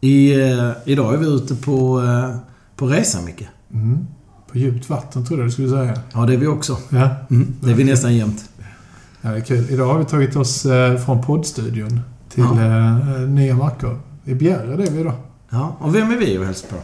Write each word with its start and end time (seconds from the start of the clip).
I, 0.00 0.40
eh, 0.42 0.70
idag 0.84 1.14
är 1.14 1.18
vi 1.18 1.26
ute 1.26 1.54
på, 1.56 2.00
eh, 2.02 2.36
på 2.76 2.86
resa, 2.86 3.20
Micke. 3.22 3.48
Mm. 3.72 4.06
På 4.52 4.58
djupt 4.58 4.90
vatten 4.90 5.26
trodde 5.26 5.42
jag 5.42 5.48
du 5.48 5.52
skulle 5.52 5.68
säga. 5.68 6.00
Ja, 6.12 6.20
det 6.26 6.34
är 6.34 6.38
vi 6.38 6.46
också. 6.46 6.76
Ja. 6.88 7.10
Mm, 7.30 7.54
det 7.60 7.70
är 7.70 7.74
vi 7.74 7.84
nästan 7.84 8.14
jämt. 8.16 8.44
ja, 9.20 9.30
det 9.30 9.36
är 9.36 9.40
kul. 9.40 9.70
Idag 9.70 9.86
har 9.86 9.98
vi 9.98 10.04
tagit 10.04 10.36
oss 10.36 10.66
eh, 10.66 10.98
från 10.98 11.22
poddstudion 11.22 12.00
till 12.28 12.44
Ja. 12.44 12.60
eh, 12.64 13.20
nya 13.20 13.54
marker. 13.56 13.98
I 14.24 14.34
Bjärred 14.34 14.80
är 14.80 14.90
vi 14.90 15.00
idag. 15.00 15.14
Ja, 15.50 15.76
och 15.80 15.94
vem 15.94 16.10
är 16.10 16.16
vi 16.16 16.38
och 16.38 16.44
hälsar 16.44 16.68
på? 16.68 16.76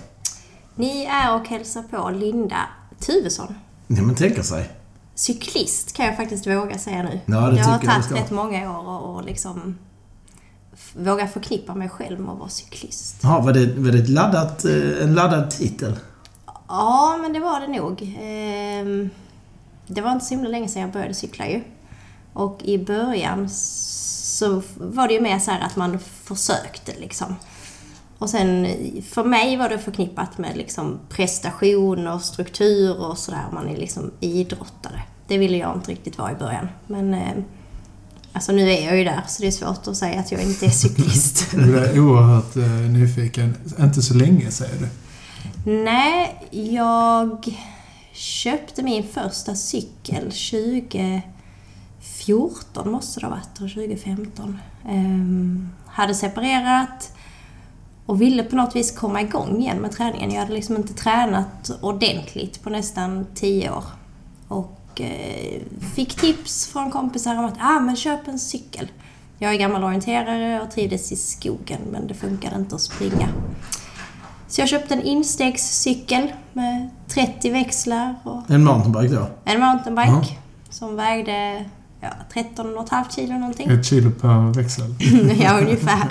Ni 0.75 1.05
är 1.05 1.35
och 1.41 1.48
hälsar 1.48 1.83
på 1.83 2.11
Linda 2.11 2.57
Tuvesson. 3.01 3.55
Ja, 3.87 4.03
men 4.03 4.14
tänka 4.14 4.43
sig. 4.43 4.71
Cyklist 5.14 5.96
kan 5.96 6.07
jag 6.07 6.17
faktiskt 6.17 6.46
våga 6.46 6.79
säga 6.79 7.03
nu. 7.03 7.21
Ja, 7.27 7.35
det 7.35 7.41
har 7.41 7.73
jag 7.73 7.80
du 7.80 7.87
tagit 7.87 8.12
rätt 8.12 8.30
många 8.30 8.71
år 8.79 8.89
och, 8.89 9.14
och 9.17 9.25
liksom 9.25 9.75
våga 10.95 11.29
förknippa 11.29 11.74
mig 11.74 11.88
själv 11.88 12.20
med 12.20 12.32
att 12.32 12.38
vara 12.38 12.48
cyklist. 12.48 13.16
Ja, 13.22 13.40
var 13.40 13.52
det, 13.52 13.66
var 13.66 13.93
det 13.93 13.98
ett 13.98 14.08
laddat, 14.08 14.64
eh, 14.64 15.03
en 15.03 15.14
laddad 15.14 15.50
titel? 15.50 15.93
Ja, 16.68 17.18
men 17.22 17.32
det 17.32 17.40
var 17.40 17.61
det 17.61 17.67
nog. 17.68 18.17
Ehm, 18.21 19.11
Det 19.86 20.00
var 20.00 20.12
inte 20.12 20.25
så 20.25 20.34
himla 20.34 20.48
länge 20.48 20.68
sedan 20.68 20.82
jag 20.82 20.93
började 20.93 21.14
cykla 21.14 21.48
ju. 21.48 21.61
Och 22.32 22.62
i 22.64 22.79
början 22.79 23.48
så 23.50 24.62
var 24.76 25.08
det 25.08 25.14
ju 25.14 25.20
mer 25.20 25.39
så 25.39 25.50
här 25.50 25.61
att 25.61 25.76
man 25.76 25.98
försökte 25.98 26.93
liksom. 27.00 27.36
Och 28.18 28.31
sen 28.31 28.67
för 29.11 29.25
mig 29.25 29.56
var 29.56 29.68
det 29.68 29.79
förknippat 29.79 30.39
med 30.39 30.56
liksom 30.56 30.98
prestation 31.08 32.06
och 32.06 32.22
struktur 32.22 33.00
och 33.06 33.19
sådär. 33.19 33.45
Man 33.53 33.69
är 33.69 33.77
liksom 33.77 34.11
idrottare. 34.20 35.03
Det 35.28 35.39
ville 35.39 35.56
jag 35.56 35.75
inte 35.77 35.91
riktigt 35.91 36.19
vara 36.19 36.33
i 36.33 36.34
början. 36.34 36.69
Men 36.86 37.14
eh, 37.14 37.33
alltså 38.36 38.53
nu 38.53 38.70
är 38.70 38.84
jag 38.84 38.98
ju 38.98 39.05
där 39.05 39.22
så 39.28 39.42
det 39.42 39.48
är 39.48 39.53
svårt 39.53 39.89
att 39.89 39.97
säga 39.97 40.20
att 40.20 40.33
jag 40.33 40.42
inte 40.42 40.67
är 40.67 40.70
cyklist. 40.70 41.47
Du 41.53 41.78
är 41.78 42.00
oerhört 42.00 42.56
eh, 42.56 42.70
nyfiken. 42.70 43.56
Inte 43.81 44.03
så 44.03 44.14
länge 44.14 44.50
säger 44.50 44.75
du. 44.78 44.89
Nej, 45.70 46.48
jag 46.50 47.59
köpte 48.12 48.83
min 48.83 49.09
första 49.09 49.55
cykel 49.55 50.23
2014 50.23 52.91
måste 52.91 53.20
det 53.20 53.27
ha 53.27 53.31
varit, 53.31 53.59
eller 53.59 53.69
2015. 53.69 54.59
Ehm, 54.89 55.69
hade 55.87 56.14
separerat 56.14 57.12
och 58.07 58.20
ville 58.20 58.42
på 58.42 58.57
något 58.57 58.77
vis 58.77 58.98
komma 58.98 59.20
igång 59.20 59.61
igen 59.61 59.79
med 59.79 59.92
träningen. 59.92 60.31
Jag 60.31 60.41
hade 60.41 60.55
liksom 60.55 60.77
inte 60.77 60.95
tränat 60.95 61.70
ordentligt 61.81 62.62
på 62.62 62.70
nästan 62.70 63.27
10 63.34 63.70
år. 63.70 63.84
Och 64.48 64.81
eh, 65.00 65.62
fick 65.94 66.14
tips 66.14 66.66
från 66.66 66.91
kompisar 66.91 67.39
om 67.39 67.44
att 67.44 67.55
ah, 67.61 67.80
men 67.80 67.97
köp 67.97 68.28
en 68.28 68.39
cykel. 68.39 68.89
Jag 69.39 69.55
är 69.55 69.58
gammal 69.58 69.84
orienterare 69.84 70.61
och 70.62 70.70
trivdes 70.70 71.12
i 71.12 71.16
skogen 71.16 71.80
men 71.92 72.06
det 72.06 72.14
funkade 72.14 72.56
inte 72.56 72.75
att 72.75 72.80
springa. 72.80 73.28
Så 74.48 74.61
jag 74.61 74.69
köpte 74.69 74.94
en 74.94 75.02
instegscykel 75.02 76.33
med 76.52 76.91
30 77.08 77.50
växlar 77.50 78.14
och 78.24 78.50
En 78.50 78.64
mountainbike 78.64 79.14
då? 79.14 79.28
en 79.44 79.61
mountainbike 79.61 80.11
Ja. 80.11 80.24
som 80.70 80.97
vägde 80.97 81.64
ja, 82.00 82.08
13,5 82.34 83.05
kilo 83.14 83.34
någonting. 83.39 83.70
Ett 83.70 83.86
kilo 83.86 84.11
per 84.11 84.52
växel. 84.55 84.94
ja, 85.42 85.58
ungefär. 85.61 86.08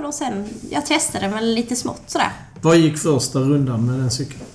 men 0.00 0.08
och 0.08 0.14
sen, 0.14 0.48
jag 0.70 0.86
testade 0.86 1.28
väl 1.28 1.54
lite 1.54 1.76
smått 1.76 2.02
sådär. 2.06 2.32
Vad 2.60 2.76
gick 2.76 2.98
första 2.98 3.38
rundan 3.38 3.86
med 3.86 3.98
den 3.98 4.10
cykeln? 4.10 4.40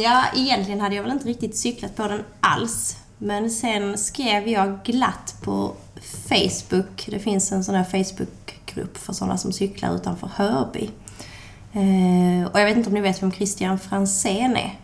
Ja, 0.00 0.24
egentligen 0.34 0.80
hade 0.80 0.94
jag 0.94 1.02
väl 1.02 1.12
inte 1.12 1.28
riktigt 1.28 1.56
cyklat 1.56 1.96
på 1.96 2.08
den 2.08 2.22
alls. 2.40 2.96
Men 3.18 3.50
sen 3.50 3.98
skrev 3.98 4.48
jag 4.48 4.78
glatt 4.84 5.34
på 5.42 5.72
Facebook. 6.28 7.08
Det 7.10 7.18
finns 7.18 7.52
en 7.52 7.64
sån 7.64 7.74
här 7.74 7.84
Facebookgrupp 7.84 8.98
för 8.98 9.12
sådana 9.12 9.38
som 9.38 9.52
cyklar 9.52 9.94
utanför 9.94 10.30
Hörby. 10.34 10.90
Eh, 11.72 12.50
och 12.52 12.60
jag 12.60 12.64
vet 12.64 12.76
inte 12.76 12.88
om 12.88 12.94
ni 12.94 13.00
vet 13.00 13.22
vem 13.22 13.32
Christian 13.32 13.78
Fransén 13.78 14.56
är? 14.56 14.78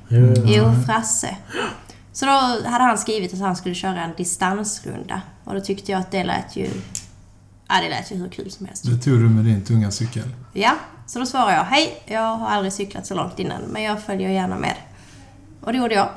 Jo, 0.46 0.64
Frasse. 0.86 1.36
Så 2.12 2.26
då 2.26 2.32
hade 2.68 2.84
han 2.84 2.98
skrivit 2.98 3.34
att 3.34 3.40
han 3.40 3.56
skulle 3.56 3.74
köra 3.74 4.02
en 4.02 4.14
distansrunda. 4.16 5.22
Och 5.44 5.54
då 5.54 5.60
tyckte 5.60 5.92
jag 5.92 6.00
att 6.00 6.10
det 6.10 6.24
lät 6.24 6.56
ju... 6.56 6.70
Ja, 7.74 7.80
det 7.80 7.88
lät 7.88 8.12
ju 8.12 8.16
hur 8.16 8.28
kul 8.28 8.50
som 8.50 8.66
helst. 8.66 8.84
Det 8.84 8.98
tog 8.98 9.18
du 9.18 9.28
med 9.28 9.44
din 9.44 9.64
tunga 9.64 9.90
cykel. 9.90 10.28
Ja, 10.52 10.72
så 11.06 11.18
då 11.18 11.26
svarade 11.26 11.56
jag 11.56 11.64
Hej, 11.64 12.02
jag 12.06 12.36
har 12.36 12.48
aldrig 12.48 12.72
cyklat 12.72 13.06
så 13.06 13.14
långt 13.14 13.38
innan, 13.38 13.62
men 13.62 13.82
jag 13.82 14.02
följer 14.02 14.30
gärna 14.30 14.58
med. 14.58 14.74
Och 15.60 15.72
det 15.72 15.78
gjorde 15.78 15.94
jag. 15.94 16.08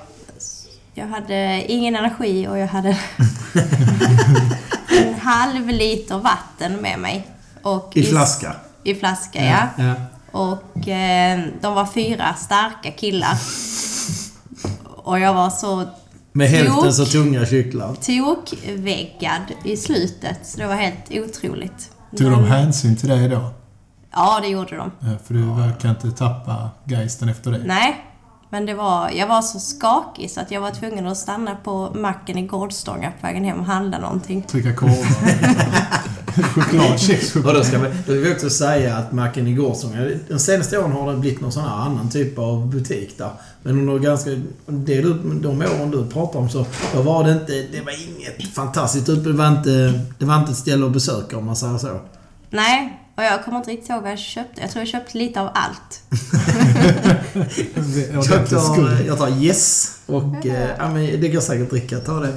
Jag 0.93 1.07
hade 1.07 1.63
ingen 1.67 1.95
energi 1.95 2.47
och 2.47 2.57
jag 2.57 2.67
hade 2.67 2.89
en 4.89 5.19
halv 5.19 5.67
liter 5.67 6.17
vatten 6.17 6.73
med 6.73 6.99
mig. 6.99 7.27
Och 7.61 7.91
I 7.97 8.03
flaska? 8.03 8.55
I 8.83 8.95
flaska, 8.95 9.45
ja. 9.45 9.83
ja. 9.83 9.93
Och 10.31 10.87
eh, 10.87 11.43
de 11.61 11.75
var 11.75 11.85
fyra 11.85 12.33
starka 12.33 12.91
killar. 12.91 13.37
Och 14.83 15.19
jag 15.19 15.33
var 15.33 15.49
så 15.49 15.89
Med 16.37 16.47
hälften 16.47 16.83
Tok. 16.83 16.93
så 16.93 17.05
tunga 17.05 17.45
cyklar. 17.45 17.95
tokväggad 17.95 19.41
i 19.63 19.77
slutet, 19.77 20.39
så 20.43 20.57
det 20.57 20.67
var 20.67 20.75
helt 20.75 21.11
otroligt. 21.11 21.91
Tog 22.17 22.31
de 22.31 22.43
hänsyn 22.43 22.95
till 22.95 23.09
dig 23.09 23.29
då? 23.29 23.51
Ja, 24.11 24.39
det 24.41 24.47
gjorde 24.47 24.75
de. 24.75 24.91
Ja, 24.99 25.07
För 25.25 25.33
du 25.33 25.41
verkar 25.41 25.89
inte 25.89 26.11
tappa 26.11 26.69
geisten 26.83 27.29
efter 27.29 27.51
det. 27.51 27.61
Nej, 27.65 28.05
men 28.49 28.65
det 28.65 28.73
var, 28.73 29.09
jag 29.09 29.27
var 29.27 29.41
så 29.41 29.59
skakig 29.59 30.31
så 30.31 30.41
att 30.41 30.51
jag 30.51 30.61
var 30.61 30.71
tvungen 30.71 31.07
att 31.07 31.17
stanna 31.17 31.55
på 31.55 31.91
macken 31.95 32.37
i 32.37 32.41
Gårdstånga 32.47 33.11
på 33.21 33.27
vägen 33.27 33.43
hem 33.45 33.59
och 33.59 33.65
handla 33.65 33.99
någonting. 33.99 34.43
Trycka 34.43 34.73
korvar. 34.75 34.95
Choklad, 36.43 36.99
kexchoklad. 36.99 37.45
Och 37.55 37.59
då 37.59 37.63
ska 37.63 37.79
vi, 37.79 37.89
då 38.07 38.13
vill 38.13 38.21
vi 38.21 38.33
också 38.33 38.49
säga 38.49 38.95
att 38.95 39.11
macken 39.11 39.47
i 39.47 39.53
Gårdsånga, 39.53 40.09
de 40.27 40.39
senaste 40.39 40.79
åren 40.79 40.91
har 40.91 41.11
det 41.11 41.17
blivit 41.17 41.41
någon 41.41 41.51
sån 41.51 41.63
här 41.63 41.75
annan 41.75 42.09
typ 42.09 42.39
av 42.39 42.67
butik 42.67 43.17
där. 43.17 43.31
Men 43.63 43.79
under 43.79 43.99
ganska, 43.99 44.29
det 44.65 45.01
du, 45.01 45.13
de 45.41 45.61
åren 45.61 45.91
du 45.91 46.05
pratar 46.05 46.39
om 46.39 46.49
så, 46.49 46.65
då 46.93 47.01
var 47.01 47.23
det 47.23 47.31
inte, 47.31 47.51
det 47.71 47.81
var 47.81 47.93
inget 48.07 48.53
fantastiskt 48.53 49.09
utbud. 49.09 49.33
Det 49.33 49.37
var 49.37 49.47
inte, 49.47 50.01
det 50.19 50.25
var 50.25 50.39
inte 50.39 50.51
ett 50.51 50.57
ställe 50.57 50.85
att 50.85 50.91
besöka 50.91 51.37
om 51.37 51.45
man 51.45 51.55
säger 51.55 51.77
så. 51.77 51.99
Nej, 52.49 52.99
och 53.17 53.23
jag 53.23 53.45
kommer 53.45 53.57
inte 53.57 53.69
riktigt 53.71 53.89
ihåg 53.89 54.01
vad 54.01 54.11
jag 54.11 54.19
köpte. 54.19 54.61
Jag 54.61 54.71
tror 54.71 54.81
jag 54.81 54.87
köpte 54.87 55.17
lite 55.17 55.41
av 55.41 55.49
allt. 55.53 56.01
Jag 58.13 58.49
tar, 58.49 59.05
jag 59.07 59.17
tar 59.17 59.43
yes 59.43 59.97
och 60.05 60.45
eh, 60.45 60.69
ja, 60.77 60.89
men 60.89 61.21
det 61.21 61.29
går 61.29 61.39
säkert 61.41 61.63
att 61.63 61.69
dricka. 61.69 61.97
Ta 61.99 62.19
det. 62.19 62.33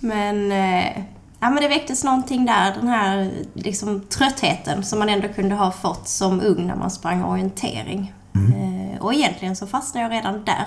Men, 0.00 0.52
eh, 0.52 1.02
ja, 1.40 1.50
men 1.50 1.62
det 1.62 1.68
väcktes 1.68 2.04
någonting 2.04 2.46
där, 2.46 2.74
den 2.74 2.88
här 2.88 3.30
liksom, 3.54 4.00
tröttheten 4.00 4.84
som 4.84 4.98
man 4.98 5.08
ändå 5.08 5.28
kunde 5.28 5.54
ha 5.54 5.72
fått 5.72 6.08
som 6.08 6.40
ung 6.40 6.66
när 6.66 6.76
man 6.76 6.90
sprang 6.90 7.24
orientering. 7.24 8.12
Eh, 8.34 9.02
och 9.02 9.14
egentligen 9.14 9.56
så 9.56 9.66
fastnade 9.66 10.06
jag 10.06 10.12
redan 10.12 10.44
där. 10.44 10.66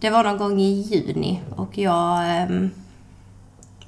Det 0.00 0.10
var 0.10 0.24
någon 0.24 0.38
gång 0.38 0.60
i 0.60 0.80
juni 0.80 1.40
och 1.56 1.78
jag 1.78 2.30
ehm, 2.30 2.70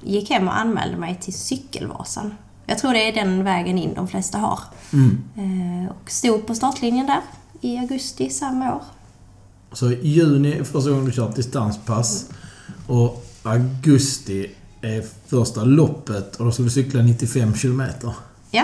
gick 0.01 0.29
hem 0.29 0.47
och 0.47 0.59
anmälde 0.59 0.97
mig 0.97 1.19
till 1.21 1.33
Cykelvasan. 1.33 2.35
Jag 2.65 2.77
tror 2.77 2.93
det 2.93 3.09
är 3.09 3.13
den 3.13 3.43
vägen 3.43 3.77
in 3.77 3.93
de 3.93 4.07
flesta 4.07 4.37
har. 4.37 4.59
Eh, 5.37 5.91
och 5.91 6.11
stod 6.11 6.47
på 6.47 6.55
startlinjen 6.55 7.07
där 7.07 7.21
i 7.61 7.77
augusti 7.77 8.29
samma 8.29 8.75
år. 8.75 8.81
Så 9.71 9.91
juni 9.91 10.51
är 10.51 10.63
första 10.63 10.89
gången 10.89 11.05
du 11.05 11.11
kört 11.11 11.35
distanspass. 11.35 12.29
Och 12.87 13.25
augusti 13.43 14.51
är 14.81 15.03
första 15.27 15.63
loppet 15.63 16.35
och 16.35 16.45
då 16.45 16.51
ska 16.51 16.63
du 16.63 16.69
cykla 16.69 17.01
95 17.01 17.55
kilometer. 17.55 18.13
Ja. 18.51 18.63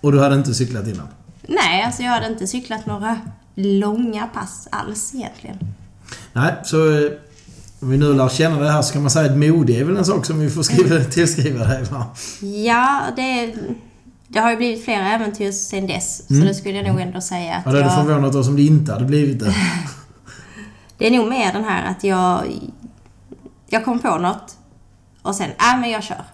Och 0.00 0.12
du 0.12 0.20
hade 0.20 0.34
inte 0.34 0.54
cyklat 0.54 0.86
innan? 0.88 1.08
Nej, 1.42 1.82
alltså 1.82 2.02
jag 2.02 2.10
hade 2.10 2.26
inte 2.26 2.46
cyklat 2.46 2.86
några 2.86 3.20
långa 3.54 4.26
pass 4.26 4.68
alls 4.70 5.14
egentligen. 5.14 5.58
Nej, 6.32 6.54
så 6.64 6.90
eh, 6.90 7.10
om 7.80 7.90
vi 7.90 7.96
nu 7.96 8.14
lär 8.14 8.28
känna 8.28 8.60
det 8.60 8.70
här 8.70 8.82
så 8.82 8.92
kan 8.92 9.02
man 9.02 9.10
säga 9.10 9.30
att 9.30 9.38
mode 9.38 9.72
är 9.72 9.84
väl 9.84 9.96
en 9.96 10.04
sak 10.04 10.26
som 10.26 10.40
vi 10.40 10.50
får 10.50 10.62
skriva, 10.62 11.04
tillskriva 11.10 11.64
dig 11.64 11.84
va? 11.84 12.06
Ja, 12.40 13.02
det, 13.16 13.54
det 14.28 14.38
har 14.38 14.50
ju 14.50 14.56
blivit 14.56 14.84
flera 14.84 15.08
äventyr 15.08 15.52
sen 15.52 15.86
dess. 15.86 16.26
Så 16.28 16.34
det 16.34 16.54
skulle 16.54 16.74
jag 16.76 16.86
nog 16.86 17.00
ändå 17.00 17.20
säga 17.20 17.54
att 17.54 17.62
Ja, 17.66 17.72
det 17.72 17.82
hade 17.82 17.94
jag... 17.94 18.06
förvånat 18.06 18.34
oss 18.34 18.48
om 18.48 18.56
det 18.56 18.62
inte 18.62 18.92
hade 18.92 19.04
blivit 19.04 19.40
det. 19.40 19.54
Det 20.98 21.06
är 21.06 21.10
nog 21.10 21.28
mer 21.28 21.52
den 21.52 21.64
här 21.64 21.90
att 21.90 22.04
jag... 22.04 22.44
Jag 23.66 23.84
kom 23.84 23.98
på 23.98 24.18
något 24.18 24.56
och 25.24 25.34
sen, 25.36 25.50
nej 25.60 25.78
men 25.80 25.90
jag 25.90 26.02
kör. 26.02 26.24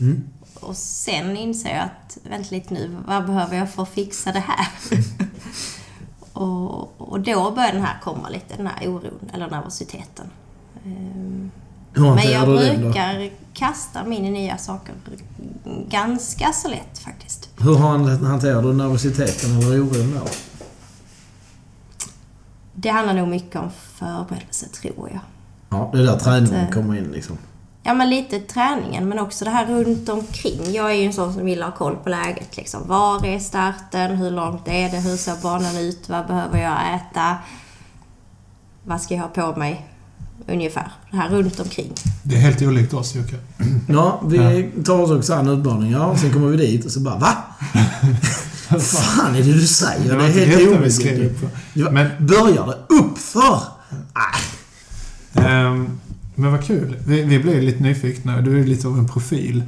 Mm. 0.00 0.22
Och 0.60 0.76
sen 0.76 1.36
inser 1.36 1.70
jag 1.74 1.84
att, 1.84 2.18
vänta 2.30 2.48
lite 2.54 2.74
nu, 2.74 2.96
vad 3.06 3.26
behöver 3.26 3.56
jag 3.56 3.70
för 3.70 3.82
att 3.82 3.88
fixa 3.88 4.32
det 4.32 4.40
här? 4.46 4.66
och, 6.32 7.00
och 7.00 7.20
då 7.20 7.50
börjar 7.50 7.72
den 7.72 7.82
här 7.82 8.00
komma 8.02 8.28
lite, 8.28 8.56
den 8.56 8.66
här 8.66 8.88
oron 8.88 9.30
eller 9.34 9.50
nervositeten. 9.50 10.26
Ehm, 10.84 11.50
Hur 11.92 12.14
Men 12.14 12.30
jag 12.30 12.46
brukar 12.48 13.30
kasta 13.54 14.04
mig 14.04 14.18
in 14.18 14.24
i 14.24 14.30
nya 14.30 14.58
saker 14.58 14.94
ganska 15.88 16.52
så 16.52 16.68
lätt 16.68 16.98
faktiskt. 16.98 17.48
Hur 17.58 17.76
han- 17.76 18.24
hanterar 18.24 18.62
du 18.62 18.72
nervositeten 18.72 19.50
eller 19.56 19.80
oron 19.80 20.20
då? 20.24 20.26
Det 22.74 22.88
handlar 22.88 23.14
nog 23.14 23.28
mycket 23.28 23.56
om 23.56 23.70
förberedelse, 23.94 24.68
tror 24.68 25.10
jag. 25.12 25.20
Ja, 25.68 25.90
det 25.92 25.98
är 25.98 26.02
där 26.02 26.18
träningen 26.18 26.66
eh, 26.66 26.70
kommer 26.70 26.96
in 26.98 27.04
liksom. 27.04 27.38
Ja, 27.86 27.94
men 27.94 28.10
lite 28.10 28.40
träningen, 28.40 29.08
men 29.08 29.18
också 29.18 29.44
det 29.44 29.50
här 29.50 29.66
runt 29.66 30.08
omkring. 30.08 30.72
Jag 30.72 30.90
är 30.90 30.94
ju 30.94 31.04
en 31.04 31.12
sån 31.12 31.34
som 31.34 31.44
vill 31.44 31.62
ha 31.62 31.72
koll 31.72 31.96
på 31.96 32.08
läget. 32.08 32.56
Liksom. 32.56 32.88
Var 32.88 33.26
är 33.26 33.38
starten? 33.38 34.16
Hur 34.16 34.30
långt 34.30 34.68
är 34.68 34.90
det? 34.90 34.96
Hur 34.96 35.16
ser 35.16 35.42
banan 35.42 35.76
ut? 35.76 36.08
Vad 36.08 36.26
behöver 36.26 36.62
jag 36.62 36.94
äta? 36.94 37.36
Vad 38.84 39.00
ska 39.00 39.14
jag 39.14 39.22
ha 39.22 39.28
på 39.28 39.58
mig? 39.58 39.86
Ungefär. 40.48 40.92
Det 41.10 41.16
här 41.16 41.28
runt 41.28 41.60
omkring. 41.60 41.92
Det 42.22 42.34
är 42.34 42.40
helt 42.40 42.62
olikt 42.62 42.94
oss, 42.94 43.14
Jocke. 43.14 43.36
Ja, 43.88 44.20
vi 44.26 44.70
tar 44.84 45.00
oss 45.00 45.10
också 45.10 45.34
an 45.34 45.48
utmaningar 45.48 46.06
och 46.06 46.18
sen 46.18 46.32
kommer 46.32 46.48
vi 46.48 46.56
dit 46.56 46.84
och 46.84 46.90
så 46.90 47.00
bara 47.00 47.16
VA? 47.16 47.36
Vad 48.70 48.82
fan 48.86 49.34
är 49.34 49.42
det 49.42 49.52
du 49.52 49.66
säger? 49.66 50.10
Det 50.10 50.16
var 50.16 50.24
är 50.24 50.28
helt 50.28 50.68
omöjligt. 50.68 51.40
Börjar 52.18 52.66
det 52.66 52.94
uppför? 52.94 53.60
Ehm, 55.34 56.00
men 56.36 56.52
vad 56.52 56.64
kul. 56.64 56.96
Vi, 57.06 57.22
vi 57.22 57.38
blev 57.38 57.62
lite 57.62 57.82
nyfikna. 57.82 58.40
Du 58.40 58.60
är 58.60 58.64
lite 58.64 58.88
av 58.88 58.98
en 58.98 59.08
profil. 59.08 59.62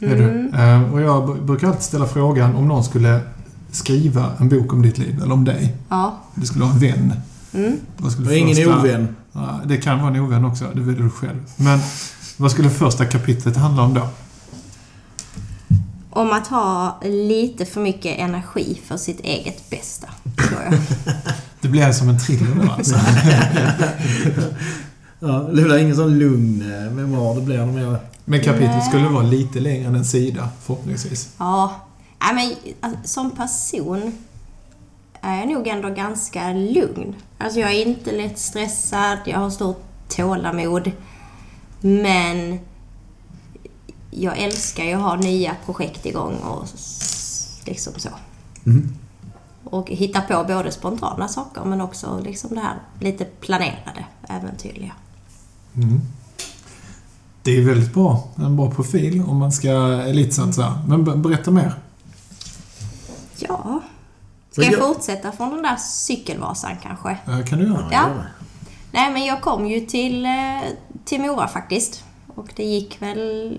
Är 0.00 0.06
Mm. 0.06 0.18
du? 0.18 0.58
Ehm, 0.58 0.84
och 0.92 1.00
jag 1.00 1.42
brukar 1.44 1.66
alltid 1.66 1.82
ställa 1.82 2.06
frågan 2.06 2.54
om 2.56 2.68
någon 2.68 2.84
skulle 2.84 3.20
skriva 3.70 4.32
en 4.38 4.48
bok 4.48 4.72
om 4.72 4.82
ditt 4.82 4.98
liv, 4.98 5.20
eller 5.22 5.32
om 5.34 5.44
dig. 5.44 5.74
Ja. 5.88 6.18
Du 6.34 6.46
skulle 6.46 6.64
ha 6.64 6.72
en 6.72 6.78
vän. 6.78 7.12
Mm. 7.54 7.76
Vad 7.96 8.12
skulle 8.12 8.28
Och 8.28 8.34
ingen 8.36 8.56
första- 8.56 8.78
ovän. 8.80 9.16
Ja, 9.32 9.60
det 9.66 9.76
kan 9.76 9.98
vara 10.02 10.14
en 10.14 10.20
ovän 10.20 10.44
också, 10.44 10.64
det 10.74 10.80
väljer 10.80 11.02
du 11.02 11.10
själv. 11.10 11.38
Men 11.56 11.80
vad 12.36 12.50
skulle 12.50 12.70
första 12.70 13.04
kapitlet 13.04 13.56
handla 13.56 13.82
om 13.82 13.94
då? 13.94 14.08
Om 16.10 16.32
att 16.32 16.46
ha 16.46 17.00
lite 17.04 17.64
för 17.64 17.80
mycket 17.80 18.18
energi 18.18 18.80
för 18.86 18.96
sitt 18.96 19.20
eget 19.20 19.70
bästa, 19.70 20.08
tror 20.36 20.60
jag. 20.70 20.80
Det 21.60 21.68
blir 21.68 21.92
som 21.92 22.08
en 22.08 22.18
thriller 22.18 22.70
alltså. 22.76 22.94
Ja, 25.20 25.28
det 25.28 25.62
blir 25.62 25.78
ingen 25.78 25.96
sån 25.96 26.18
lugn 26.18 26.62
eh, 26.62 26.92
memoar. 26.92 27.34
Det 27.34 27.40
blir 27.40 27.58
nog 27.58 27.74
mer... 27.74 27.96
Men 28.24 28.40
kapitlet 28.40 28.70
Nej. 28.70 28.88
skulle 28.88 29.08
vara 29.08 29.22
lite 29.22 29.60
längre 29.60 29.86
än 29.86 29.94
en 29.94 30.04
sida, 30.04 30.48
förhoppningsvis. 30.62 31.34
Ja. 31.38 31.74
Nej, 32.20 32.34
men 32.34 32.74
alltså, 32.80 33.08
som 33.08 33.30
person 33.30 34.12
är 35.20 35.38
jag 35.38 35.48
nog 35.48 35.66
ändå 35.66 35.88
ganska 35.88 36.52
lugn. 36.52 37.14
Alltså 37.38 37.60
jag 37.60 37.72
är 37.72 37.86
inte 37.86 38.12
lätt 38.12 38.38
stressad, 38.38 39.18
jag 39.24 39.38
har 39.38 39.50
stort 39.50 39.82
tålamod. 40.08 40.90
Men 41.80 42.58
jag 44.10 44.38
älskar 44.38 44.84
ju 44.84 44.92
att 44.92 45.02
ha 45.02 45.16
nya 45.16 45.56
projekt 45.64 46.06
igång 46.06 46.36
och 46.36 46.64
liksom 47.64 47.92
så. 47.96 48.10
Mm. 48.66 48.94
Och 49.64 49.90
hitta 49.90 50.20
på 50.20 50.44
både 50.44 50.72
spontana 50.72 51.28
saker 51.28 51.64
men 51.64 51.80
också 51.80 52.20
liksom 52.24 52.54
det 52.54 52.60
här 52.60 52.78
lite 53.00 53.24
planerade, 53.24 54.04
äventyrliga. 54.28 54.92
Mm. 55.76 56.00
Det 57.42 57.50
är 57.56 57.62
väldigt 57.66 57.94
bra. 57.94 58.28
En 58.36 58.56
bra 58.56 58.70
profil 58.70 59.22
om 59.28 59.36
man 59.36 59.52
ska 59.52 59.70
elitsatsa. 60.02 60.82
Men 60.88 61.04
be- 61.04 61.16
berätta 61.16 61.50
mer. 61.50 61.74
Ja. 63.38 63.80
Ska 64.50 64.62
jag 64.62 64.74
fortsätta 64.80 65.32
från 65.32 65.50
den 65.50 65.62
där 65.62 65.76
cykelvasan 65.76 66.76
kanske? 66.82 67.10
Eh, 67.26 67.44
Kan 67.44 67.58
du 67.58 67.64
göra? 67.66 67.88
Ja. 67.92 68.06
Nej, 68.92 69.12
men 69.12 69.24
jag 69.24 69.40
kom 69.40 69.66
ju 69.66 69.80
till, 69.80 70.24
eh, 70.26 70.30
till 71.04 71.20
Mora 71.20 71.48
faktiskt. 71.48 72.04
Och 72.34 72.48
det 72.56 72.64
gick 72.64 73.02
väl 73.02 73.58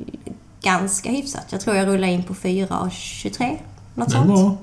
ganska 0.62 1.10
hyfsat. 1.12 1.46
Jag 1.50 1.62
tror 1.62 1.75
jag 1.75 1.88
rullade 1.88 2.13
in 2.13 2.24
på 2.24 2.34
4.23. 2.34 3.58
Något 3.96 4.10
Det 4.10 4.16
är 4.18 4.25
sånt. 4.25 4.28
bra. 4.28 4.58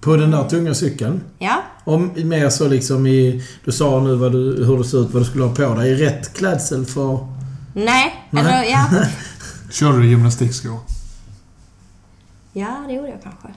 På 0.00 0.16
den 0.16 0.30
där 0.30 0.48
tunga 0.48 0.74
cykeln. 0.74 1.20
Ja. 1.38 1.62
Om 1.84 2.10
mer 2.16 2.48
så 2.50 2.68
liksom 2.68 3.06
i... 3.06 3.44
Du 3.64 3.72
sa 3.72 4.00
nu 4.00 4.14
vad 4.14 4.32
du, 4.32 4.64
hur 4.64 4.78
du 4.78 4.84
ser 4.84 4.98
ut, 5.02 5.10
vad 5.10 5.22
du 5.22 5.26
skulle 5.26 5.44
ha 5.44 5.54
på 5.54 5.74
dig. 5.74 5.94
Rätt 5.94 6.34
klädsel 6.34 6.86
för... 6.86 7.26
Nej, 7.74 8.26
Nej. 8.30 8.44
eller 8.44 8.62
ja. 8.64 8.86
Körde 9.70 9.98
du 9.98 10.06
gymnastikskor? 10.06 10.78
Ja, 12.52 12.84
det 12.86 12.92
gjorde 12.92 13.08
jag 13.08 13.22
kanske. 13.22 13.48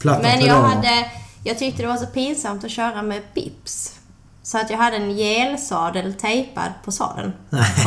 Platta 0.00 0.22
Men 0.22 0.30
jag 0.30 0.40
pedaler. 0.40 0.68
hade... 0.68 1.10
Jag 1.44 1.58
tyckte 1.58 1.82
det 1.82 1.88
var 1.88 1.96
så 1.96 2.06
pinsamt 2.06 2.64
att 2.64 2.70
köra 2.70 3.02
med 3.02 3.22
bips. 3.34 3.94
Så 4.42 4.58
att 4.58 4.70
jag 4.70 4.78
hade 4.78 4.96
en 4.96 5.16
gelsadel 5.16 6.14
tejpad 6.14 6.72
på 6.84 6.92
sadeln. 6.92 7.32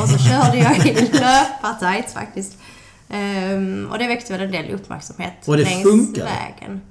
Och 0.02 0.10
så 0.10 0.18
körde 0.18 0.58
jag 0.58 0.88
i 0.88 0.94
löpartights 1.14 2.14
faktiskt. 2.14 2.58
Ehm, 3.10 3.88
och 3.92 3.98
det 4.00 4.08
väckte 4.08 4.34
väl 4.34 4.42
en 4.42 4.52
del 4.52 4.72
uppmärksamhet 4.74 5.34
Och 5.46 5.58
det 5.58 5.64
längs 5.64 5.84
funkade? 5.84 6.26
vägen. 6.26 6.82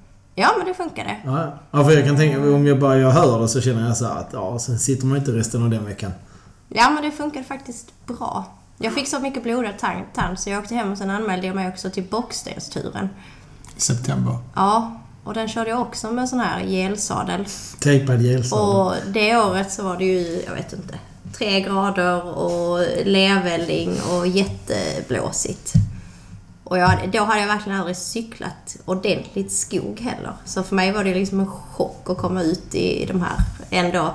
Ja, 0.40 0.54
men 0.58 0.66
det 0.66 0.74
funkade. 0.74 1.16
Ja, 1.24 1.40
ja. 1.40 1.58
ja, 1.70 1.84
för 1.84 1.92
jag 1.92 2.04
kan 2.04 2.16
tänka 2.16 2.54
om 2.54 2.66
jag 2.66 2.78
bara 2.78 2.96
jag 2.96 3.10
hör 3.10 3.40
det 3.40 3.48
så 3.48 3.60
känner 3.60 3.86
jag 3.86 3.96
så 3.96 4.04
här 4.06 4.20
att 4.20 4.28
ja, 4.32 4.58
sen 4.58 4.78
sitter 4.78 5.06
man 5.06 5.18
inte 5.18 5.30
resten 5.32 5.62
av 5.62 5.70
den 5.70 5.84
veckan. 5.84 6.12
Ja, 6.68 6.90
men 6.90 7.02
det 7.02 7.10
funkade 7.10 7.44
faktiskt 7.44 8.06
bra. 8.06 8.44
Jag 8.78 8.94
fick 8.94 9.08
så 9.08 9.20
mycket 9.20 9.42
blodad 9.42 9.78
tand, 10.14 10.38
så 10.38 10.50
jag 10.50 10.62
åkte 10.62 10.74
hem 10.74 10.92
och 10.92 10.98
sen 10.98 11.10
anmälde 11.10 11.46
jag 11.46 11.56
mig 11.56 11.68
också 11.68 11.90
till 11.90 12.04
Bockstensturen. 12.04 13.08
I 13.76 13.80
september. 13.80 14.38
Ja, 14.54 15.00
och 15.24 15.34
den 15.34 15.48
körde 15.48 15.70
jag 15.70 15.80
också 15.80 16.10
med 16.10 16.28
sån 16.28 16.40
här 16.40 16.64
gelsadel. 16.64 17.46
Tejpad 17.80 18.22
gelsadel. 18.22 18.76
Och 18.76 18.94
det 19.12 19.36
året 19.36 19.72
så 19.72 19.82
var 19.82 19.96
det 19.96 20.04
ju, 20.04 20.42
jag 20.46 20.54
vet 20.54 20.72
inte, 20.72 20.98
tre 21.38 21.60
grader 21.60 22.38
och 22.38 22.78
lervälling 23.04 23.90
och 24.10 24.26
jätteblåsigt. 24.26 25.72
Och 26.70 26.78
jag, 26.78 27.10
då 27.12 27.24
hade 27.24 27.40
jag 27.40 27.46
verkligen 27.46 27.78
aldrig 27.78 27.96
cyklat 27.96 28.76
ordentligt 28.84 29.52
skog 29.52 30.00
heller. 30.00 30.32
Så 30.44 30.62
för 30.62 30.76
mig 30.76 30.92
var 30.92 31.04
det 31.04 31.14
liksom 31.14 31.40
en 31.40 31.46
chock 31.46 32.10
att 32.10 32.18
komma 32.18 32.42
ut 32.42 32.74
i 32.74 33.06
de 33.06 33.20
här 33.22 33.36
ändå... 33.70 34.14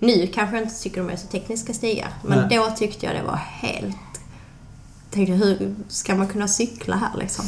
Nu 0.00 0.26
kanske 0.26 0.56
jag 0.56 0.64
inte 0.64 0.82
tycker 0.82 1.00
de 1.00 1.10
är 1.10 1.16
så 1.16 1.26
tekniska 1.26 1.74
stigar. 1.74 2.08
Men 2.22 2.38
Nej. 2.48 2.56
då 2.58 2.70
tyckte 2.76 3.06
jag 3.06 3.14
det 3.14 3.22
var 3.22 3.36
helt... 3.36 3.96
Tänkte 5.10 5.32
hur 5.34 5.74
ska 5.88 6.14
man 6.14 6.26
kunna 6.28 6.48
cykla 6.48 6.96
här 6.96 7.18
liksom? 7.18 7.44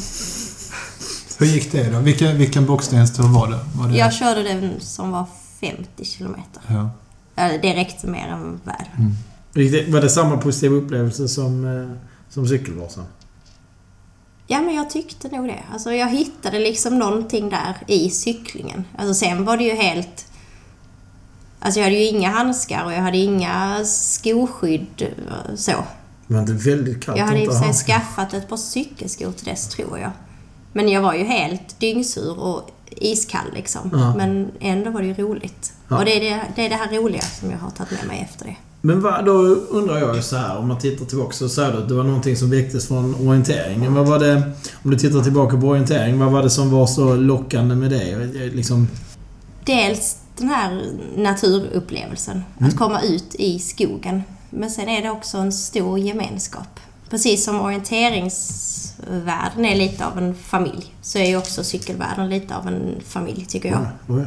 Hur 1.39 1.45
gick 1.45 1.71
det 1.71 1.89
då? 1.91 1.99
Vilken, 1.99 2.37
vilken 2.37 2.65
bockstenstur 2.65 3.23
var 3.23 3.47
det? 3.47 3.59
Var 3.75 3.87
det 3.87 3.97
Jag 3.97 4.13
körde 4.13 4.43
den 4.43 4.79
som 4.79 5.11
var 5.11 5.25
50 5.61 6.05
kilometer. 6.05 6.61
Ja. 6.67 6.89
Det 7.35 7.75
räckte 7.75 8.07
mer 8.07 8.27
än 8.27 8.59
väl. 8.63 8.85
Riktigt- 9.53 9.93
Var 9.93 10.01
det 10.01 10.09
samma 10.09 10.37
positiva 10.37 10.75
upplevelse 10.75 11.27
som, 11.27 11.65
eh, 11.81 11.97
som 12.29 12.47
cykelvasan? 12.47 13.05
Ja, 14.47 14.61
men 14.61 14.75
jag 14.75 14.89
tyckte 14.89 15.27
nog 15.27 15.47
det. 15.47 15.63
Alltså, 15.73 15.93
jag 15.93 16.09
hittade 16.09 16.59
liksom 16.59 16.99
någonting 16.99 17.49
där 17.49 17.77
i 17.87 18.09
cyklingen. 18.09 18.85
Alltså, 18.97 19.13
sen 19.13 19.45
var 19.45 19.57
det 19.57 19.63
ju 19.63 19.73
helt... 19.73 20.25
Alltså, 21.59 21.79
jag 21.79 21.85
hade 21.85 21.97
ju 21.97 22.05
inga 22.05 22.29
handskar 22.29 22.85
och 22.85 22.93
jag 22.93 23.01
hade 23.01 23.17
inga 23.17 23.85
skoskydd 23.85 25.07
så. 25.55 25.71
Det 26.27 26.33
var 26.33 26.41
inte 26.41 26.53
väldigt 26.53 27.05
kallt 27.05 27.17
Jag 27.17 27.25
hade 27.25 27.43
i 27.43 27.47
och 27.47 27.53
för 27.53 27.73
sig 27.73 27.73
skaffat 27.73 28.33
ett 28.33 28.49
par 28.49 28.57
cykelskor 28.57 29.31
till 29.31 29.45
dess, 29.45 29.69
tror 29.69 29.99
jag. 29.99 30.11
Men 30.73 30.89
jag 30.89 31.01
var 31.01 31.13
ju 31.13 31.23
helt 31.23 31.79
dyngsur 31.79 32.39
och 32.39 32.71
iskall 32.89 33.53
liksom. 33.53 33.89
Ja. 33.93 34.15
Men 34.15 34.51
ändå 34.59 34.91
var 34.91 35.01
det 35.01 35.07
ju 35.07 35.13
roligt. 35.13 35.73
Ja. 35.87 35.97
Och 35.97 36.05
det 36.05 36.11
är 36.15 36.19
det, 36.19 36.41
det 36.55 36.65
är 36.65 36.69
det 36.69 36.75
här 36.75 36.91
roliga 36.91 37.21
som 37.21 37.51
jag 37.51 37.57
har 37.57 37.69
tagit 37.69 37.91
med 37.91 38.07
mig 38.07 38.27
efter 38.31 38.45
det. 38.45 38.55
Men 38.81 39.01
vad, 39.01 39.25
då 39.25 39.31
undrar 39.69 39.97
jag 39.99 40.15
ju 40.15 40.21
så 40.21 40.35
här, 40.37 40.57
om 40.57 40.67
man 40.67 40.79
tittar 40.79 41.05
tillbaka 41.05 41.31
så 41.33 41.49
sa 41.49 41.71
du 41.71 41.77
att 41.77 41.87
det 41.87 41.93
var 41.93 42.03
någonting 42.03 42.35
som 42.35 42.49
väcktes 42.49 42.87
från 42.87 43.27
orienteringen. 43.27 43.93
Vad 43.93 44.07
var 44.07 44.19
det, 44.19 44.51
om 44.83 44.91
du 44.91 44.97
tittar 44.97 45.21
tillbaka 45.23 45.57
på 45.57 45.67
orientering, 45.67 46.19
vad 46.19 46.31
var 46.31 46.43
det 46.43 46.49
som 46.49 46.71
var 46.71 46.87
så 46.87 47.15
lockande 47.15 47.75
med 47.75 47.91
det? 47.91 48.15
Liksom, 48.53 48.87
Dels 49.65 50.17
den 50.37 50.49
här 50.49 50.81
naturupplevelsen. 51.17 52.43
Mm. 52.57 52.69
Att 52.69 52.75
komma 52.77 53.01
ut 53.01 53.35
i 53.35 53.59
skogen. 53.59 54.23
Men 54.49 54.69
sen 54.69 54.89
är 54.89 55.01
det 55.01 55.09
också 55.09 55.37
en 55.37 55.51
stor 55.53 55.99
gemenskap. 55.99 56.79
Precis 57.09 57.45
som 57.45 57.61
orienteringsvärlden 57.61 59.65
är 59.65 59.75
lite 59.75 60.05
av 60.05 60.17
en 60.17 60.35
familj 60.35 60.93
så 61.01 61.17
är 61.19 61.25
ju 61.25 61.37
också 61.37 61.63
cykelvärlden 61.63 62.29
lite 62.29 62.55
av 62.55 62.67
en 62.67 62.95
familj 63.05 63.45
tycker 63.49 63.69
jag. 63.69 63.79
ja, 64.07 64.15
ja. 64.15 64.21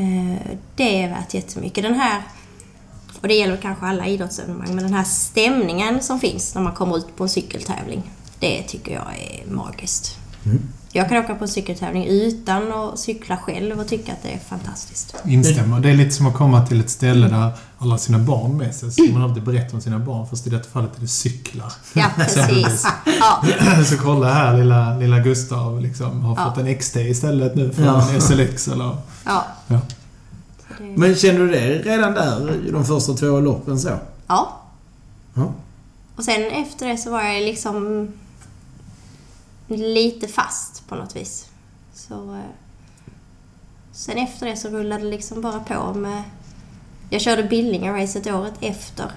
Eh, 0.00 0.36
Det 0.76 1.02
är 1.02 1.08
värt 1.08 1.34
jättemycket. 1.34 1.84
Den 1.84 1.94
här, 1.94 2.22
och 3.20 3.28
det 3.28 3.34
gäller 3.34 3.56
kanske 3.56 3.86
alla 3.86 4.06
idrottsevenemang, 4.06 4.74
men 4.74 4.84
den 4.84 4.94
här 4.94 5.04
stämningen 5.04 6.02
som 6.02 6.20
finns 6.20 6.54
när 6.54 6.62
man 6.62 6.72
kommer 6.72 6.96
ut 6.98 7.16
på 7.16 7.22
en 7.22 7.28
cykeltävling. 7.30 8.10
Det 8.38 8.62
tycker 8.62 8.92
jag 8.92 9.02
är 9.18 9.50
magiskt. 9.52 10.16
Mm. 10.44 10.62
Jag 10.92 11.08
kan 11.08 11.18
åka 11.18 11.34
på 11.34 11.44
en 11.44 11.48
cykeltävling 11.48 12.06
utan 12.06 12.72
att 12.72 12.98
cykla 12.98 13.36
själv 13.36 13.80
och 13.80 13.88
tycka 13.88 14.12
att 14.12 14.22
det 14.22 14.28
är 14.28 14.38
fantastiskt. 14.38 15.14
Instämmer. 15.26 15.80
Det 15.80 15.90
är 15.90 15.94
lite 15.94 16.10
som 16.10 16.26
att 16.26 16.34
komma 16.34 16.66
till 16.66 16.80
ett 16.80 16.90
ställe 16.90 17.28
där 17.28 17.50
alla 17.78 17.98
sina 17.98 18.18
barn 18.18 18.56
med 18.56 18.74
sig. 18.74 18.90
Så 18.92 19.02
man 19.12 19.22
alltid 19.22 19.42
berätta 19.42 19.76
om 19.76 19.82
sina 19.82 19.98
barn. 19.98 20.26
Fast 20.26 20.46
i 20.46 20.50
detta 20.50 20.68
fallet 20.70 20.96
är 20.96 21.00
det 21.00 21.08
cyklar. 21.08 21.72
Ja, 21.92 22.06
precis. 22.16 22.86
Ja, 23.20 23.44
Så 23.84 23.96
kolla 23.96 24.32
här, 24.34 24.58
lilla, 24.58 24.96
lilla 24.98 25.18
Gustav 25.18 25.80
liksom, 25.80 26.20
har 26.24 26.36
Ja. 26.36 26.44
fått 26.54 26.64
en 26.64 26.78
XT 26.78 26.96
istället 26.96 27.54
nu 27.54 27.72
från 27.72 27.84
Ja. 27.86 28.20
SLX 28.20 28.68
eller... 28.68 28.96
ja. 29.24 29.46
Ja. 29.66 29.80
Det- 30.80 30.96
Men 30.98 31.14
kände 31.14 31.40
du 31.40 31.50
det 31.50 31.78
redan 31.82 32.14
där, 32.14 32.66
i 32.68 32.70
de 32.70 32.84
första 32.84 33.12
två 33.14 33.40
loppen 33.40 33.78
så? 33.80 33.88
ja. 34.26 34.56
Ja. 35.34 35.52
Och 36.16 36.24
sen 36.24 36.42
efter 36.50 36.88
det 36.88 36.96
så 36.96 37.10
var 37.10 37.22
jag 37.22 37.42
liksom 37.42 38.08
lite 39.68 40.28
fast 40.28 40.88
på 40.88 40.94
något 40.94 41.16
vis. 41.16 41.46
Så... 41.94 42.14
eh, 42.34 42.40
Sen 43.92 44.18
efter 44.18 44.46
det 44.46 44.56
så 44.56 44.68
rullade 44.68 45.04
det 45.04 45.10
liksom 45.10 45.40
bara 45.42 45.60
på 45.60 45.94
med... 45.94 46.22
Jag 47.10 47.20
körde 47.20 47.42
Billinga-racet 47.42 48.26
året 48.34 48.54
efter. 48.60 49.10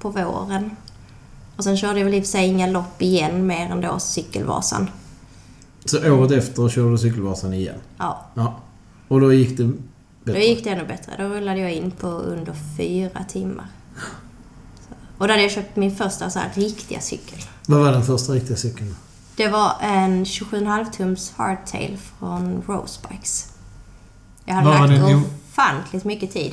På 0.00 0.08
våren. 0.10 0.70
Och 1.56 1.64
sen 1.64 1.76
körde 1.76 1.98
jag 1.98 2.04
väl 2.04 2.14
i 2.14 2.20
och 2.20 2.24
för 2.24 2.30
sig 2.30 2.46
inga 2.46 2.66
lopp 2.66 3.02
igen 3.02 3.46
mer 3.46 3.70
än 3.70 3.80
då 3.80 3.98
Cykelvasan. 3.98 4.90
Så 5.84 6.12
året 6.12 6.30
efter 6.32 6.68
körde 6.68 6.90
du 6.90 6.98
Cykelvasan 6.98 7.54
igen? 7.54 7.78
Ja, 7.98 8.20
Ja. 8.34 8.54
Och 9.08 9.20
då 9.20 9.32
gick 9.32 9.56
det 9.58 9.72
då 10.26 10.32
bättre? 10.32 10.44
gick 10.46 10.64
det 10.64 10.70
ännu 10.70 10.84
bättre. 10.86 11.12
Då 11.18 11.24
rullade 11.24 11.60
jag 11.60 11.72
in 11.72 11.90
på 11.90 12.06
under 12.06 12.54
fyra 12.76 13.24
timmar. 13.28 13.66
Så. 14.88 14.94
Och 15.18 15.26
då 15.28 15.32
hade 15.32 15.42
jag 15.42 15.50
köpt 15.52 15.76
min 15.76 15.96
första 15.96 16.30
så 16.30 16.38
här 16.38 16.50
riktiga 16.54 17.00
cykel. 17.00 17.38
Vad 17.66 17.80
var 17.80 17.92
den 17.92 18.02
första 18.04 18.32
riktiga 18.32 18.56
cykeln? 18.56 18.96
Det 19.36 19.48
var 19.48 19.72
en 19.82 20.24
27,5 20.24 20.92
tums 20.92 21.32
hardtail 21.36 21.98
från 22.18 22.62
Rosebikes. 22.66 23.46
Jag 24.44 24.54
hade 24.54 24.68
var 24.68 24.78
lagt 24.88 25.02
den? 25.02 25.22
ofantligt 25.52 26.04
mycket 26.04 26.32
tid 26.32 26.52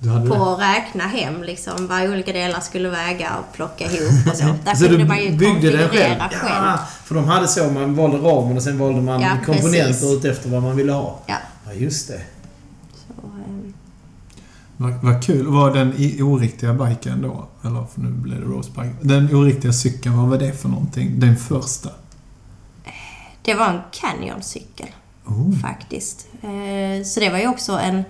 på 0.00 0.06
det? 0.08 0.52
att 0.52 0.60
räkna 0.60 1.04
hem 1.04 1.42
liksom 1.42 1.86
vad 1.86 2.02
olika 2.10 2.32
delar 2.32 2.60
skulle 2.60 2.88
väga 2.90 3.36
och 3.38 3.52
plocka 3.56 3.84
ihop 3.84 4.26
och 4.30 4.36
så. 4.36 4.44
Där 4.64 4.74
Så 4.74 4.86
kunde 4.88 5.04
man 5.04 5.18
ju 5.22 5.28
den 5.28 5.38
själv? 5.38 5.52
konfigurera 5.52 5.88
själv. 6.28 6.64
Ja, 6.64 6.78
för 7.04 7.14
de 7.14 7.24
hade 7.24 7.48
så, 7.48 7.70
man 7.70 7.94
valde 7.96 8.16
ramen 8.16 8.56
och 8.56 8.62
sen 8.62 8.78
valde 8.78 9.00
man 9.02 9.20
Ja, 9.20 9.30
komponenter 9.46 9.86
precis. 9.86 10.12
utefter 10.12 10.48
vad 10.48 10.62
man 10.62 10.76
ville 10.76 10.92
ha. 10.92 11.18
Ja. 11.26 11.34
Ja, 11.66 11.72
just 11.72 12.08
det. 12.08 12.20
Så, 13.22 13.26
ehm, 13.26 13.72
Vad, 14.76 14.92
vad 15.02 15.24
kul. 15.24 15.46
Var 15.46 15.74
den 15.74 15.92
oriktiga 16.22 16.72
biken 16.74 17.22
då? 17.22 17.48
Eller 17.64 17.84
för 17.94 18.00
nu 18.00 18.10
blev 18.10 18.40
det 18.40 18.46
rosebike. 18.46 18.94
Den 19.02 19.34
oriktiga 19.34 19.72
cykeln, 19.72 20.16
vad 20.16 20.28
var 20.28 20.38
det 20.38 20.52
för 20.52 20.68
någonting? 20.68 21.20
Den 21.20 21.36
första? 21.36 21.90
det 23.44 23.54
var 23.54 23.66
en 23.68 23.80
Canyon-cykel 23.92 24.86
Oh. 25.26 25.58
faktiskt. 25.60 26.26
Eh, 26.42 27.04
Så 27.04 27.20
det 27.20 27.30
var 27.30 27.38
ju 27.38 27.48
också 27.48 27.72
en, 27.72 28.02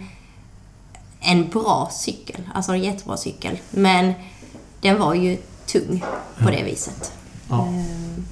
en 1.21 1.49
bra 1.49 1.90
cykel. 1.92 2.40
Alltså 2.54 2.73
en 2.73 2.83
jättebra 2.83 3.16
cykel. 3.16 3.59
Men 3.71 4.12
den 4.81 4.99
var 4.99 5.14
ju 5.14 5.38
tung 5.66 6.04
på 6.38 6.50
det 6.50 6.62
viset. 6.62 7.12
Ja. 7.49 7.66
Ehm, 7.66 8.25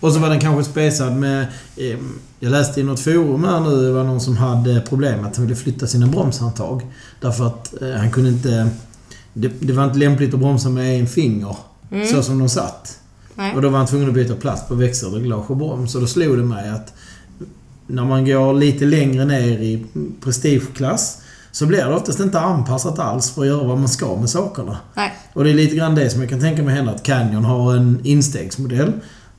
Och 0.00 0.12
så 0.12 0.18
var 0.18 0.28
den 0.28 0.40
kanske 0.40 0.70
spesad 0.70 1.16
med... 1.16 1.46
Jag 2.42 2.50
läste 2.50 2.80
i 2.80 2.82
något 2.82 3.00
forum 3.00 3.44
här 3.44 3.60
nu, 3.60 3.86
det 3.86 3.92
var 3.92 4.04
någon 4.04 4.20
som 4.20 4.36
hade 4.36 4.80
problem 4.80 5.20
med 5.20 5.30
att 5.30 5.36
han 5.36 5.46
ville 5.46 5.56
flytta 5.56 5.86
sina 5.86 6.06
bromshandtag. 6.06 6.86
Därför 7.20 7.46
att 7.46 7.82
eh, 7.82 7.90
han 7.90 8.10
kunde 8.10 8.30
inte... 8.30 8.68
Det, 9.32 9.52
det 9.60 9.72
var 9.72 9.84
inte 9.84 9.98
lämpligt 9.98 10.34
att 10.34 10.40
bromsa 10.40 10.68
med 10.68 11.00
en 11.00 11.06
finger. 11.06 11.56
Mm. 11.90 12.06
Så 12.06 12.22
som 12.22 12.38
de 12.38 12.48
satt. 12.48 12.98
Nej. 13.34 13.54
Och 13.54 13.62
då 13.62 13.68
var 13.68 13.78
han 13.78 13.86
tvungen 13.86 14.08
att 14.08 14.14
byta 14.14 14.34
plats 14.34 14.68
på 14.68 14.74
växelreglage 14.74 15.50
och 15.50 15.56
broms. 15.56 15.94
Och 15.94 16.00
då 16.00 16.06
slog 16.06 16.36
det 16.36 16.42
mig 16.42 16.68
att 16.70 16.94
när 17.86 18.04
man 18.04 18.24
går 18.24 18.54
lite 18.54 18.84
längre 18.84 19.24
ner 19.24 19.58
i 19.58 19.86
prestigeklass 20.20 21.18
så 21.52 21.66
blir 21.66 21.84
det 21.84 21.94
oftast 21.94 22.20
inte 22.20 22.40
anpassat 22.40 22.98
alls 22.98 23.30
för 23.30 23.42
att 23.42 23.48
göra 23.48 23.64
vad 23.64 23.78
man 23.78 23.88
ska 23.88 24.16
med 24.16 24.30
sakerna. 24.30 24.76
Nej. 24.94 25.12
Och 25.32 25.44
det 25.44 25.50
är 25.50 25.54
lite 25.54 25.76
grann 25.76 25.94
det 25.94 26.10
som 26.10 26.20
jag 26.20 26.30
kan 26.30 26.40
tänka 26.40 26.62
mig 26.62 26.74
hända 26.74 26.92
att 26.92 27.02
Canyon 27.02 27.44
har 27.44 27.76
en 27.76 28.00
instegsmodell. 28.04 28.92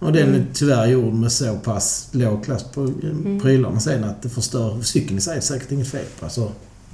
Och 0.04 0.14
den 0.14 0.30
Mm. 0.30 0.42
är 0.42 0.46
tyvärr 0.54 0.86
gjord 0.86 1.14
med 1.14 1.32
så 1.32 1.56
pass 1.56 2.08
låg 2.12 2.46
klass 2.46 2.64
på 2.64 2.82
mm. 2.82 3.40
prylarna 3.42 3.80
sen 3.80 4.04
att 4.04 4.22
det 4.22 4.30
förstör 4.30 4.82
cykeln 4.82 5.18
i 5.18 5.22
sig. 5.22 5.34
Det 5.34 5.40
är 5.40 5.42
säkert 5.42 5.72
inget 5.72 5.92
fel 5.92 6.06
på. 6.20 6.26
Alltså, 6.26 6.52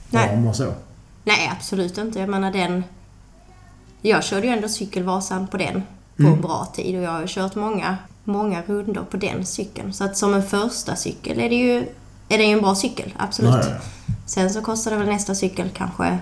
Nej. 0.10 0.48
och 0.48 0.56
så. 0.56 0.74
Nej, 1.24 1.52
absolut 1.58 1.98
inte. 1.98 2.20
Jag 2.20 2.30
menar 2.30 2.52
den... 2.52 2.84
Jag 4.02 4.24
körde 4.24 4.48
ju 4.48 4.54
ändå 4.54 4.68
cykelvasan 4.70 5.48
på 5.48 5.58
den 5.58 5.84
på 6.18 6.24
Mm. 6.24 6.34
en 6.34 6.42
bra 6.42 6.72
tid 6.76 6.96
och 6.96 7.02
jag 7.04 7.12
har 7.12 7.28
kört 7.28 7.56
många, 7.56 7.98
många 8.24 8.62
rundor 8.62 9.04
på 9.12 9.18
den 9.18 9.46
cykeln. 9.46 9.94
Så 9.94 10.04
att 10.04 10.18
som 10.18 10.34
en 10.34 10.44
första 10.44 10.96
cykel 10.96 11.40
är 11.40 11.50
det 11.50 11.56
ju, 11.56 11.78
är 12.30 12.38
det 12.38 12.44
ju 12.44 12.54
en 12.54 12.62
bra 12.62 12.76
cykel, 12.76 13.14
absolut. 13.18 13.52
Ja. 13.54 13.76
Sen 14.26 14.50
så 14.50 14.62
kostar 14.62 14.92
det 14.92 14.98
väl 14.98 15.08
nästa 15.08 15.36
cykel 15.36 15.70
kanske 15.74 16.18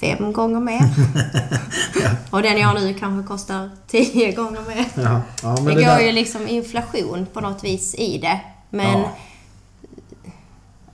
fem 0.00 0.32
gånger 0.32 0.60
mer. 0.60 0.82
Och 2.30 2.42
den 2.42 2.58
jag 2.58 2.68
har 2.68 2.74
nu 2.74 2.94
kanske 2.94 3.28
kostar 3.28 3.70
tio 3.86 4.32
gånger 4.32 4.60
mer. 4.68 4.84
Ja, 4.94 5.22
ja, 5.42 5.48
Det, 5.48 5.62
det, 5.62 5.74
går 5.74 5.80
där, 5.80 6.00
ju 6.00 6.12
liksom 6.12 6.48
inflation 6.48 7.26
på 7.32 7.40
något 7.40 7.64
vis 7.64 7.94
i 7.94 8.18
det. 8.18 8.40
Men 8.70 8.98
Ja. 9.00 9.10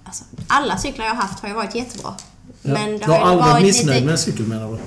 alltså, 0.04 0.24
alla 0.48 0.78
cyklar 0.78 1.04
jag 1.06 1.14
har 1.14 1.22
haft 1.22 1.40
har 1.40 1.48
ju 1.48 1.54
varit 1.54 1.74
jättebra. 1.74 2.14
ja. 2.62 2.72
Men 2.72 2.98
du 2.98 3.04
har 3.04 3.18
ju 3.18 3.22
aldrig 3.24 3.46
varit 3.52 3.62
missnöjd 3.64 3.94
lite- 3.94 4.04
med 4.04 4.12
en 4.12 4.18
cykel 4.18 4.46
menar 4.46 4.72
du? 4.72 4.78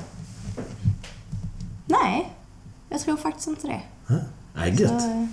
Nej, 1.86 2.34
jag 2.90 3.00
tror 3.02 3.18
faktiskt 3.18 3.48
inte 3.48 3.68
det. 3.68 3.82
Nej, 4.56 4.78
Så, 4.78 4.84
gött. 4.84 4.92
eh, 4.92 5.26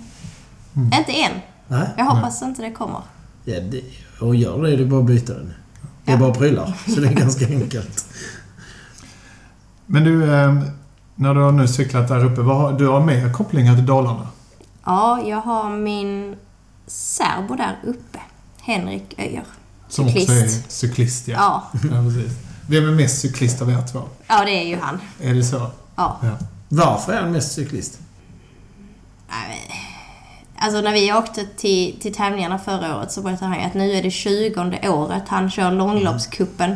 Inte 0.99 1.11
än. 1.11 1.31
Nej. 1.67 1.87
Jag 1.97 2.05
hoppas 2.05 2.41
inte 2.41 2.61
det 2.61 2.71
kommer. 2.71 3.01
Ja, 3.45 3.59
det, 3.59 3.81
och 4.21 4.35
gör 4.35 4.63
det, 4.63 4.75
det 4.75 4.83
är 4.83 4.87
bara 4.87 4.99
att 4.99 5.05
byta 5.05 5.33
den. 5.33 5.53
Det 6.05 6.11
är 6.11 6.15
Ja. 6.15 6.19
bara 6.19 6.33
prylar. 6.33 6.73
Så 6.95 6.99
det 6.99 7.07
är 7.07 7.13
ganska 7.13 7.45
enkelt. 7.47 8.05
Men 9.87 10.03
du, 10.03 10.33
eh, 10.33 10.63
när 11.15 11.33
du 11.33 11.41
har 11.41 11.51
nu 11.51 11.67
cyklat 11.67 12.07
där 12.07 12.25
uppe, 12.25 12.41
vad 12.41 12.57
har, 12.57 12.73
du 12.73 12.87
har 12.87 13.05
mer 13.05 13.33
kopplingar 13.33 13.75
till 13.75 13.85
Dalarna? 13.85 14.27
Ja, 14.85 15.21
jag 15.25 15.41
har 15.41 15.69
min 15.69 16.35
särbo 16.87 17.55
där 17.55 17.77
uppe. 17.83 18.19
Henrik 18.61 19.19
Öjer. 19.19 19.43
Som 19.89 20.05
också 20.05 20.19
Cyklist. 20.19 20.67
är 20.67 20.71
cyklist, 20.71 21.27
ja. 21.27 21.35
Ja. 21.73 21.79
ja 21.91 22.03
precis. 22.03 22.37
Vem 22.69 22.87
är 22.87 22.91
mest 22.91 23.21
cyklist 23.21 23.61
av 23.61 23.69
er 23.69 23.87
två? 23.91 24.01
ja, 24.27 24.45
det 24.45 24.51
är 24.51 24.67
ju 24.67 24.77
han. 24.79 24.99
Är 25.21 25.33
det 25.33 25.43
så? 25.43 25.71
Ja. 25.95 26.17
Ja. 26.21 26.37
Varför 26.69 27.13
är 27.13 27.21
han 27.21 27.31
mest 27.31 27.51
cyklist? 27.51 27.99
Alltså 30.59 30.81
när 30.81 30.93
vi 30.93 31.13
åkte 31.13 31.45
till, 31.45 31.99
till 31.99 32.13
tävlingarna 32.13 32.59
förra 32.59 32.97
året 32.97 33.11
så 33.11 33.21
berättade 33.21 33.51
han 33.51 33.59
ju 33.59 33.65
att 33.65 33.73
nu 33.73 33.91
är 33.91 34.03
det 34.03 34.11
20 34.11 34.89
året 34.89 35.23
han 35.27 35.51
kör 35.51 35.71
långloppskuppen. 35.71 36.75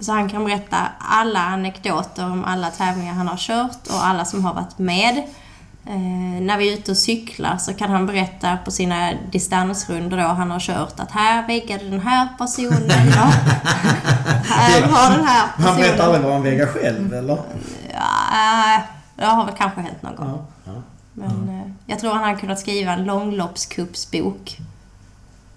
Så 0.00 0.12
han 0.12 0.28
kan 0.28 0.44
berätta 0.44 0.76
alla 0.98 1.40
anekdoter 1.40 2.24
om 2.30 2.44
alla 2.44 2.70
tävlingar 2.70 3.14
han 3.14 3.28
har 3.28 3.36
kört 3.36 3.86
och 3.86 4.06
alla 4.06 4.24
som 4.24 4.44
har 4.44 4.54
varit 4.54 4.78
med. 4.78 5.18
Eh, 5.86 6.42
när 6.42 6.58
vi 6.58 6.72
är 6.72 6.78
ute 6.78 6.90
och 6.90 6.96
cyklar 6.96 7.56
så 7.56 7.74
kan 7.74 7.90
han 7.90 8.06
berätta 8.06 8.56
på 8.56 8.70
sina 8.70 9.12
distansrundor 9.32 10.16
då 10.16 10.22
han 10.22 10.50
har 10.50 10.60
kört 10.60 11.00
att 11.00 11.10
här 11.10 11.46
väggade 11.46 11.88
den 11.90 12.00
här 12.00 12.28
personen. 12.38 13.06
Ja. 13.14 13.22
här 14.44 14.82
har 14.82 15.16
den 15.16 15.26
här 15.26 15.46
personen. 15.56 15.72
Han 15.72 15.76
vet 15.76 16.00
aldrig 16.00 16.22
vad 16.22 16.32
han 16.32 16.42
väger 16.42 16.66
själv, 16.66 17.14
eller? 17.14 17.38
Ja, 17.92 18.82
det 19.16 19.24
har 19.24 19.44
väl 19.44 19.54
kanske 19.58 19.80
hänt 19.80 20.02
någon 20.02 20.16
gång. 20.16 20.46
Ja. 20.64 20.72
ja. 20.72 20.82
Men 21.12 21.48
eh, 21.48 21.70
jag 21.86 21.98
tror 21.98 22.12
han 22.12 22.24
hade 22.24 22.40
kunnat 22.40 22.58
skriva 22.58 22.92
en 22.92 23.04
långloppscupsbok 23.04 24.58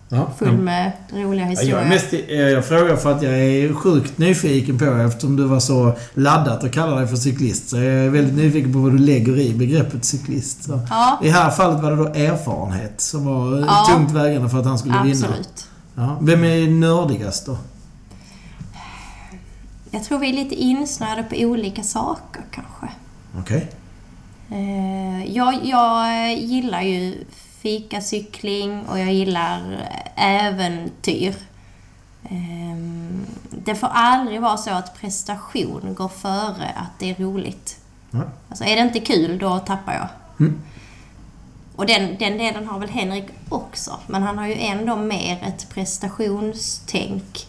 ja. 0.09 0.29
full 0.37 0.57
med 0.57 0.91
roliga 1.13 1.45
historier. 1.45 1.77
Jag, 1.79 1.87
mest, 1.89 2.13
eh, 2.13 2.35
jag 2.39 2.65
frågar 2.65 2.95
för 2.95 3.11
att 3.11 3.21
jag 3.21 3.33
är 3.39 3.73
sjukt 3.73 4.17
nyfiken 4.17 4.77
på 4.79 4.85
eftersom 4.85 5.35
du 5.35 5.43
var 5.43 5.59
så 5.59 5.93
laddat 6.13 6.63
och 6.63 6.71
kallade 6.73 6.99
dig 6.99 7.07
för 7.07 7.15
cyklist. 7.15 7.69
Så 7.69 7.77
jag 7.77 7.85
är 7.85 8.09
väldigt 8.09 8.35
nyfiken 8.35 8.73
på 8.73 8.79
vad 8.79 8.91
du 8.91 8.97
lägger 8.97 9.39
i 9.39 9.53
begreppet 9.53 10.05
cyklist. 10.05 10.63
Så. 10.63 10.79
Ja, 10.89 11.19
I 11.23 11.25
det 11.27 11.31
här 11.33 11.51
fallet 11.51 11.83
var 11.83 11.91
det 11.91 11.97
då 11.97 12.05
erfarenhet 12.07 13.01
som 13.01 13.25
var 13.25 13.57
eh, 13.59 13.65
Ja. 13.67 13.87
tungt 13.93 14.11
vägande 14.11 14.49
för 14.49 14.59
att 14.59 14.65
han 14.65 14.79
skulle 14.79 15.03
vinna. 15.03 15.27
absolut. 15.27 15.67
Ja. 15.95 16.17
Vem 16.21 16.43
är 16.43 16.67
nördigast 16.67 17.45
då? 17.45 17.57
Jag 19.91 20.03
tror 20.03 20.19
vi 20.19 20.29
är 20.29 20.33
lite 20.33 20.55
insnöade 20.55 21.23
på 21.23 21.35
olika 21.35 21.83
saker 21.83 22.41
kanske. 22.51 22.87
Okej. 23.39 23.69
Eh, 24.51 25.33
jag, 25.35 25.65
jag 25.65 26.33
gillar 26.37 26.81
ju 26.81 27.15
fikacykling 27.61 28.85
och 28.87 28.99
jag 28.99 29.13
gillar 29.13 29.89
äventyr. 30.15 31.35
Eh, 32.23 32.77
det 33.51 33.75
får 33.75 33.87
aldrig 33.93 34.41
vara 34.41 34.57
så 34.57 34.69
att 34.71 34.99
prestation 35.01 35.95
går 35.97 36.07
före 36.07 36.69
att 36.75 36.99
det 36.99 37.09
är 37.09 37.15
roligt. 37.15 37.77
Ja. 38.11 38.21
Alltså 38.49 38.63
är 38.63 38.75
det 38.75 38.81
inte 38.81 38.99
kul, 38.99 39.37
då 39.39 39.59
tappar 39.59 39.93
jag. 39.93 40.07
Mm. 40.39 40.61
Och 41.75 41.85
den, 41.85 42.17
den 42.17 42.37
delen 42.37 42.67
har 42.67 42.79
väl 42.79 42.89
Henrik 42.89 43.25
också, 43.49 43.99
men 44.07 44.23
han 44.23 44.37
har 44.37 44.47
ju 44.47 44.53
ändå 44.53 44.95
mer 44.95 45.43
ett 45.43 45.69
prestationstänk. 45.69 47.47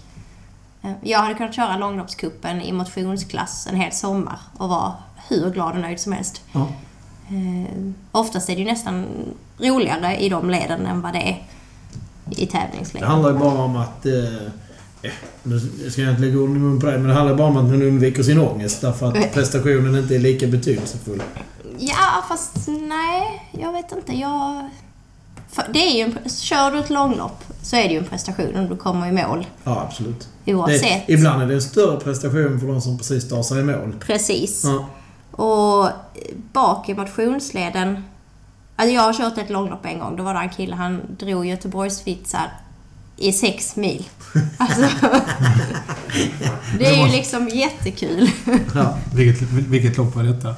Eh, 0.82 0.92
Jag 1.02 1.18
hade 1.18 1.34
kunnat 1.34 1.54
köra 1.54 1.76
långloppskuppen 1.76 2.62
i 2.62 2.72
motionsklass 2.72 3.66
en 3.66 3.76
hel 3.76 3.92
sommar 3.92 4.38
och 4.56 4.68
vara 4.68 4.94
hur 5.28 5.50
glad 5.50 5.74
och 5.74 5.80
nöjd 5.80 6.00
som 6.00 6.12
helst. 6.12 6.42
Ja. 6.52 6.68
Eh, 7.30 7.92
oftast 8.12 8.48
är 8.50 8.54
det 8.54 8.60
ju 8.60 8.66
nästan 8.66 9.06
roligare 9.58 10.16
i 10.18 10.28
de 10.28 10.50
leden 10.50 10.86
än 10.86 11.00
vad 11.00 11.12
det 11.12 11.18
är 11.18 11.42
i 12.30 12.44
Det 12.44 12.46
tävlingsleden. 12.46 13.08
handlar 13.08 13.32
ju 13.32 13.38
bara 13.38 13.62
om 13.62 13.76
att... 13.76 14.06
Eh, 14.06 14.14
eh, 15.02 15.12
nu 15.42 15.60
ska 15.90 16.02
jag 16.02 16.10
inte 16.10 16.22
lägga 16.22 16.38
ord 16.38 16.50
i 16.50 16.52
mun 16.52 16.80
på 16.80 16.86
det, 16.86 16.98
men 16.98 17.08
det 17.08 17.14
handlar 17.14 17.34
bara 17.34 17.48
om 17.48 17.56
att 17.56 17.64
man 17.64 17.82
undviker 17.82 18.22
sin 18.22 18.38
ångest 18.40 18.80
därför 18.80 19.06
att 19.08 19.32
prestationen 19.34 19.96
inte 19.96 20.14
är 20.14 20.18
lika 20.18 20.46
betydelsefull. 20.46 21.22
Ja, 21.78 22.24
fast 22.28 22.68
nej, 22.68 23.42
jag 23.52 23.72
vet 23.72 23.92
inte. 23.92 24.12
Jag... 24.12 24.68
För 25.48 25.64
det 25.72 25.78
är 25.78 25.96
ju 25.96 26.02
en, 26.02 26.30
kör 26.30 26.70
du 26.70 26.78
ett 26.78 26.90
långlopp 26.90 27.44
så 27.62 27.76
är 27.76 27.82
det 27.82 27.92
ju 27.94 27.98
en 27.98 28.04
prestation 28.04 28.56
om 28.56 28.68
du 28.68 28.76
kommer 28.76 29.06
i 29.08 29.12
mål. 29.12 29.46
Ja, 29.64 29.80
absolut. 29.88 30.28
Oavsett. 30.46 31.06
Det, 31.06 31.12
ibland 31.12 31.42
är 31.42 31.46
det 31.46 31.54
en 31.54 31.62
större 31.62 32.00
prestation 32.00 32.60
för 32.60 32.66
de 32.66 32.80
som 32.80 32.98
precis 32.98 33.28
tar 33.28 33.42
sig 33.42 33.60
i 33.60 33.62
mål. 33.62 33.94
Precis. 34.00 34.62
Ja. 34.64 34.86
Och 35.40 35.88
bak 36.52 36.88
i 36.88 36.94
motionsleden... 36.94 38.04
Alltså 38.76 38.94
jag 38.94 39.02
har 39.02 39.12
kört 39.12 39.38
ett 39.38 39.50
långlopp 39.50 39.86
en 39.86 39.98
gång. 39.98 40.16
Då 40.16 40.22
var 40.22 40.34
det 40.34 40.40
en 40.40 40.48
kille, 40.48 40.76
han 40.76 41.00
drog 41.18 41.46
Göteborgsvitsar 41.46 42.52
i 43.16 43.32
sex 43.32 43.76
mil. 43.76 44.08
Alltså, 44.58 44.88
det 46.78 46.86
är 46.86 47.06
ju 47.06 47.12
liksom 47.12 47.48
jättekul. 47.48 48.30
Ja. 48.74 48.98
Vilket, 49.14 49.48
vilket 49.50 49.96
lopp 49.96 50.16
var 50.16 50.22
detta? 50.22 50.54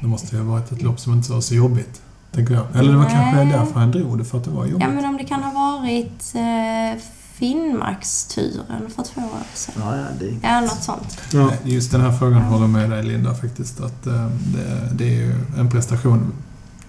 Det 0.00 0.06
måste 0.06 0.36
ju 0.36 0.42
ha 0.42 0.52
varit 0.52 0.72
ett 0.72 0.82
lopp 0.82 1.00
som 1.00 1.12
inte 1.12 1.32
var 1.32 1.40
så 1.40 1.54
jobbigt. 1.54 2.00
Tänker 2.32 2.54
jag. 2.54 2.66
Eller 2.76 2.92
det 2.92 2.98
var 2.98 3.10
kanske 3.10 3.44
Nej. 3.44 3.52
därför 3.58 3.80
han 3.80 3.90
drog 3.90 4.18
det, 4.18 4.24
för 4.24 4.38
att 4.38 4.44
det 4.44 4.50
var 4.50 4.66
jobbigt. 4.66 4.86
Ja, 4.88 4.94
men 4.94 5.04
om 5.04 5.16
det 5.16 5.24
kan 5.24 5.42
ha 5.42 5.52
varit 5.52 6.34
eh, 6.34 7.02
Finnmarksturen 7.38 8.90
för 8.96 9.02
två 9.02 9.20
år 9.20 9.42
sedan. 9.54 9.74
Ja, 9.78 9.96
ja, 9.96 10.04
det... 10.20 10.36
Ja, 10.42 10.60
något 10.60 10.82
sånt. 10.82 11.18
Ja. 11.32 11.52
Just 11.64 11.90
den 11.92 12.00
här 12.00 12.12
frågan 12.18 12.42
håller 12.42 12.62
jag 12.62 12.70
med 12.70 12.90
dig 12.90 13.02
Linda 13.02 13.34
faktiskt. 13.34 13.80
Att 13.80 14.06
eh, 14.06 14.26
det, 14.54 14.88
det 14.94 15.04
är 15.04 15.16
ju 15.18 15.34
en 15.58 15.70
prestation 15.70 16.32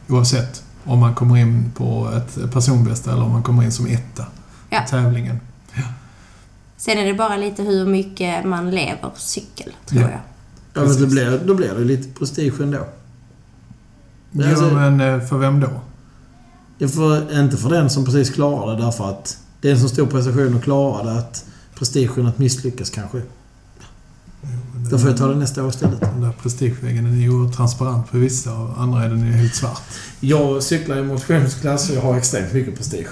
oavsett 0.08 0.64
om 0.86 1.00
man 1.00 1.16
kommer 1.16 1.38
in 1.38 1.72
på 1.76 2.10
ett 2.18 2.52
personbästa 2.54 3.12
eller 3.12 3.24
om 3.24 3.32
man 3.32 3.44
kommer 3.44 3.64
in 3.64 3.72
som 3.72 3.88
etta 3.88 4.26
Ja. 4.70 4.84
i 4.84 4.90
tävlingen. 4.90 5.40
Sen 6.78 6.98
är 6.98 7.06
det 7.06 7.14
bara 7.14 7.38
lite 7.38 7.64
hur 7.64 7.86
mycket 7.86 8.46
man 8.46 8.72
lever 8.72 9.12
cykel, 9.16 9.72
tror 9.86 10.02
Ja. 10.02 10.10
jag. 10.10 10.20
Ja, 10.74 10.90
men 10.90 11.00
då 11.02 11.08
blir, 11.08 11.40
då 11.46 11.54
blir 11.56 11.74
det 11.74 11.84
lite 11.86 12.20
prestige 12.20 12.60
ändå. 12.62 12.86
Men 14.32 14.46
Ja, 14.46 14.50
alltså- 14.50 14.76
men 14.76 15.02
eh, 15.02 15.20
för 15.28 15.38
vem 15.38 15.60
då? 15.60 15.70
Jag 16.78 16.94
får, 16.94 17.34
inte 17.40 17.58
för 17.58 17.70
den 17.70 17.90
som 17.90 18.06
precis 18.06 18.30
klarar 18.30 18.76
det 18.76 18.82
därför 18.84 19.10
att 19.10 19.38
det 19.62 19.68
är 19.70 19.74
en 19.74 19.80
så 19.80 19.90
stor 19.90 20.06
prestation 20.06 20.56
att 20.58 20.64
klara 20.64 21.04
det 21.04 21.20
att 21.20 21.46
prestigen 21.76 22.26
att 22.26 22.38
misslyckas 22.40 22.90
kanske. 22.90 23.22
Då 24.92 24.98
får 25.00 25.10
jag 25.10 25.18
ta 25.18 25.28
det 25.28 25.36
nästa 25.36 25.64
år 25.64 25.70
istället. 25.70 26.02
Den 26.02 26.22
där 26.22 26.32
prestigeväggen 26.42 27.04
den 27.04 27.14
är 27.14 27.22
ju 27.22 27.52
transparent 27.52 28.10
för 28.10 28.18
vissa 28.18 28.54
och 28.54 28.82
andra 28.82 29.04
är 29.04 29.10
den 29.10 29.26
ju 29.26 29.32
helt 29.32 29.56
svart. 29.56 29.82
Jag 30.20 30.64
cyklar 30.64 30.98
i 30.98 31.04
motionsklass 31.04 31.90
och 31.90 31.96
jag 31.96 32.02
har 32.02 32.18
extremt 32.18 32.54
mycket 32.54 32.78
prestige. 32.78 33.08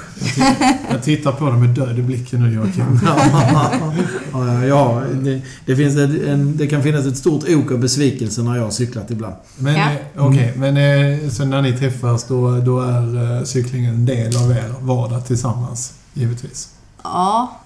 Jag 0.92 1.04
tittar 1.04 1.32
på 1.32 1.46
dig 1.50 1.60
med 1.60 1.70
död 1.70 2.00
i 2.00 2.02
blicken 2.02 2.44
nu 2.44 2.54
Joakim. 2.54 3.00
ja, 3.06 3.94
ja, 4.34 4.66
ja 4.66 5.04
det, 5.14 5.42
det, 5.66 5.76
finns 5.76 5.98
en, 5.98 6.58
det 6.58 6.68
kan 6.68 6.84
finnas 6.84 7.06
ett 7.06 7.18
stort 7.18 7.44
ok 7.50 7.72
av 7.72 7.80
besvikelse 7.80 8.42
när 8.44 8.56
jag 8.56 8.64
har 8.64 8.72
cyklat 8.72 9.12
ibland. 9.12 9.36
Men 9.58 9.76
Ja. 9.76 9.92
eh, 9.92 10.26
okej, 10.28 10.54
men 10.56 10.78
eh, 10.78 11.30
så 11.30 11.46
när 11.46 11.62
ni 11.62 11.78
träffas 11.78 12.24
då, 12.28 12.60
då 12.60 12.80
är 12.82 13.38
eh, 13.38 13.44
cyklingen 13.44 13.94
en 13.94 14.06
del 14.06 14.38
av 14.38 14.52
er 14.52 14.74
vardag 14.82 15.26
tillsammans, 15.28 15.94
givetvis? 16.18 16.76
Ja, 17.04 17.60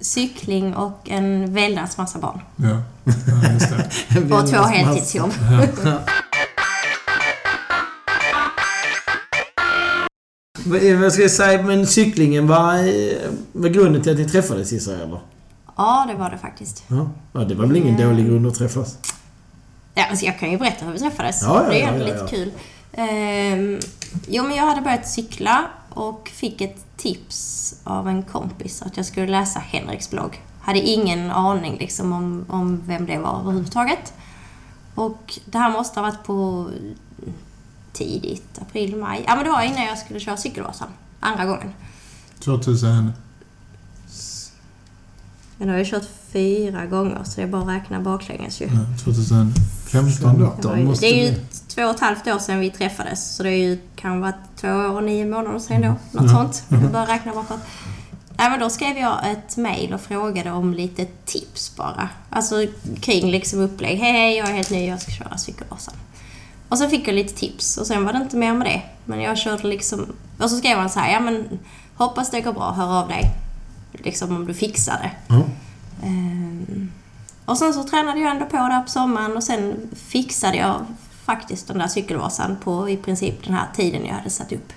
cykling 0.00 0.74
och 0.74 1.10
en 1.10 1.54
väldans 1.54 1.98
massa 1.98 2.18
barn. 2.18 2.40
Ja, 2.56 2.82
ja 3.04 3.52
just 3.52 3.68
det. 3.70 4.20
På 4.28 4.42
två 4.42 4.62
heltidsjobb. 4.62 5.32
Ja. 5.84 5.98
Vad 11.00 11.12
ska 11.12 11.22
jag 11.22 11.30
säga, 11.30 11.62
men 11.62 11.86
cyklingen 11.86 12.46
var, 12.46 12.74
var 13.58 13.68
grunden 13.68 14.02
till 14.02 14.12
att 14.12 14.18
ni 14.18 14.28
träffades 14.28 14.72
gissar 14.72 14.92
jag 14.92 15.00
eller? 15.00 15.20
Ja, 15.76 16.06
det 16.08 16.14
var 16.14 16.30
det 16.30 16.38
faktiskt. 16.38 16.84
Ja. 16.88 17.10
ja, 17.32 17.40
det 17.40 17.54
var 17.54 17.66
väl 17.66 17.76
ingen 17.76 17.98
Ja. 17.98 18.06
dålig 18.06 18.26
grund 18.26 18.46
att 18.46 18.54
träffas? 18.54 18.98
Ja, 19.94 20.04
alltså 20.10 20.24
jag 20.26 20.38
kan 20.38 20.50
ju 20.50 20.58
berätta 20.58 20.84
hur 20.84 20.92
vi 20.92 20.98
träffades. 20.98 21.42
Ja, 21.42 21.62
ja, 21.62 21.68
det 21.70 21.82
är 21.82 21.98
ja, 21.98 22.04
lite 22.04 22.18
ja. 22.18 22.26
kul. 22.26 22.52
Ehm, 22.92 23.80
jo, 24.28 24.42
men 24.42 24.56
jag 24.56 24.66
hade 24.66 24.80
börjat 24.80 25.08
cykla 25.08 25.64
och 25.90 26.30
fick 26.34 26.60
ett 26.60 26.83
tips 26.96 27.74
av 27.84 28.08
en 28.08 28.22
kompis 28.22 28.82
att 28.82 28.96
jag 28.96 29.06
skulle 29.06 29.26
läsa 29.26 29.58
Henriks 29.58 30.10
blogg. 30.10 30.42
Hade 30.60 30.80
ingen 30.80 31.30
aning 31.30 31.76
liksom 31.78 32.12
om, 32.12 32.44
om 32.48 32.82
vem 32.86 33.06
det 33.06 33.18
var 33.18 33.40
överhuvudtaget. 33.40 34.12
Och 34.94 35.38
det 35.44 35.58
här 35.58 35.72
måste 35.72 36.00
ha 36.00 36.06
varit 36.06 36.24
på 36.24 36.70
tidigt 37.92 38.58
april, 38.60 38.96
maj. 38.96 39.24
Ja, 39.26 39.34
men 39.36 39.44
det 39.44 39.50
var 39.50 39.62
innan 39.62 39.84
jag 39.84 39.98
skulle 39.98 40.20
köra 40.20 40.36
Cykelvasan. 40.36 40.88
Andra 41.20 41.44
gången. 41.44 41.72
2000... 42.40 43.12
Men 45.56 45.68
jag 45.68 45.74
har 45.74 45.78
ju 45.78 45.90
kört 45.90 46.08
fyra 46.32 46.86
gånger 46.86 47.24
så 47.24 47.36
det 47.36 47.42
är 47.42 47.46
bara 47.46 47.62
att 47.62 47.68
räkna 47.68 48.00
baklänges 48.00 48.60
ju. 48.60 48.64
ja, 48.64 49.04
2015 49.04 50.40
då? 50.40 50.70
Det, 50.70 50.78
ju, 50.78 50.84
måste 50.84 51.06
det 51.06 51.12
är 51.12 51.30
ju. 51.30 51.38
Två 51.74 51.82
och 51.82 51.90
ett 51.94 52.00
halvt 52.00 52.26
år 52.26 52.38
sedan 52.38 52.60
vi 52.60 52.70
träffades. 52.70 53.36
Så 53.36 53.42
det 53.42 53.50
är 53.50 53.56
ju, 53.68 53.78
kan 53.96 54.20
vara 54.20 54.32
två 54.60 54.68
år 54.68 54.90
och 54.90 55.02
nio 55.04 55.24
månader 55.26 55.58
sedan 55.58 55.82
då. 55.82 56.20
Något 56.20 56.30
Ja. 56.30 56.36
sånt. 56.36 56.64
Vi 56.68 56.88
börjar 56.88 57.06
räkna 57.06 57.32
bakåt. 57.34 57.60
Nej, 58.38 58.50
men 58.50 58.60
då 58.60 58.70
skrev 58.70 58.96
jag 58.98 59.30
ett 59.32 59.56
mail 59.56 59.94
och 59.94 60.00
frågade 60.00 60.50
om 60.50 60.74
lite 60.74 61.06
tips 61.24 61.76
bara. 61.76 62.08
Alltså 62.30 62.66
kring 63.00 63.30
liksom 63.30 63.60
upplägg. 63.60 63.98
Hej, 63.98 64.12
hej, 64.12 64.36
jag 64.36 64.48
är 64.48 64.52
helt 64.52 64.70
ny, 64.70 64.86
jag 64.88 65.00
ska 65.02 65.10
köra 65.12 65.38
Cykelvasan. 65.38 65.94
Och 66.68 66.78
så 66.78 66.88
fick 66.88 67.08
jag 67.08 67.14
lite 67.14 67.34
tips 67.34 67.76
och 67.76 67.86
sen 67.86 68.04
var 68.04 68.12
det 68.12 68.18
inte 68.18 68.36
mer 68.36 68.54
med 68.54 68.66
det. 68.66 68.82
Men 69.04 69.20
jag 69.20 69.38
körde 69.38 69.66
liksom... 69.68 70.06
Och 70.38 70.50
så 70.50 70.56
skrev 70.56 70.78
han 70.78 70.90
så 70.90 70.98
här, 71.00 71.12
ja 71.12 71.20
men 71.20 71.58
hoppas 71.94 72.30
det 72.30 72.40
går 72.40 72.52
bra, 72.52 72.72
hör 72.72 73.00
av 73.02 73.08
dig. 73.08 73.22
Liksom 73.92 74.36
om 74.36 74.46
du 74.46 74.54
fixar 74.54 74.98
det. 75.02 75.10
Ja. 75.34 75.42
Ehm, 76.02 76.90
och 77.44 77.58
sen 77.58 77.74
så 77.74 77.84
tränade 77.84 78.20
jag 78.20 78.30
ändå 78.30 78.44
på 78.46 78.56
där 78.56 78.80
på 78.82 78.90
sommaren 78.90 79.36
och 79.36 79.42
sen 79.44 79.90
fixade 79.96 80.56
jag 80.56 80.86
faktiskt 81.24 81.68
den 81.68 81.78
där 81.78 81.88
cykelvasan 81.88 82.56
på 82.64 82.88
i 82.88 82.96
princip 82.96 83.44
den 83.44 83.54
här 83.54 83.66
tiden 83.74 84.06
jag 84.06 84.14
hade 84.14 84.30
satt 84.30 84.52
upp. 84.52 84.72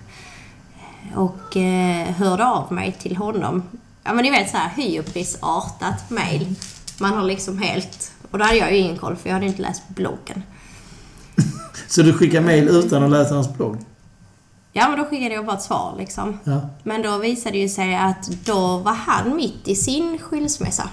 Och 1.15 1.57
eh, 1.57 2.07
hörde 2.07 2.45
av 2.45 2.73
mig 2.73 2.91
till 2.91 3.17
honom. 3.17 3.63
Ja 4.03 4.13
men 4.13 4.23
ni 4.23 4.31
vet 4.31 4.49
så 4.49 4.57
här 4.57 4.69
hybrisartat 4.75 6.09
mail. 6.09 6.55
Man 6.99 7.13
har 7.13 7.23
liksom 7.23 7.57
helt... 7.57 8.11
Och 8.31 8.37
då 8.37 8.45
hade 8.45 8.57
jag 8.57 8.71
ju 8.71 8.77
ingen 8.77 8.97
koll 8.97 9.15
för 9.15 9.29
jag 9.29 9.33
hade 9.33 9.45
inte 9.45 9.61
läst 9.61 9.87
bloggen. 9.87 10.43
Så 11.87 12.01
du 12.01 12.13
skickar 12.13 12.41
mail 12.41 12.67
utan 12.67 13.03
att 13.03 13.11
läsa 13.11 13.33
hans 13.35 13.53
blogg? 13.53 13.77
Ja 14.73 14.89
men 14.89 14.99
då 14.99 15.05
skickade 15.05 15.35
jag 15.35 15.45
bara 15.45 15.55
ett 15.55 15.63
svar 15.63 15.95
liksom. 15.97 16.39
Ja. 16.43 16.69
Men 16.83 17.01
då 17.01 17.17
visade 17.17 17.51
det 17.51 17.61
ju 17.61 17.69
sig 17.69 17.95
att 17.95 18.27
då 18.45 18.77
var 18.77 18.93
han 18.93 19.35
mitt 19.35 19.67
i 19.67 19.75
sin 19.75 20.17
skilsmässa. 20.19 20.89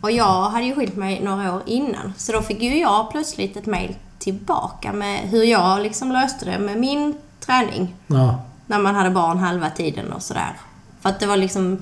Och 0.00 0.10
jag 0.10 0.42
hade 0.50 0.64
ju 0.64 0.74
skilt 0.74 0.96
mig 0.96 1.20
några 1.24 1.54
år 1.54 1.62
innan. 1.66 2.12
Så 2.16 2.32
då 2.32 2.42
fick 2.42 2.62
ju 2.62 2.80
jag 2.80 3.10
plötsligt 3.10 3.56
ett 3.56 3.66
mail 3.66 3.96
tillbaka 4.20 4.92
med 4.92 5.20
hur 5.20 5.44
jag 5.44 5.82
liksom 5.82 6.12
löste 6.12 6.44
det 6.44 6.58
med 6.58 6.80
min 6.80 7.14
träning. 7.40 7.94
Ja. 8.06 8.42
När 8.66 8.78
man 8.78 8.94
hade 8.94 9.10
barn 9.10 9.38
halva 9.38 9.70
tiden 9.70 10.12
och 10.12 10.22
sådär. 10.22 10.56
För 11.00 11.08
att 11.08 11.20
det 11.20 11.26
var 11.26 11.36
liksom 11.36 11.78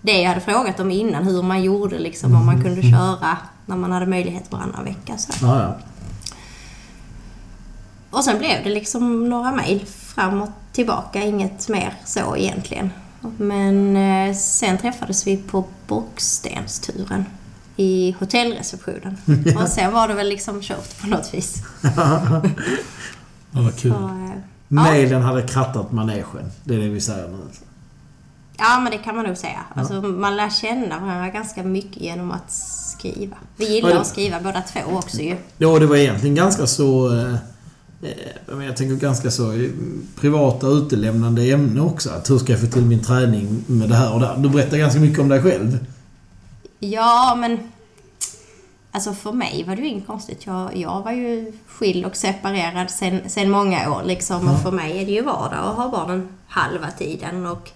det 0.00 0.20
jag 0.20 0.28
hade 0.28 0.40
frågat 0.40 0.80
om 0.80 0.90
innan. 0.90 1.24
Hur 1.24 1.42
man 1.42 1.62
gjorde 1.62 1.98
liksom. 1.98 2.34
Om 2.34 2.46
man 2.46 2.62
kunde 2.62 2.82
köra 2.82 3.36
när 3.66 3.76
man 3.76 3.92
hade 3.92 4.06
möjlighet 4.06 4.52
varannan 4.52 4.84
vecka. 4.84 5.18
Så. 5.18 5.46
Ja, 5.46 5.62
ja. 5.62 5.76
Och 8.10 8.24
sen 8.24 8.38
blev 8.38 8.64
det 8.64 8.70
liksom 8.70 9.28
några 9.28 9.52
mejl 9.52 9.86
fram 9.86 10.42
och 10.42 10.48
tillbaka, 10.72 11.22
inget 11.22 11.68
mer 11.68 11.94
så 12.04 12.36
egentligen. 12.36 12.90
Men 13.38 13.96
eh, 13.96 14.34
sen 14.34 14.78
träffades 14.78 15.26
vi 15.26 15.36
på 15.36 15.64
Bockstensturen 15.86 17.24
i 17.80 18.16
hotellreceptionen. 18.18 19.16
Och 19.56 19.68
sen 19.68 19.92
var 19.92 20.08
det 20.08 20.14
väl 20.14 20.28
liksom 20.28 20.60
kört 20.62 21.00
på 21.00 21.06
något 21.06 21.34
vis. 21.34 21.62
Ja, 23.52 23.62
vad 23.62 23.76
kul. 23.76 23.92
Så, 23.92 24.10
eh, 24.84 25.12
ja. 25.12 25.18
Hade 25.18 25.42
krattat 25.42 25.92
manegen. 25.92 26.50
Det 26.64 26.74
är 26.74 26.78
det 26.78 26.88
vi 26.88 27.00
säger 27.00 27.28
nu. 27.28 27.38
ja, 28.58 28.80
men 28.80 28.92
det 28.92 28.98
kan 28.98 29.16
man 29.16 29.24
nog 29.24 29.36
säga. 29.36 29.60
Alltså, 29.74 29.94
man 30.02 30.36
lär 30.36 30.50
känna 30.50 31.00
varandra 31.00 31.28
ganska 31.28 31.62
mycket 31.62 32.02
genom 32.02 32.30
att 32.30 32.52
skriva. 32.98 33.36
Vi 33.56 33.74
gillar 33.74 33.90
Ja, 33.90 34.00
att 34.00 34.06
skriva 34.06 34.40
båda 34.40 34.62
två 34.62 34.80
också 34.92 35.20
ju. 35.20 35.36
Ja, 35.58 35.78
det 35.78 35.86
var 35.86 35.96
egentligen 35.96 36.34
ganska 36.34 36.66
så... 36.66 37.16
Eh, 37.18 37.34
eh, 38.02 38.64
jag 38.66 38.76
tänker 38.76 38.94
ganska 38.94 39.30
så 39.30 39.68
privata 40.20 40.66
utelämnande 40.66 41.42
ämne 41.42 41.80
också. 41.80 42.10
Att 42.10 42.30
hur 42.30 42.38
ska 42.38 42.52
jag 42.52 42.60
få 42.60 42.66
till 42.66 42.84
min 42.84 43.02
träning 43.02 43.64
med 43.66 43.88
det 43.88 43.94
här 43.94 44.14
och 44.14 44.20
det. 44.20 44.34
Du 44.38 44.48
berättar 44.48 44.76
ganska 44.76 45.00
mycket 45.00 45.18
om 45.18 45.28
dig 45.28 45.42
själv. 45.42 45.78
Ja, 46.80 47.36
men... 47.38 47.72
Alltså 48.92 49.12
för 49.12 49.32
mig 49.32 49.64
var 49.66 49.76
det 49.76 49.82
ju 49.82 49.88
inget 49.88 50.06
konstigt. 50.06 50.46
Jag, 50.46 50.76
jag 50.76 51.02
var 51.02 51.12
ju 51.12 51.52
skild 51.66 52.06
och 52.06 52.16
separerad 52.16 52.90
sen, 52.90 53.30
sen 53.30 53.50
många 53.50 53.92
år 53.92 54.02
liksom. 54.04 54.48
Och 54.48 54.62
för 54.62 54.70
mig 54.70 55.02
är 55.02 55.06
det 55.06 55.12
ju 55.12 55.22
vardag 55.22 55.58
att 55.58 55.76
ha 55.76 55.90
barnen 55.90 56.28
halva 56.46 56.90
tiden. 56.90 57.46
Och 57.46 57.70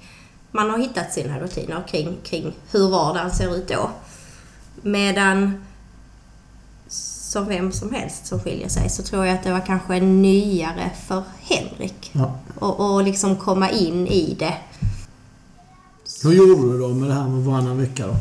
man 0.50 0.70
har 0.70 0.78
hittat 0.78 1.12
sina 1.12 1.40
rutiner 1.40 1.82
kring, 1.88 2.16
kring 2.24 2.52
hur 2.70 2.90
vardagen 2.90 3.30
ser 3.30 3.56
ut 3.56 3.68
då. 3.68 3.90
Medan 4.82 5.64
som 6.88 7.48
vem 7.48 7.72
som 7.72 7.92
helst 7.92 8.26
som 8.26 8.40
skiljer 8.40 8.68
sig 8.68 8.90
så 8.90 9.02
tror 9.02 9.26
jag 9.26 9.34
att 9.34 9.44
det 9.44 9.52
var 9.52 9.66
kanske 9.66 10.00
nyare 10.00 10.90
för 11.06 11.22
Henrik. 11.40 12.10
Ja. 12.12 12.38
Och, 12.58 12.94
och 12.94 13.02
liksom 13.02 13.36
komma 13.36 13.70
in 13.70 14.06
i 14.06 14.36
det. 14.38 14.54
Hur 16.22 16.32
gjorde 16.32 16.72
du 16.72 16.78
då 16.78 16.88
med 16.88 17.08
det 17.08 17.14
här 17.14 17.28
med 17.28 17.44
varannan 17.44 17.78
vecka 17.78 18.06
då? 18.06 18.14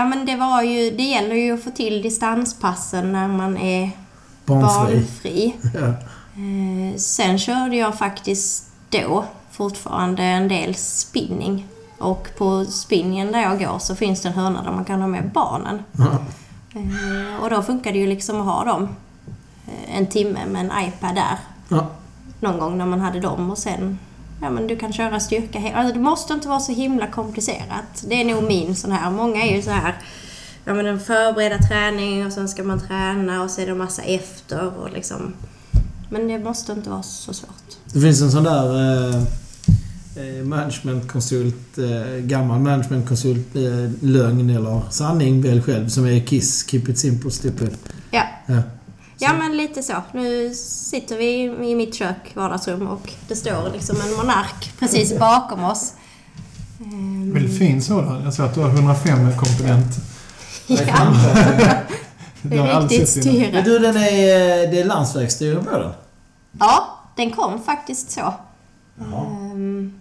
Ja 0.00 0.06
men 0.06 0.26
det 0.26 0.36
var 0.36 0.62
ju, 0.62 0.90
det 0.90 1.02
gäller 1.02 1.34
ju 1.34 1.54
att 1.54 1.64
få 1.64 1.70
till 1.70 2.02
distanspassen 2.02 3.12
när 3.12 3.28
man 3.28 3.56
är 3.56 3.90
Barnfri? 4.46 4.96
barnfri. 4.96 5.56
Ja. 5.74 5.88
Eh, 6.42 6.96
sen 6.96 7.38
körde 7.38 7.76
jag 7.76 7.98
faktiskt 7.98 8.72
då 8.90 9.24
fortfarande 9.50 10.22
en 10.22 10.48
del 10.48 10.74
spinning. 10.74 11.66
Och 11.98 12.28
på 12.38 12.64
spinningen 12.64 13.32
där 13.32 13.42
jag 13.42 13.58
går 13.58 13.78
så 13.78 13.96
finns 13.96 14.22
det 14.22 14.28
en 14.28 14.34
hörna 14.34 14.62
där 14.62 14.72
man 14.72 14.84
kan 14.84 15.00
ha 15.00 15.08
med 15.08 15.30
barnen. 15.30 15.82
Eh, 16.74 17.42
och 17.42 17.50
då 17.50 17.62
funkar 17.62 17.92
det 17.92 17.98
ju 17.98 18.06
liksom 18.06 18.40
att 18.40 18.46
ha 18.46 18.64
dem 18.64 18.88
eh, 19.66 19.96
en 19.96 20.06
timme 20.06 20.46
med 20.46 20.60
en 20.60 20.84
iPad 20.88 21.14
där. 21.14 21.38
Ja. 21.68 21.86
Någon 22.40 22.58
gång 22.58 22.78
när 22.78 22.86
man 22.86 23.00
hade 23.00 23.20
dem 23.20 23.50
och 23.50 23.58
sen 23.58 23.98
Ja 24.42 24.50
men 24.50 24.66
du 24.66 24.76
kan 24.76 24.92
köra 24.92 25.20
styrka 25.20 25.72
alltså, 25.74 25.94
Det 25.94 26.00
måste 26.00 26.32
inte 26.32 26.48
vara 26.48 26.60
så 26.60 26.72
himla 26.72 27.06
komplicerat. 27.06 28.04
Det 28.08 28.20
är 28.20 28.24
nog 28.24 28.42
min 28.42 28.76
sån 28.76 28.92
här. 28.92 29.10
Många 29.10 29.42
är 29.42 29.56
ju 29.56 29.62
så 29.62 29.70
här 29.70 29.94
Ja 30.64 30.74
men 30.74 30.86
en 30.86 31.00
förbereda 31.00 31.58
träning 31.58 32.26
och 32.26 32.32
sen 32.32 32.48
ska 32.48 32.62
man 32.62 32.80
träna 32.80 33.42
och 33.42 33.50
så 33.50 33.60
är 33.60 33.66
det 33.66 33.72
en 33.72 33.78
massa 33.78 34.02
efter 34.02 34.78
och 34.78 34.92
liksom 34.92 35.34
Men 36.10 36.28
det 36.28 36.38
måste 36.38 36.72
inte 36.72 36.90
vara 36.90 37.02
så 37.02 37.34
svårt. 37.34 37.76
Det 37.92 38.00
finns 38.00 38.22
en 38.22 38.30
sån 38.30 38.44
där 38.44 38.76
eh, 38.76 39.22
eh, 40.16 40.44
managementkonsult, 40.44 41.78
eh, 41.78 42.16
gammal 42.18 42.60
managementkonsult, 42.60 43.56
eh, 43.56 43.90
lögn 44.00 44.50
eller 44.50 44.82
sanning, 44.90 45.42
välj 45.42 45.62
själv, 45.62 45.88
som 45.88 46.06
är 46.06 46.26
KISS, 46.26 46.66
Keep 46.70 46.82
It 46.88 46.98
Simple 46.98 47.30
Stupid. 47.30 47.70
Ja. 48.10 48.22
Ja. 48.46 48.62
Ja 49.22 49.32
men 49.32 49.56
lite 49.56 49.82
så. 49.82 49.94
Nu 50.12 50.54
sitter 50.54 51.16
vi 51.16 51.42
i 51.70 51.74
mitt 51.74 51.94
kök, 51.94 52.32
vardagsrum 52.34 52.86
och 52.86 53.12
det 53.28 53.36
står 53.36 53.70
liksom 53.72 53.96
en 54.00 54.12
monark 54.16 54.72
precis 54.78 55.18
bakom 55.18 55.64
oss. 55.64 55.94
Ehm, 56.80 57.32
Väldigt 57.32 57.58
fin 57.58 57.82
sådan. 57.82 58.22
Jag 58.24 58.34
ser 58.34 58.42
att 58.44 58.54
du 58.54 58.60
har 58.60 58.68
105 58.68 59.36
komponent. 59.36 59.86
Ja, 60.66 60.76
Det 62.42 62.56
är 62.58 62.80
riktigt 62.88 63.26
innan. 63.26 63.52
Men 63.52 63.62
styre. 63.62 63.62
du, 63.62 63.78
den 63.78 63.96
är, 63.96 64.70
det 64.70 64.80
är 64.80 64.84
landsvägsstyre 64.84 65.62
på 65.62 65.78
den? 65.78 65.92
Ja, 66.58 66.98
den 67.16 67.30
kom 67.30 67.62
faktiskt 67.62 68.10
så. 68.10 68.34
Ehm, 69.00 69.92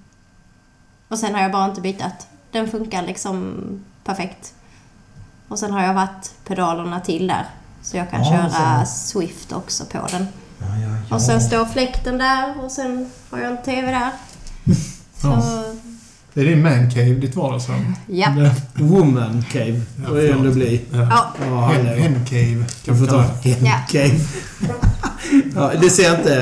och 1.07 1.19
sen 1.19 1.35
har 1.35 1.41
jag 1.41 1.51
bara 1.51 1.65
inte 1.65 1.81
bytt. 1.81 2.03
Den 2.51 2.67
funkar 2.71 3.01
liksom 3.01 3.55
perfekt. 4.03 4.53
Och 5.47 5.59
sen 5.59 5.71
har 5.71 5.83
jag 5.83 5.93
varit 5.93 6.33
pedalerna 6.47 6.99
till 6.99 7.27
där. 7.27 7.45
Så 7.81 7.97
jag 7.97 8.09
kan 8.11 8.23
Ja, 8.23 8.29
köra 8.29 8.85
Swift 8.85 9.51
också 9.51 9.85
på 9.85 9.97
den. 10.11 10.27
Ja, 10.59 10.65
ja, 10.83 10.89
ja. 11.09 11.15
Och 11.15 11.21
sen 11.21 11.41
står 11.41 11.65
fläkten 11.65 12.17
där 12.17 12.63
och 12.65 12.71
sen 12.71 13.09
har 13.29 13.39
jag 13.39 13.51
en 13.51 13.63
TV 13.63 13.91
där. 13.91 14.11
Så. 15.21 15.43
Det 16.33 16.41
är 16.41 16.45
din 16.45 16.63
mancave, 16.63 17.09
ditt 17.13 17.35
vardagsrum. 17.35 17.95
ja. 18.07 18.29
Det- 18.29 18.83
Woman 18.83 19.43
Cave, 19.51 19.81
Ja, 20.07 20.13
det 20.13 20.29
ändå 20.31 20.51
bli. 20.51 20.81
Ja. 20.91 21.33
Ja, 21.45 21.73
Jag 21.75 21.97
kan 22.85 22.95
vi 22.95 23.07
ta 23.07 23.11
kalla 23.11 23.29
det. 23.43 23.53
en 23.53 23.65
Ja. 23.65 23.73
cave. 23.91 24.19
ja, 25.55 25.71
det 25.81 25.89
ser 25.89 26.17
inte, 26.17 26.33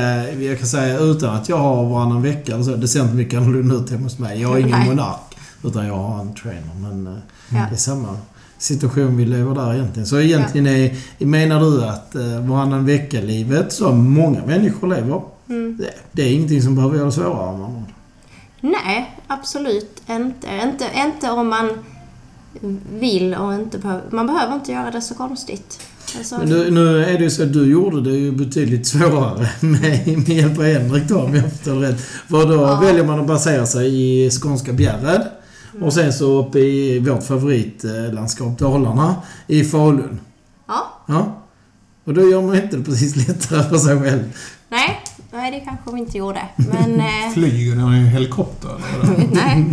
jag 0.45 0.57
kan 0.59 0.67
säga 0.67 0.97
utan 0.99 1.35
att 1.35 1.49
jag 1.49 1.57
har 1.57 1.85
varannan 1.85 2.21
vecka 2.21 2.53
eller 2.53 2.63
så, 2.63 2.75
det 2.75 2.87
ser 2.87 3.01
inte 3.01 3.13
mycket 3.15 3.37
annorlunda 3.39 3.75
ut 3.75 3.89
hemma 3.89 4.03
hos 4.03 4.19
mig. 4.19 4.41
Jag 4.41 4.53
är 4.55 4.57
ingen 4.59 4.79
Nej. 4.79 4.87
monark, 4.89 5.37
utan 5.63 5.87
jag 5.87 5.97
har 5.97 6.21
en 6.21 6.33
trainer. 6.35 6.75
Men 6.75 7.07
eh, 7.07 7.13
Ja. 7.49 7.65
det 7.69 7.75
är 7.75 7.79
samma 7.79 8.17
situation 8.57 9.17
vi 9.17 9.25
lever 9.25 9.55
där 9.55 9.73
egentligen. 9.73 10.07
Så 10.07 10.19
egentligen 10.19 10.67
är, 10.67 10.95
menar 11.25 11.59
du 11.61 11.83
att 11.85 12.15
eh, 12.15 12.39
varannan 12.39 12.85
vecka-livet, 12.85 13.73
som 13.73 14.11
många 14.11 14.45
människor 14.45 14.87
lever, 14.87 15.21
mm. 15.49 15.77
det, 15.77 15.93
det 16.11 16.21
är 16.21 16.33
ingenting 16.33 16.61
som 16.61 16.75
behöver 16.75 16.97
göra 16.97 17.11
svårare? 17.11 17.49
andra 17.49 17.65
ord. 17.65 17.83
Nej, 18.61 19.15
absolut 19.27 20.01
inte. 20.09 20.47
inte. 20.63 20.85
Inte 21.05 21.31
om 21.31 21.47
man 21.47 21.69
vill 22.99 23.33
och 23.35 23.53
inte 23.53 23.77
behöver. 23.77 24.03
Man 24.09 24.27
behöver 24.27 24.55
inte 24.55 24.71
göra 24.71 24.91
det 24.91 25.01
så 25.01 25.13
konstigt. 25.13 25.79
Alltså, 26.17 26.37
nu, 26.37 26.71
nu 26.71 27.03
är 27.03 27.17
det 27.17 27.23
ju 27.23 27.29
så 27.29 27.43
att 27.43 27.53
du 27.53 27.71
gjorde 27.71 28.01
det 28.01 28.17
ju 28.17 28.31
betydligt 28.31 28.87
svårare 28.93 29.49
med, 29.59 30.07
med 30.07 30.29
hjälp 30.29 30.57
av 30.57 30.63
Henrik 30.63 31.03
då, 31.07 31.19
om 31.21 31.35
jag 31.35 31.51
förstår 31.51 31.75
rätt. 31.75 32.01
För 32.01 32.45
då 32.47 32.53
Ja. 32.55 32.79
väljer 32.79 33.03
man 33.03 33.19
att 33.19 33.27
basera 33.27 33.65
sig 33.65 33.87
i 34.25 34.29
skånska 34.29 34.73
Bjärred. 34.73 35.27
Och 35.81 35.93
sen 35.93 36.13
så 36.13 36.39
uppe 36.39 36.59
i 36.59 36.99
vårt 36.99 37.23
favoritlandskap 37.23 38.57
Dalarna, 38.59 39.15
i 39.47 39.63
Falun. 39.63 40.19
ja, 40.67 40.93
Ja. 41.05 41.41
Och 42.03 42.13
då 42.13 42.29
gör 42.29 42.41
man 42.41 42.55
inte 42.55 42.77
det 42.77 42.83
precis 42.83 43.27
lättare 43.27 43.63
för 43.69 43.77
sig 43.77 43.99
själv. 44.01 44.23
nej, 44.69 45.01
nej, 45.31 45.51
det 45.51 45.59
kanske 45.59 45.91
vi 45.91 45.99
inte 45.99 46.17
gjorde. 46.17 46.41
Men 46.55 46.99
eh, 46.99 47.31
Flyger 47.33 47.75
den 47.75 47.93
i 47.93 48.07
helikopter 48.07 48.71
nej. 49.31 49.65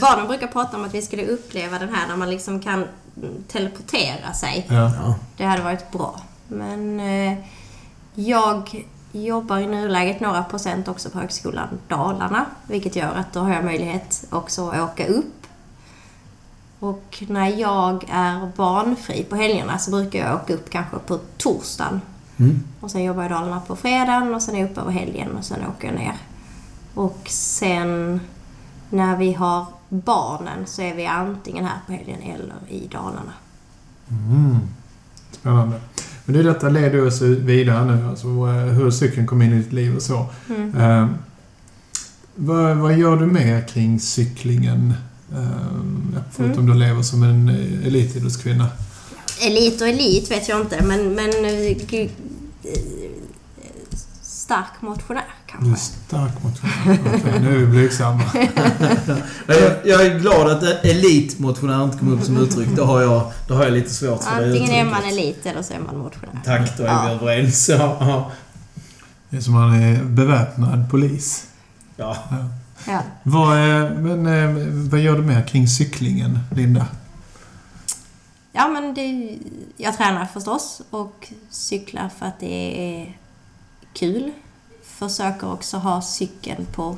Barnen 0.00 0.26
brukar 0.26 0.46
prata 0.46 0.76
om 0.76 0.84
att 0.84 0.94
vi 0.94 1.02
skulle 1.02 1.26
uppleva 1.26 1.78
den 1.78 1.88
här 1.94 2.08
där 2.08 2.16
man 2.16 2.30
liksom 2.30 2.60
kan 2.60 2.84
mm, 3.16 3.34
teleportera 3.48 4.32
sig. 4.32 4.66
Ja. 4.68 4.74
Ja. 4.74 5.14
Det 5.36 5.44
hade 5.44 5.62
varit 5.62 5.92
bra. 5.92 6.20
Men 6.48 7.00
eh, 7.00 7.38
jag 8.14 8.84
jobbar 9.12 9.58
i 9.58 9.66
nuläget 9.66 10.20
några 10.20 10.44
procent 10.44 10.88
också 10.88 11.10
på 11.10 11.18
Högskolan 11.18 11.68
Dalarna. 11.88 12.46
Vilket 12.66 12.96
gör 12.96 13.14
att 13.14 13.32
då 13.32 13.40
har 13.40 13.54
jag 13.54 13.64
möjlighet 13.64 14.24
också 14.30 14.68
att 14.68 14.90
åka 14.90 15.06
upp. 15.06 15.46
Och 16.78 17.24
när 17.28 17.48
jag 17.48 18.04
är 18.10 18.52
barnfri 18.56 19.24
på 19.24 19.36
helgerna 19.36 19.78
så 19.78 19.90
brukar 19.90 20.18
jag 20.18 20.34
åka 20.34 20.54
upp 20.54 20.70
kanske 20.70 20.98
på 20.98 21.18
torsdagen. 21.36 22.00
Mm. 22.36 22.62
Och 22.80 22.90
sen 22.90 23.04
jobbar 23.04 23.22
jag 23.22 23.30
i 23.30 23.34
Dalarna 23.34 23.60
på 23.60 23.76
fredagen 23.76 24.34
och 24.34 24.42
sen 24.42 24.54
är 24.54 24.60
jag 24.60 24.70
uppe 24.70 24.80
över 24.80 24.92
helgen 24.92 25.36
och 25.36 25.44
sen 25.44 25.66
åker 25.66 25.88
jag 25.88 25.96
ner. 25.96 26.16
Och 26.94 27.22
sen 27.26 28.20
när 28.90 29.16
vi 29.16 29.32
har 29.32 29.66
barnen 29.88 30.66
så 30.66 30.82
är 30.82 30.94
vi 30.94 31.06
antingen 31.06 31.64
här 31.64 31.78
på 31.86 31.92
helgen 31.92 32.22
eller 32.22 32.54
i 32.68 32.86
Dalarna. 32.86 33.32
Mm. 34.08 34.58
Spännande. 35.30 35.80
Men 36.30 36.38
det, 36.38 36.50
detta 36.52 36.68
leder 36.68 37.06
oss 37.06 37.22
vidare 37.22 37.84
nu, 37.84 38.08
alltså 38.08 38.26
eh, 38.26 38.52
hur 38.52 38.90
cykeln 38.90 39.26
kom 39.26 39.42
in 39.42 39.52
i 39.52 39.56
ditt 39.56 39.72
liv 39.72 39.96
och 39.96 40.02
så. 40.02 40.26
Mm. 40.48 40.76
Eh, 40.76 41.08
vad, 42.34 42.76
vad 42.76 42.98
gör 42.98 43.16
du 43.16 43.26
mer 43.26 43.68
kring 43.68 44.00
cyklingen? 44.00 44.94
Eh, 45.32 46.22
förutom 46.32 46.66
du 46.66 46.74
lever 46.74 47.02
som 47.02 47.22
en 47.22 47.48
eh, 47.48 47.86
elitidrottskvinna. 47.86 48.68
Elit 49.46 49.80
och 49.80 49.88
elit 49.88 50.30
vet 50.30 50.48
jag 50.48 50.60
inte, 50.60 50.84
men, 50.84 51.14
men 51.14 51.30
eh, 51.44 52.08
stark 54.22 54.82
motionär 54.82 55.24
Du 55.58 55.66
är 55.66 55.68
kanske. 55.70 55.84
stark 56.06 56.42
motionär. 56.42 57.40
Nu 57.40 57.54
är 57.54 57.58
vi 57.58 57.66
blygsamma. 57.66 58.22
Jag, 59.46 59.72
jag 59.84 60.06
är 60.06 60.18
glad 60.18 60.50
att 60.50 60.62
elitmotionär 60.84 61.84
inte 61.84 61.98
kom 61.98 62.12
upp 62.12 62.22
som 62.24 62.36
uttryck. 62.36 62.68
Då 62.76 62.84
har 62.84 63.00
jag, 63.02 63.32
då 63.48 63.54
har 63.54 63.64
jag 63.64 63.72
lite 63.72 63.90
svårt 63.90 64.22
för 64.24 64.30
det 64.40 64.46
Antingen 64.46 64.70
är 64.70 64.82
uttrycket. 64.82 64.90
man 64.90 65.04
elit 65.04 65.46
eller 65.46 65.62
så 65.62 65.74
är 65.74 65.78
man 65.78 65.98
motionär. 65.98 66.40
Tack, 66.44 66.76
då 66.76 66.82
är 66.82 66.86
Ja. 66.88 67.04
vi 67.06 67.12
överens. 67.30 67.68
Ja. 67.68 68.30
Det 69.30 69.36
är 69.36 69.40
som 69.40 69.54
man 69.54 69.82
är 69.82 70.04
beväpnad 70.04 70.90
polis. 70.90 71.46
ja. 71.96 72.16
Ja. 72.30 72.36
Ja. 72.86 73.02
Vad, 73.22 73.56
är, 73.58 73.90
men, 73.90 74.26
eh, 74.26 74.66
vad 74.90 75.00
gör 75.00 75.16
du 75.16 75.22
mer 75.22 75.42
kring 75.42 75.68
cyklingen, 75.68 76.38
Linda? 76.56 76.86
Ja, 78.52 78.68
men 78.68 78.94
det, 78.94 79.38
jag 79.76 79.96
tränar 79.96 80.26
förstås 80.26 80.82
och 80.90 81.28
cyklar 81.50 82.10
för 82.18 82.26
att 82.26 82.40
det 82.40 82.80
är 83.00 83.16
kul. 83.94 84.32
Försöker 84.98 85.52
också 85.52 85.76
ha 85.76 86.02
cykeln 86.02 86.66
på 86.66 86.96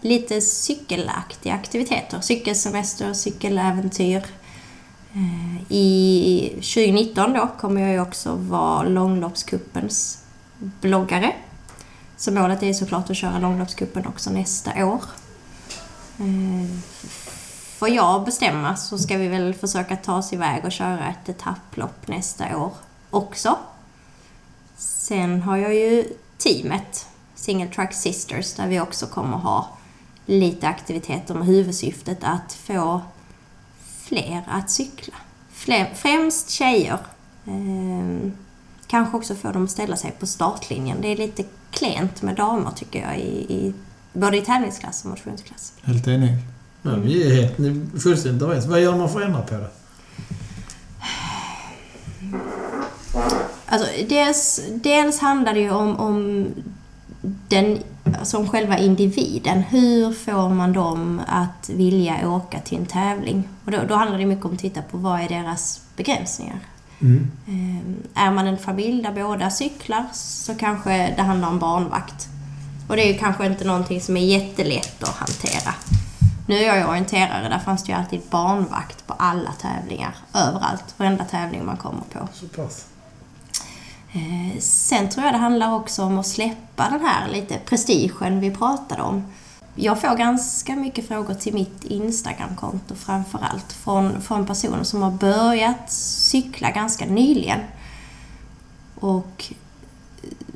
lite 0.00 0.40
cykelaktiga 0.40 1.54
aktiviteter. 1.54 2.20
Cykelsemester, 2.20 3.12
cykeläventyr. 3.12 4.24
Eh, 5.12 5.72
I 5.72 6.48
2019 6.54 7.32
då 7.32 7.48
kommer 7.60 7.80
jag 7.80 7.90
ju 7.92 8.00
också 8.00 8.34
vara 8.34 8.82
långloppskuppens 8.82 10.24
bloggare. 10.58 11.32
Så 12.16 12.32
målet 12.32 12.62
är 12.62 12.72
såklart 12.72 13.10
att 13.10 13.16
köra 13.16 13.38
långloppskuppen 13.38 14.06
också 14.06 14.30
nästa 14.30 14.86
år. 14.86 15.02
Eh, 16.18 16.78
får 17.78 17.88
jag 17.88 18.24
bestämma 18.24 18.76
så 18.76 18.98
ska 18.98 19.16
vi 19.16 19.28
väl 19.28 19.54
försöka 19.54 19.96
ta 19.96 20.16
oss 20.16 20.32
iväg 20.32 20.64
och 20.64 20.72
köra 20.72 21.08
ett 21.08 21.28
etapplopp 21.28 22.08
nästa 22.08 22.56
år 22.56 22.72
också. 23.10 23.56
Sen 24.76 25.42
har 25.42 25.56
jag 25.56 25.74
ju 25.74 26.04
teamet, 26.38 27.06
Single 27.44 27.68
Track 27.68 27.94
Sisters, 27.94 28.54
där 28.54 28.68
vi 28.68 28.80
också 28.80 29.06
kommer 29.06 29.36
ha 29.36 29.68
lite 30.26 30.68
aktiviteter 30.68 31.34
med 31.34 31.46
huvudsyftet 31.46 32.18
att 32.20 32.52
få 32.52 33.00
fler 34.02 34.42
att 34.46 34.70
cykla. 34.70 35.14
Fler, 35.52 35.92
främst 35.94 36.50
tjejer. 36.50 36.98
Ehm, 37.46 38.32
kanske 38.86 39.16
också 39.16 39.34
få 39.34 39.52
dem 39.52 39.64
att 39.64 39.70
ställa 39.70 39.96
sig 39.96 40.10
på 40.20 40.26
startlinjen. 40.26 40.98
Det 41.00 41.08
är 41.08 41.16
lite 41.16 41.44
klent 41.70 42.22
med 42.22 42.36
damer 42.36 42.70
tycker 42.76 43.00
jag, 43.02 43.18
i, 43.18 43.54
i, 43.54 43.74
både 44.12 44.36
i 44.36 44.40
tävlingsklass 44.40 45.04
och 45.04 45.10
motionsklass. 45.10 45.72
Helt 45.82 46.06
enig. 46.06 46.32
Ja, 46.82 46.90
vi 46.94 47.28
är 47.28 47.42
helt, 47.42 48.02
fullständigt 48.02 48.42
överens. 48.42 48.66
Vad 48.66 48.80
gör 48.80 48.96
man 48.96 49.08
för 49.08 49.20
att 49.20 49.26
ändra 49.26 49.42
på 49.42 49.54
det? 49.54 49.70
Alltså, 53.66 53.88
dels, 54.08 54.60
dels 54.70 55.18
handlar 55.18 55.54
det 55.54 55.60
ju 55.60 55.70
om, 55.70 55.96
om 55.96 56.46
den, 57.48 57.78
alltså 58.18 58.38
om 58.38 58.48
själva 58.48 58.78
individen. 58.78 59.62
Hur 59.62 60.12
får 60.12 60.48
man 60.48 60.72
dem 60.72 61.20
att 61.26 61.68
vilja 61.68 62.28
åka 62.30 62.60
till 62.60 62.78
en 62.78 62.86
tävling? 62.86 63.48
Och 63.64 63.70
då, 63.70 63.78
då 63.88 63.94
handlar 63.94 64.18
det 64.18 64.26
mycket 64.26 64.44
om 64.44 64.52
att 64.52 64.58
titta 64.58 64.82
på 64.82 64.98
vad 64.98 65.20
är 65.20 65.28
deras 65.28 65.80
begränsningar. 65.96 66.58
Mm. 67.00 67.30
Eh, 67.46 68.24
Är 68.26 68.30
man 68.30 68.46
en 68.46 68.58
familj 68.58 69.02
där 69.02 69.12
båda 69.12 69.50
cyklar 69.50 70.04
så 70.12 70.54
kanske 70.54 71.14
det 71.16 71.22
handlar 71.22 71.48
om 71.48 71.58
barnvakt. 71.58 72.28
Och 72.88 72.96
det 72.96 73.14
är 73.14 73.18
kanske 73.18 73.46
inte 73.46 73.64
någonting 73.64 74.00
som 74.00 74.16
är 74.16 74.24
jättelätt 74.24 75.02
att 75.02 75.14
hantera. 75.16 75.74
Nu 76.46 76.54
är 76.56 76.76
jag 76.76 76.88
orienterare, 76.88 77.48
där 77.48 77.58
fanns 77.58 77.84
det 77.84 77.92
ju 77.92 77.98
alltid 77.98 78.20
barnvakt 78.30 79.06
på 79.06 79.14
alla 79.18 79.52
tävlingar. 79.52 80.14
Överallt. 80.34 80.94
Varenda 80.96 81.24
tävling 81.24 81.66
man 81.66 81.76
kommer 81.76 82.02
på. 82.12 82.28
Så 82.32 82.46
pass. 82.46 82.86
Eh, 84.14 84.60
sen 84.60 85.08
tror 85.08 85.24
jag 85.24 85.34
det 85.34 85.38
handlar 85.38 85.74
också 85.74 86.02
om 86.02 86.18
att 86.18 86.26
släppa 86.26 86.90
den 86.90 87.00
här 87.00 87.28
lite 87.28 87.58
prestigen 87.58 88.40
vi 88.40 88.50
pratade 88.50 89.02
om. 89.02 89.24
Jag 89.74 90.00
får 90.00 90.16
ganska 90.16 90.76
mycket 90.76 91.08
frågor 91.08 91.34
till 91.34 91.54
mitt 91.54 91.84
Instagramkonto 91.84 92.94
framförallt 92.94 93.72
från, 93.72 94.22
från 94.22 94.46
personer 94.46 94.82
som 94.82 95.02
har 95.02 95.10
börjat 95.10 95.92
cykla 95.92 96.70
ganska 96.70 97.06
nyligen. 97.06 97.60
Och 99.00 99.52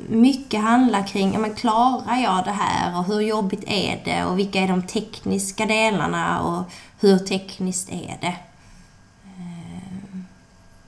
mycket 0.08 0.60
handlar 0.60 1.06
kring, 1.06 1.32
ja 1.32 1.38
men 1.38 1.54
klarar 1.54 2.16
jag 2.16 2.44
det 2.44 2.50
här 2.50 2.98
och 2.98 3.04
hur 3.04 3.20
jobbigt 3.20 3.64
är 3.66 4.02
det 4.04 4.24
och 4.24 4.38
vilka 4.38 4.60
är 4.60 4.68
de 4.68 4.82
tekniska 4.82 5.66
delarna 5.66 6.42
och 6.42 6.62
hur 7.00 7.18
tekniskt 7.18 7.88
är 7.88 8.18
det? 8.20 8.36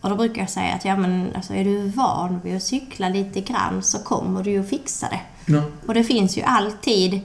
Och 0.00 0.10
då 0.10 0.16
brukar 0.16 0.42
jag 0.42 0.50
säga 0.50 0.74
att 0.74 0.84
ja 0.84 0.96
men 0.96 1.32
alltså 1.36 1.54
är 1.54 1.64
du 1.64 1.88
van 1.88 2.40
vid 2.44 2.56
att 2.56 2.62
cykla 2.62 3.08
lite 3.08 3.40
grann 3.40 3.82
så 3.82 3.98
kommer 3.98 4.42
du 4.42 4.50
ju 4.50 4.64
fixa 4.64 5.08
det. 5.08 5.20
Ja. 5.52 5.62
Och 5.86 5.94
det 5.94 6.04
finns 6.04 6.38
ju 6.38 6.42
alltid, 6.42 7.20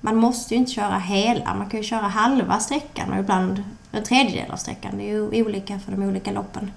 man 0.00 0.16
måste 0.16 0.54
ju 0.54 0.60
inte 0.60 0.72
köra 0.72 0.98
hela, 0.98 1.54
man 1.54 1.70
kan 1.70 1.80
ju 1.80 1.84
köra 1.84 2.08
halva 2.08 2.60
sträckan 2.60 3.12
och 3.12 3.18
ibland 3.18 3.64
en 3.92 4.04
tredjedel 4.04 4.50
av 4.50 4.56
sträckan. 4.56 4.96
Det 4.96 5.02
är 5.02 5.08
ju 5.08 5.44
olika 5.44 5.78
för 5.78 5.92
de 5.92 6.02
olika 6.02 6.32
loppen. 6.32 6.72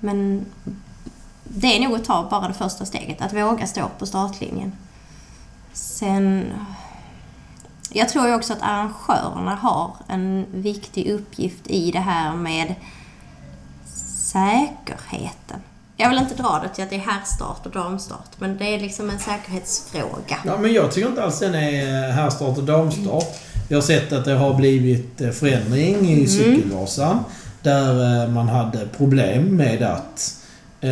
Men 0.00 0.46
det 1.44 1.76
är 1.76 1.80
nog 1.88 1.94
att 1.94 2.04
ta 2.04 2.28
bara 2.30 2.48
det 2.48 2.54
första 2.54 2.84
steget, 2.84 3.22
att 3.22 3.32
våga 3.32 3.66
stå 3.66 3.88
på 3.98 4.06
startlinjen. 4.06 4.72
Sen... 5.72 6.52
Jag 7.94 8.08
tror 8.08 8.26
ju 8.26 8.34
också 8.34 8.52
att 8.52 8.62
arrangörerna 8.62 9.54
har 9.54 9.90
en 10.08 10.46
viktig 10.52 11.10
uppgift 11.10 11.66
i 11.66 11.90
det 11.90 12.00
här 12.00 12.36
med 12.36 12.74
säkerheten. 14.32 15.60
Jag 15.96 16.08
vill 16.08 16.18
inte 16.18 16.34
dra 16.34 16.60
det 16.62 16.74
till 16.74 16.84
att 16.84 16.90
det 16.90 16.96
är 16.96 17.00
herrstart 17.00 17.66
och 17.66 17.72
damstart, 17.72 18.30
men 18.38 18.58
det 18.58 18.64
är 18.64 18.80
liksom 18.80 19.10
en 19.10 19.18
säkerhetsfråga. 19.18 20.38
Ja, 20.44 20.58
men 20.58 20.72
jag 20.72 20.92
tycker 20.92 21.08
inte 21.08 21.24
alls 21.24 21.38
den 21.38 21.54
är 21.54 22.10
herrstart 22.10 22.58
och 22.58 22.64
damstart. 22.64 23.38
Jag 23.68 23.76
har 23.76 23.82
sett 23.82 24.12
att 24.12 24.24
det 24.24 24.34
har 24.34 24.54
blivit 24.54 25.20
eh, 25.20 25.30
förändring 25.30 26.10
i 26.10 26.26
Cykelvasan. 26.26 27.18
Där 27.62 28.22
eh, 28.24 28.30
man 28.30 28.48
hade 28.48 28.86
problem 28.96 29.56
med 29.56 29.82
att 29.82 30.36
eh, 30.80 30.90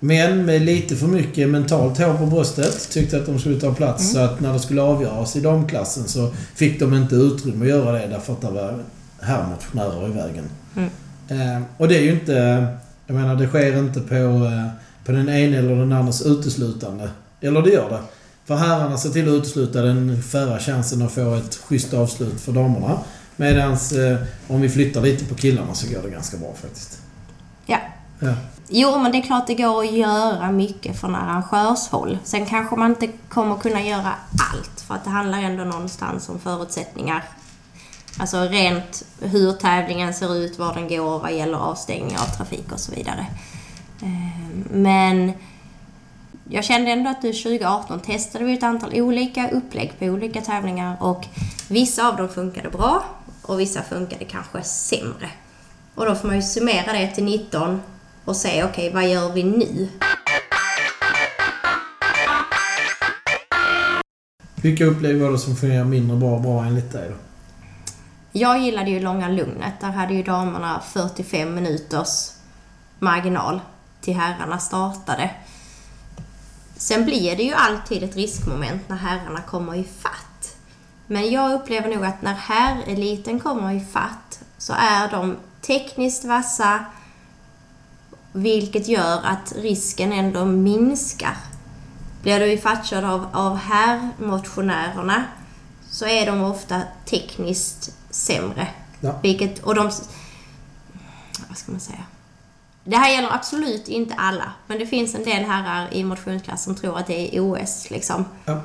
män 0.00 0.44
med 0.44 0.62
lite 0.62 0.96
för 0.96 1.06
mycket 1.06 1.48
mentalt 1.48 1.98
hår 1.98 2.14
på 2.14 2.26
bröstet 2.26 2.90
tyckte 2.90 3.16
att 3.16 3.26
de 3.26 3.38
skulle 3.38 3.60
ta 3.60 3.74
plats. 3.74 4.12
Så 4.12 4.18
att 4.18 4.40
när 4.40 4.52
det 4.52 4.60
skulle 4.60 4.82
avgöras 4.82 5.36
i 5.36 5.40
damklassen 5.40 6.08
så 6.08 6.32
fick 6.54 6.80
de 6.80 6.94
inte 6.94 7.14
utrymme 7.14 7.64
att 7.64 7.70
göra 7.70 7.92
det 7.92 8.06
därför 8.06 8.32
att 8.32 8.40
det 8.40 8.50
var 8.50 8.84
herrmotionärer 9.20 10.08
i 10.08 10.12
vägen. 10.12 10.50
Mm. 10.76 10.90
Eh, 11.28 11.62
och 11.76 11.88
det 11.88 11.98
är 11.98 12.02
ju 12.02 12.12
inte... 12.12 12.66
Jag 13.06 13.14
menar, 13.14 13.36
det 13.36 13.46
sker 13.46 13.78
inte 13.78 14.00
på, 14.00 14.14
eh, 14.14 14.68
på 15.04 15.12
den 15.12 15.28
ena 15.28 15.56
eller 15.56 15.76
den 15.76 15.92
andras 15.92 16.22
uteslutande. 16.22 17.10
Eller 17.40 17.62
det 17.62 17.70
gör 17.70 17.90
det. 17.90 18.00
För 18.44 18.56
herrarna 18.56 18.96
ser 18.96 19.10
till 19.10 19.28
att 19.28 19.34
utesluta 19.34 19.82
den 19.82 20.22
förra 20.22 20.58
chansen 20.58 21.02
att 21.02 21.12
få 21.12 21.34
ett 21.34 21.54
schysst 21.54 21.94
avslut 21.94 22.40
för 22.40 22.52
damerna. 22.52 22.98
Medan 23.36 23.72
eh, 23.72 24.18
om 24.48 24.60
vi 24.60 24.68
flyttar 24.68 25.00
lite 25.00 25.24
på 25.24 25.34
killarna 25.34 25.74
så 25.74 25.94
går 25.94 26.02
det 26.02 26.10
ganska 26.10 26.36
bra 26.36 26.54
faktiskt. 26.62 27.02
Ja. 27.66 27.78
Ja. 28.18 28.34
Jo, 28.68 28.98
men 28.98 29.12
det 29.12 29.18
är 29.18 29.22
klart 29.22 29.46
det 29.46 29.54
går 29.54 29.84
att 29.84 29.92
göra 29.92 30.50
mycket 30.50 31.00
från 31.00 31.14
arrangörshåll. 31.14 32.18
Sen 32.24 32.46
kanske 32.46 32.76
man 32.76 32.90
inte 32.90 33.08
kommer 33.28 33.56
kunna 33.56 33.82
göra 33.82 34.14
allt, 34.52 34.80
för 34.86 34.94
att 34.94 35.04
det 35.04 35.10
handlar 35.10 35.38
ändå 35.38 35.64
någonstans 35.64 36.28
om 36.28 36.38
förutsättningar. 36.38 37.24
Alltså 38.20 38.40
rent 38.40 39.04
hur 39.20 39.52
tävlingen 39.52 40.14
ser 40.14 40.36
ut, 40.36 40.58
var 40.58 40.74
den 40.74 40.88
går 40.88 41.18
vad 41.18 41.32
gäller 41.32 41.58
avstängning 41.58 42.16
av 42.18 42.36
trafik 42.36 42.72
och 42.72 42.80
så 42.80 42.92
vidare. 42.92 43.26
Ehm, 44.02 44.64
men 44.70 45.32
jag 46.48 46.64
kände 46.64 46.90
ändå 46.90 47.10
att 47.10 47.22
du 47.22 47.32
2018 47.32 48.00
testade 48.00 48.44
vi 48.44 48.52
ett 48.52 48.62
antal 48.62 48.90
olika 48.94 49.50
upplägg 49.50 49.92
på 49.98 50.04
olika 50.04 50.40
tävlingar 50.40 50.96
och 51.00 51.26
vissa 51.68 52.08
av 52.08 52.16
dem 52.16 52.28
funkade 52.28 52.70
bra 52.70 53.04
och 53.42 53.60
vissa 53.60 53.82
funkade 53.82 54.24
kanske 54.24 54.62
sämre. 54.62 55.30
Och 55.94 56.06
då 56.06 56.14
får 56.14 56.28
man 56.28 56.36
ju 56.36 56.42
summera 56.42 56.92
det 56.92 57.06
till 57.14 57.24
19 57.24 57.80
och 58.24 58.36
se, 58.36 58.64
okej, 58.64 58.92
vad 58.94 59.08
gör 59.08 59.32
vi 59.32 59.42
nu? 59.42 59.88
Vilka 64.54 64.84
upplägg 64.84 65.20
var 65.20 65.30
det 65.30 65.38
som 65.38 65.56
fungerade 65.56 65.90
mindre 65.90 66.16
bra 66.16 66.30
och 66.30 66.40
bra 66.40 66.64
enligt 66.64 66.92
dig 66.92 67.08
då? 67.08 67.27
Jag 68.32 68.58
gillade 68.58 68.90
ju 68.90 69.00
långa 69.00 69.28
lugnet. 69.28 69.80
Där 69.80 69.90
hade 69.90 70.14
ju 70.14 70.22
damerna 70.22 70.80
45 70.80 71.54
minuters 71.54 72.30
marginal 72.98 73.60
till 74.00 74.14
herrarna 74.14 74.58
startade. 74.58 75.30
Sen 76.76 77.04
blir 77.04 77.36
det 77.36 77.42
ju 77.42 77.54
alltid 77.54 78.02
ett 78.02 78.16
riskmoment 78.16 78.88
när 78.88 78.96
herrarna 78.96 79.42
kommer 79.42 79.74
i 79.74 79.84
fatt. 79.84 80.56
Men 81.06 81.30
jag 81.30 81.52
upplever 81.52 81.94
nog 81.94 82.04
att 82.04 82.22
när 82.22 82.34
herreliten 82.34 83.40
kommer 83.40 83.72
i 83.72 83.80
fatt 83.80 84.40
så 84.58 84.72
är 84.72 85.10
de 85.10 85.36
tekniskt 85.60 86.24
vassa 86.24 86.84
vilket 88.32 88.88
gör 88.88 89.20
att 89.24 89.52
risken 89.56 90.12
ändå 90.12 90.44
minskar. 90.44 91.36
Blir 92.22 92.40
du 92.40 92.52
ifattkörd 92.52 93.04
av, 93.04 93.26
av 93.32 93.56
herrmotionärerna 93.56 95.24
så 95.90 96.06
är 96.06 96.26
de 96.26 96.42
ofta 96.42 96.82
tekniskt 97.04 97.97
sämre. 98.18 98.68
Ja. 99.00 99.18
Vilket, 99.22 99.58
och 99.58 99.74
de... 99.74 99.90
Vad 101.48 101.56
ska 101.58 101.72
man 101.72 101.80
säga? 101.80 101.98
Det 102.84 102.96
här 102.96 103.12
gäller 103.12 103.34
absolut 103.34 103.88
inte 103.88 104.14
alla, 104.14 104.52
men 104.66 104.78
det 104.78 104.86
finns 104.86 105.14
en 105.14 105.24
del 105.24 105.44
herrar 105.44 105.88
i 105.92 106.04
motionsklass 106.04 106.64
som 106.64 106.74
tror 106.74 106.98
att 106.98 107.06
det 107.06 107.36
är 107.36 107.40
OS 107.40 107.90
liksom. 107.90 108.24
Ja. 108.44 108.60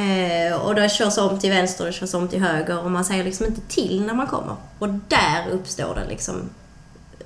Eh, 0.00 0.56
och 0.56 0.74
det 0.74 0.88
körs 0.88 1.18
om 1.18 1.38
till 1.38 1.50
vänster 1.50 1.84
och 1.84 1.90
det 1.90 1.96
körs 1.96 2.14
om 2.14 2.28
till 2.28 2.40
höger 2.42 2.84
och 2.84 2.90
man 2.90 3.04
säger 3.04 3.24
liksom 3.24 3.46
inte 3.46 3.60
till 3.60 4.04
när 4.06 4.14
man 4.14 4.26
kommer. 4.26 4.56
Och 4.78 4.88
där 4.88 5.48
uppstår 5.50 5.94
det 5.94 6.08
liksom... 6.08 6.34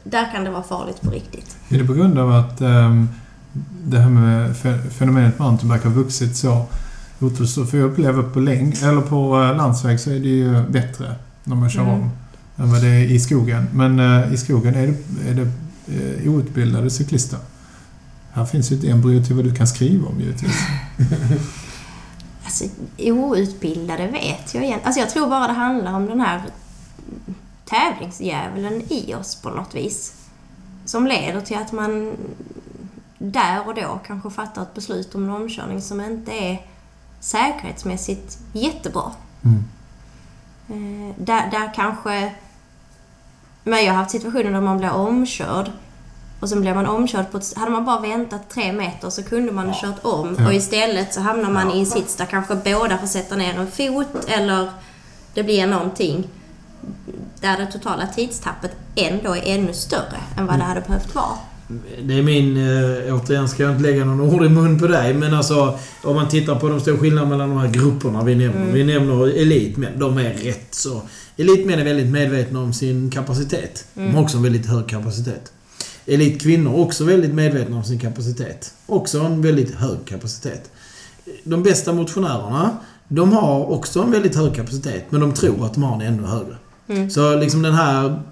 Där 0.05 0.33
kan 0.33 0.45
det 0.45 0.51
vara 0.51 0.63
farligt 0.63 1.01
på 1.01 1.11
riktigt. 1.11 1.57
Är 1.69 1.79
det 1.79 1.85
på 1.85 1.93
grund 1.93 2.19
av 2.19 2.33
att 2.33 2.61
ehm, 2.61 3.09
det 3.85 3.99
här 3.99 4.11
med 4.11 4.51
fe- 4.57 4.91
fenomenet 4.91 5.39
mountainbike 5.39 5.89
har 5.89 5.95
vuxit 5.95 6.37
så? 6.37 6.67
För 7.71 7.79
jag 7.79 7.91
upplever 7.91 8.23
på 8.23 8.41
längd, 8.41 8.83
eller 8.83 9.01
på 9.01 9.43
eh, 9.43 9.57
landsväg 9.57 10.01
så 10.01 10.11
är 10.11 10.19
det 10.19 10.29
ju 10.29 10.63
bättre 10.63 11.15
när 11.49 11.57
man 11.57 11.71
kör 11.71 11.83
Mm. 11.83 11.95
om 11.95 12.11
än 12.57 12.73
vad 12.73 12.83
det 12.83 12.89
är 12.89 13.05
i 13.05 13.21
skogen. 13.21 13.69
Men 13.73 13.99
eh, 14.01 14.33
i 14.33 14.37
skogen 14.37 14.75
är 14.75 14.87
det, 14.87 15.31
är 15.31 15.35
det 15.35 15.51
eh, 16.23 16.33
outbildade 16.35 16.91
cyklister. 16.91 17.39
Här 18.33 18.45
finns 18.45 18.73
ju 18.73 18.77
ett 18.79 18.85
embryo 18.85 19.25
till 19.25 19.35
vad 19.37 19.45
du 19.45 19.55
kan 19.55 19.67
skriva 19.67 20.09
om 20.09 20.21
givetvis. 20.21 20.57
Alltså, 22.45 22.65
outbildade 22.99 24.07
vet 24.07 24.55
jag 24.55 24.65
igen. 24.65 24.81
Alltså 24.85 25.01
jag 25.01 25.11
tror 25.11 25.29
bara 25.29 25.47
det 25.47 25.53
handlar 25.53 25.93
om 25.93 26.07
den 26.07 26.21
här 26.21 26.43
tävlingsdjävulen 27.65 28.83
i 28.93 29.15
oss 29.15 29.35
på 29.43 29.51
något 29.51 29.75
vis. 29.75 30.15
Som 30.85 31.07
leder 31.07 31.41
till 31.41 31.57
att 31.57 31.73
man 31.73 32.17
där 33.19 33.69
och 33.69 33.75
då 33.75 34.01
kanske 34.07 34.31
fattar 34.31 34.63
ett 34.63 34.75
beslut 34.75 35.15
om 35.15 35.25
en 35.25 35.31
omkörning 35.31 35.83
som 35.83 36.01
inte 36.01 36.33
är 36.33 36.67
säkerhetsmässigt 37.21 38.39
jättebra. 38.53 39.13
Mm. 39.45 39.65
Eh, 40.69 41.15
där, 41.17 41.51
där 41.51 41.75
kanske... 41.75 42.35
Men 43.65 43.85
jag 43.85 43.93
har 43.93 43.99
haft 43.99 44.11
situationer 44.11 44.53
där 44.53 44.61
man 44.61 44.79
blir 44.79 44.93
omkörd. 44.93 45.71
Och 46.41 46.49
sen 46.49 46.61
blir 46.61 46.75
man 46.75 46.87
omkörd 46.87 47.31
på 47.31 47.39
ett, 47.39 47.57
Hade 47.57 47.71
man 47.71 47.85
bara 47.85 48.01
väntat 48.01 48.49
tre 48.49 48.73
meter 48.73 49.11
så 49.11 49.23
kunde 49.23 49.53
man 49.53 49.67
ha 49.67 49.81
kört 49.81 50.05
om. 50.05 50.37
Ja. 50.39 50.47
och 50.47 50.55
istället 50.55 51.15
så 51.15 51.21
hamnar 51.21 51.51
man 51.51 51.71
i 51.71 51.81
en 51.81 51.87
sits 51.87 52.17
där 52.17 52.27
kanske 52.27 52.55
båda 52.55 52.99
får 52.99 53.07
sätta 53.07 53.37
ner 53.37 53.59
en 53.59 53.71
fot 53.71 54.25
eller 54.27 54.71
det 55.35 55.43
blir 55.43 55.67
någonting. 55.67 56.29
Där 57.41 57.57
det 57.57 57.67
totala 57.67 58.07
tidstappet 58.07 58.77
ändå 58.95 59.37
är 59.37 59.55
ännu 59.55 59.73
större 59.73 60.19
än 60.39 60.47
vad 60.47 60.59
det 60.59 60.65
hade 60.65 60.81
behövt 60.81 61.15
vara. 61.15 61.37
Det 62.03 62.15
är 62.15 62.23
min... 62.23 62.57
Eh, 62.57 63.15
återigen 63.15 63.49
ska 63.49 63.63
jag 63.63 63.73
inte 63.73 63.83
lägga 63.83 64.05
någon 64.05 64.21
ord 64.21 64.45
i 64.45 64.49
mun 64.49 64.79
på 64.79 64.87
dig, 64.87 65.15
men 65.15 65.35
alltså 65.35 65.79
om 66.03 66.15
man 66.15 66.29
tittar 66.29 66.55
på 66.55 66.69
de 66.69 66.81
stora 66.81 66.99
skillnaderna 66.99 67.31
mellan 67.37 67.49
de 67.49 67.59
här 67.59 67.69
grupperna 67.69 68.25
vi 68.25 68.35
nämner. 68.35 68.63
Mm. 68.63 68.75
Vi 68.75 68.85
nämner 68.85 69.39
elitmän. 69.39 69.99
De 69.99 70.19
är 70.19 70.35
rätt 70.35 70.75
så... 70.75 71.03
Elitmän 71.37 71.79
är 71.79 71.85
väldigt 71.85 72.07
medvetna 72.07 72.61
om 72.61 72.73
sin 72.73 73.11
kapacitet. 73.11 73.85
De 73.95 74.15
har 74.15 74.23
också 74.23 74.37
en 74.37 74.43
väldigt 74.43 74.67
hög 74.67 74.89
kapacitet. 74.89 75.53
Elitkvinnor 76.07 76.75
är 76.75 76.81
också 76.81 77.05
väldigt 77.05 77.35
medvetna 77.35 77.77
om 77.77 77.85
sin 77.85 77.99
kapacitet. 77.99 78.75
Också 78.87 79.21
en 79.21 79.43
väldigt 79.43 79.75
hög 79.75 79.99
kapacitet. 80.05 80.71
De 81.45 81.63
bästa 81.63 81.93
motionärerna, 81.93 82.77
de 83.09 83.33
har 83.33 83.71
också 83.73 84.01
en 84.03 84.11
väldigt 84.11 84.37
hög 84.37 84.55
kapacitet, 84.55 85.05
men 85.11 85.21
de 85.21 85.35
tror 85.35 85.65
att 85.65 85.75
de 85.75 85.83
har 85.83 85.95
en 85.95 86.01
ännu 86.01 86.23
högre. 86.23 86.57
Mm. 86.89 87.11
Så 87.11 87.37
liksom 87.37 87.63
den 87.63 87.75
här... 87.75 88.23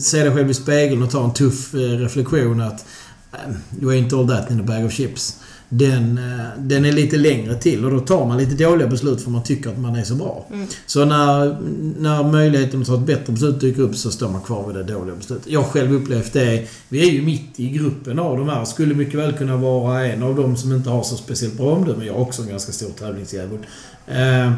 Se 0.00 0.22
dig 0.22 0.32
själv 0.34 0.50
i 0.50 0.54
spegeln 0.54 1.02
och 1.02 1.10
ta 1.10 1.24
en 1.24 1.34
tuff 1.34 1.74
eh, 1.74 1.78
reflektion 1.78 2.60
att 2.60 2.84
eh, 3.32 3.38
You 3.82 3.92
ain't 3.92 4.20
all 4.20 4.28
that 4.28 4.50
in 4.50 4.60
a 4.60 4.62
bag 4.62 4.84
of 4.84 4.92
chips. 4.92 5.36
den, 5.72 6.18
eh, 6.18 6.46
den 6.58 6.84
är 6.84 6.92
lite 6.92 7.16
längre 7.16 7.54
till 7.54 7.84
och 7.84 7.90
då 7.90 8.00
tar 8.00 8.26
man 8.26 8.38
lite 8.38 8.64
dåliga 8.64 8.88
beslut 8.88 9.22
för 9.22 9.30
man 9.30 9.42
tycker 9.42 9.70
att 9.70 9.78
man 9.78 9.96
är 9.96 10.04
så 10.04 10.14
bra. 10.14 10.46
Mm. 10.52 10.66
Så 10.86 11.04
när, 11.04 11.60
när 11.98 12.22
möjligheten 12.22 12.80
att 12.80 12.86
ta 12.86 12.94
ett 12.94 13.00
bättre 13.00 13.32
beslut 13.32 13.60
dyker 13.60 13.82
upp 13.82 13.96
så 13.96 14.10
står 14.10 14.28
man 14.28 14.40
kvar 14.40 14.66
vid 14.66 14.76
det 14.76 14.92
dåliga 14.92 15.16
beslutet. 15.16 15.46
Jag 15.46 15.60
har 15.60 15.68
själv 15.68 15.92
upplevt 15.92 16.32
det. 16.32 16.68
Vi 16.88 17.08
är 17.08 17.12
ju 17.12 17.22
mitt 17.22 17.60
i 17.60 17.68
gruppen 17.68 18.18
av 18.18 18.38
de 18.38 18.48
här. 18.48 18.64
Skulle 18.64 18.94
mycket 18.94 19.14
väl 19.14 19.32
kunna 19.32 19.56
vara 19.56 20.06
en 20.06 20.22
av 20.22 20.36
dem 20.36 20.56
som 20.56 20.72
inte 20.72 20.90
har 20.90 21.02
så 21.02 21.16
speciellt 21.16 21.56
bra 21.56 21.72
omdöme. 21.72 22.04
Jag 22.04 22.16
är 22.16 22.20
också 22.20 22.42
en 22.42 22.48
ganska 22.48 22.72
stor 22.72 22.90
tävlingsdjävul. 22.90 23.66
Eh, 24.06 24.52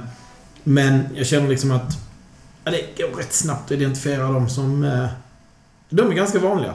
men 0.65 1.01
jag 1.15 1.27
känner 1.27 1.49
liksom 1.49 1.71
att 1.71 1.99
ja, 2.65 2.71
det 2.71 3.03
går 3.03 3.19
rätt 3.19 3.33
snabbt 3.33 3.65
att 3.65 3.71
identifiera 3.71 4.33
dem 4.33 4.49
som... 4.49 4.85
De 5.93 6.11
är 6.11 6.15
ganska 6.15 6.39
vanliga. 6.39 6.75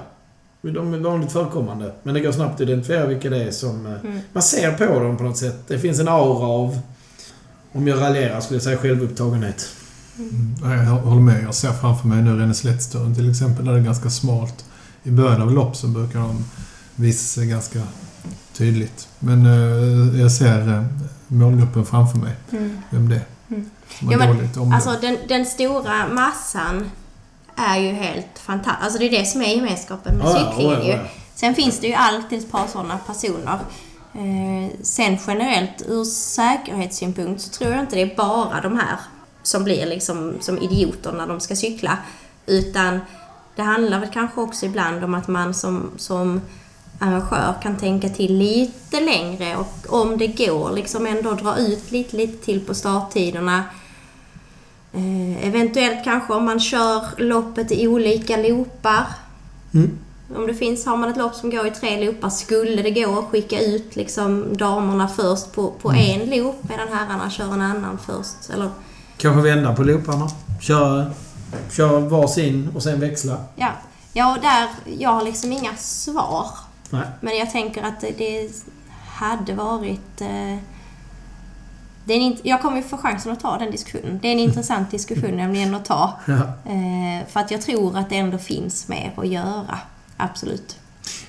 De 0.62 0.94
är 0.94 0.98
vanligt 1.00 1.32
förekommande. 1.32 1.94
Men 2.04 2.14
det 2.14 2.20
går 2.20 2.32
snabbt 2.32 2.56
att 2.56 2.62
identifiera 2.62 3.06
vilka 3.06 3.30
det 3.30 3.44
är 3.44 3.52
som... 3.52 3.86
eh, 3.86 3.92
Mm. 4.04 4.20
Man 4.34 4.44
ser 4.44 4.72
på 4.72 5.00
dem 5.00 5.18
på 5.18 5.24
något 5.24 5.38
sätt. 5.38 5.64
Det 5.68 5.80
finns 5.80 6.00
en 6.00 6.08
aura 6.08 6.46
av... 6.48 6.80
Om 7.72 7.88
jag 7.88 8.02
raljerar 8.02 8.40
skulle 8.42 8.56
jag 8.56 8.64
säga 8.64 8.78
självupptagenhet. 8.78 9.68
Mm, 10.18 10.56
Jag 10.86 10.94
håller 10.94 11.22
med. 11.22 11.44
Jag 11.44 11.56
ser 11.56 11.72
framför 11.72 12.08
mig 12.08 12.22
nu 12.22 12.38
Renneslättsdörren 12.40 13.16
till 13.16 13.30
exempel, 13.32 13.66
där 13.66 13.74
det 13.74 13.80
är 13.80 13.84
ganska 13.84 14.10
smalt. 14.10 14.66
I 15.04 15.12
början 15.12 15.42
av 15.42 15.52
lopp 15.52 15.76
så 15.76 15.88
brukar 15.88 16.20
de 16.20 16.46
visa 16.96 17.24
sig 17.40 17.48
ganska 17.50 17.80
tydligt. 18.54 19.08
Men 19.20 19.46
eh, 19.46 20.22
jag 20.22 20.32
ser 20.32 20.68
eh, 20.74 20.84
målgruppen 21.28 21.86
framför 21.86 22.18
mig. 22.18 22.34
Mm. 22.52 22.78
Vem 22.90 23.10
det 23.10 23.16
är. 23.16 23.26
Mm. 23.50 23.70
Jo, 24.02 24.18
men, 24.20 24.28
dåligt. 24.38 24.58
Alltså 24.74 24.96
den, 25.02 25.18
den 25.28 25.46
stora 25.46 26.08
massan 26.08 26.90
är 27.58 27.78
ju 27.78 27.92
helt 27.92 28.40
fantastisk. 28.40 28.84
Alltså 28.84 29.00
det 29.00 29.06
är 29.06 29.20
det 29.20 29.26
som 29.26 29.42
är 29.42 29.56
gemenskapen 29.56 30.16
med 30.18 30.26
Ja, 30.26 30.38
ja, 30.40 30.52
cyklingen 30.52 30.80
ja, 30.80 30.86
ju. 30.86 30.92
ja. 30.92 31.00
Sen 31.36 31.56
finns 31.56 31.80
det 31.80 31.88
ju 31.88 31.94
alltid 31.94 32.40
ett 32.40 32.52
par 32.52 32.68
sådana 32.68 32.98
personer. 32.98 33.60
Eh, 34.14 34.72
sen 34.82 35.18
generellt 35.28 35.82
ur 35.88 36.04
säkerhetssynpunkt 36.04 37.42
så 37.42 37.50
tror 37.50 37.72
jag 37.72 37.80
inte 37.80 37.96
det 37.96 38.02
är 38.02 38.16
bara 38.16 38.62
de 38.62 38.76
här 38.78 38.98
som 39.44 39.64
blir 39.64 39.86
liksom 39.86 40.34
som 40.40 40.58
idioter 40.58 41.12
när 41.12 41.28
de 41.28 41.40
ska 41.40 41.56
cykla. 41.56 41.98
Utan 42.46 43.00
det 43.56 43.62
handlar 43.62 44.00
väl 44.00 44.10
kanske 44.14 44.42
också 44.42 44.66
ibland 44.66 45.04
om 45.04 45.14
att 45.14 45.28
man 45.28 45.54
som, 45.54 45.92
som 45.98 46.42
arrangör 47.00 47.54
kan 47.64 47.78
tänka 47.78 48.10
till 48.10 48.38
lite 48.38 49.00
längre 49.00 49.56
och 49.58 50.02
om 50.02 50.18
det 50.18 50.28
går 50.28 50.72
liksom 50.72 51.06
ändå 51.06 51.34
dra 51.34 51.58
ut 51.58 51.92
lite, 51.92 52.18
lite 52.18 52.46
till 52.46 52.66
på 52.66 52.74
starttiderna. 52.74 53.64
Eh, 54.98 55.48
eventuellt 55.48 56.04
kanske 56.04 56.34
om 56.34 56.46
man 56.46 56.60
kör 56.60 57.02
loppet 57.18 57.72
i 57.72 57.88
olika 57.88 58.38
loopar. 58.38 59.06
Mm. 59.74 59.98
Om 60.36 60.48
det 60.48 60.54
finns, 60.54 60.86
har 60.86 60.98
man 60.98 61.10
ett 61.10 61.18
lopp 61.18 61.36
som 61.36 61.50
går 61.50 61.68
i 61.68 61.72
tre 61.72 62.06
loopar, 62.06 62.30
skulle 62.30 62.82
det 62.82 62.92
gå 62.92 63.20
att 63.20 63.26
skicka 63.26 63.60
ut 63.62 63.96
liksom 63.96 64.58
damerna 64.58 65.08
först 65.08 65.52
på, 65.54 65.72
på 65.82 65.90
Mm. 65.92 66.22
en 66.22 66.30
loop 66.30 66.56
medan 66.70 66.88
herrarna 66.94 67.30
kör 67.30 67.54
en 67.54 67.62
annan 67.62 67.98
först? 68.06 68.50
Eller, 68.54 68.70
Kanske 69.18 69.42
vända 69.42 69.76
på 69.76 69.84
looparna. 69.84 70.28
Köra, 70.62 71.12
köra 71.72 72.00
varsin 72.00 72.70
och 72.76 72.84
sen 72.84 73.00
växla. 73.00 73.38
ja. 73.56 73.70
ja, 74.14 74.36
och 74.36 74.42
där, 74.42 74.68
jag 75.00 75.10
har 75.10 75.24
liksom 75.24 75.52
inga 75.52 75.76
svar. 75.78 76.48
Nej. 76.90 77.08
Men 77.22 77.38
jag 77.38 77.52
tänker 77.52 77.84
att 77.84 78.02
det, 78.02 78.12
det 78.18 78.50
hade 79.08 79.54
varit... 79.54 80.22
Eh, 80.22 80.58
det 82.08 82.14
är 82.14 82.18
en, 82.22 82.38
jag 82.44 82.62
kommer 82.62 82.78
ju 82.78 82.84
få 82.84 82.98
chansen 82.98 83.32
att 83.32 83.40
ta 83.40 83.58
den 83.58 83.72
diskussionen. 83.72 84.20
Det 84.22 84.28
är 84.28 84.32
en 84.32 84.40
intressant 84.50 84.92
diskussion 84.92 85.38
nämligen 85.38 85.76
att 85.76 85.86
ta. 85.86 86.14
Ja. 86.28 86.34
Eh, 86.72 87.28
för 87.28 87.40
att 87.40 87.52
jag 87.52 87.62
tror 87.62 87.98
att 87.98 88.10
det 88.10 88.16
ändå 88.18 88.38
finns 88.38 88.88
mer 88.88 89.14
att 89.18 89.28
göra. 89.28 89.80
Absolut. 90.18 90.76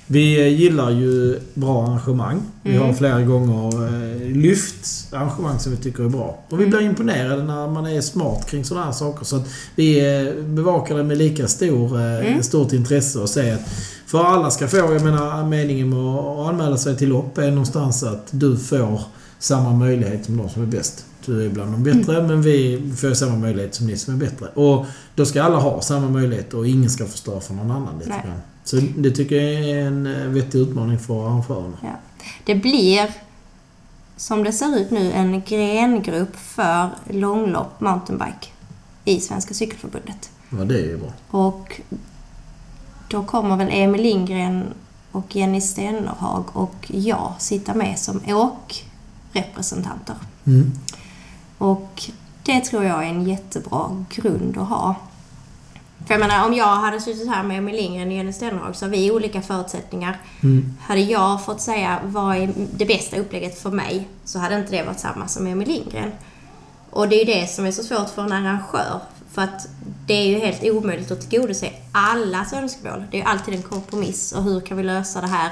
Vi 0.06 0.40
eh, 0.40 0.60
gillar 0.60 0.90
ju 0.90 1.40
bra 1.54 1.86
arrangemang. 1.86 2.40
Vi 2.62 2.70
Mm. 2.76 2.86
har 2.86 2.92
flera 2.94 3.20
gånger 3.22 3.86
eh, 3.86 4.36
lyft 4.36 5.12
arrangemang 5.14 5.58
som 5.58 5.72
vi 5.72 5.78
tycker 5.78 6.04
är 6.04 6.08
bra. 6.08 6.38
Och 6.50 6.60
vi 6.60 6.66
blir 6.66 6.80
imponerade 6.80 7.42
när 7.42 7.68
man 7.68 7.86
är 7.86 8.00
smart 8.00 8.50
kring 8.50 8.64
sådana 8.64 8.86
här 8.86 8.92
saker. 8.92 9.24
Så 9.24 9.36
att 9.36 9.48
vi 9.74 10.16
eh, 10.26 10.44
bevakar 10.44 10.96
det 10.96 11.04
med 11.04 11.18
lika 11.18 11.48
stor, 11.48 11.98
Mm. 12.00 12.42
stort 12.42 12.72
intresse 12.72 13.18
och 13.18 13.28
säger 13.28 13.54
att 13.54 13.68
för 14.06 14.24
alla 14.24 14.50
ska 14.50 14.68
få, 14.68 14.76
jag 14.76 15.02
menar 15.04 15.44
meningen 15.44 15.88
med 15.90 15.98
att 15.98 16.48
anmäla 16.48 16.76
sig 16.76 16.96
till 16.96 17.08
lopp 17.08 17.38
är 17.38 17.50
någonstans 17.50 18.02
att 18.02 18.26
du 18.30 18.56
får 18.56 19.00
samma 19.38 19.72
möjlighet 19.72 20.24
som 20.24 20.36
de 20.36 20.48
som 20.48 20.62
är 20.62 20.66
bäst. 20.66 21.04
Du 21.26 21.46
är 21.46 21.48
bland 21.48 21.72
de 21.72 21.82
bättre, 21.82 22.22
men 22.22 22.42
vi 22.42 22.82
får 22.96 23.14
samma 23.14 23.36
möjlighet 23.36 23.74
som 23.74 23.86
ni 23.86 23.96
som 23.96 24.14
är 24.14 24.18
bättre. 24.18 24.46
Och 24.46 24.86
då 25.14 25.26
ska 25.26 25.42
alla 25.42 25.58
ha 25.58 25.80
samma 25.80 26.08
möjlighet 26.08 26.54
och 26.54 26.66
ingen 26.66 26.90
ska 26.90 27.06
förstöra 27.06 27.40
för 27.40 27.54
någon 27.54 27.70
annan 27.70 27.98
lite 27.98 28.10
grann. 28.10 28.40
Så 28.64 28.76
det 28.96 29.10
tycker 29.10 29.36
jag 29.36 29.70
är 29.70 29.86
en 29.86 30.06
eh, 30.06 30.28
vettig 30.28 30.58
utmaning 30.58 30.98
för 30.98 31.26
arrangörerna. 31.26 31.76
Det 32.44 32.54
blir, 32.54 33.10
som 34.16 34.44
det 34.44 34.52
ser 34.52 34.76
ut 34.76 34.90
nu, 34.90 35.12
en 35.12 35.42
grengrupp 35.42 36.36
för 36.36 36.88
långlopp 37.10 37.80
mountainbike 37.80 38.48
i 39.04 39.20
Svenska 39.20 39.54
Cykelförbundet. 39.54 40.30
Ja, 40.50 40.64
det 40.64 40.74
är 40.74 40.86
ju 40.86 40.98
bra. 40.98 41.12
Och 41.30 41.80
då 43.10 43.24
kommer 43.24 43.56
väl 43.56 43.68
Emil 43.70 44.02
Lindgren 44.02 44.64
och 45.12 45.36
Jenny 45.36 45.60
Stennerhag 45.60 46.44
och 46.52 46.86
jag 46.88 47.34
sitta 47.38 47.74
med 47.74 47.98
som 47.98 48.20
åkrepresentanter. 49.30 50.16
Mm. 50.46 50.72
Och 51.58 52.02
det 52.42 52.60
tror 52.60 52.84
jag 52.84 53.04
är 53.04 53.08
en 53.08 53.28
jättebra 53.28 54.04
grund 54.10 54.58
att 54.58 54.68
ha. 54.68 54.94
För 56.06 56.14
jag 56.14 56.20
menar, 56.20 56.46
om 56.46 56.54
jag 56.54 56.76
hade 56.76 57.00
suttit 57.00 57.28
här 57.28 57.42
med 57.42 57.58
Emil 57.58 57.76
Lindgren 57.76 58.08
och 58.08 58.14
Jenny 58.14 58.32
Stennerhag 58.32 58.76
så 58.76 58.84
har 58.84 58.90
vi 58.90 59.10
olika 59.10 59.42
förutsättningar. 59.42 60.20
Mm. 60.42 60.76
Hade 60.80 61.00
jag 61.00 61.44
fått 61.44 61.60
säga 61.60 61.98
vad 62.04 62.36
är 62.36 62.52
det 62.76 62.84
bästa 62.84 63.16
upplägget 63.16 63.58
för 63.58 63.70
mig 63.70 64.08
så 64.24 64.38
hade 64.38 64.56
inte 64.56 64.70
det 64.70 64.82
varit 64.82 65.00
samma 65.00 65.28
som 65.28 65.46
Emil 65.46 65.68
Lindgren. 65.68 66.12
Och 66.90 67.08
det 67.08 67.16
är 67.16 67.26
ju 67.26 67.40
det 67.40 67.46
som 67.46 67.66
är 67.66 67.72
så 67.72 67.82
svårt 67.82 68.08
för 68.08 68.22
en 68.22 68.32
arrangör. 68.32 69.00
För 69.30 69.42
att 69.42 69.68
det 70.06 70.14
är 70.14 70.26
ju 70.26 70.38
helt 70.38 70.64
omöjligt 70.64 71.10
att 71.10 71.30
tillgodose 71.30 71.70
allas 71.92 72.52
önskemål. 72.52 73.04
Det 73.10 73.16
är 73.16 73.20
ju 73.20 73.26
alltid 73.28 73.54
en 73.54 73.62
kompromiss 73.62 74.32
och 74.32 74.42
hur 74.42 74.60
kan 74.60 74.76
vi 74.76 74.82
lösa 74.82 75.20
det 75.20 75.26
här 75.26 75.50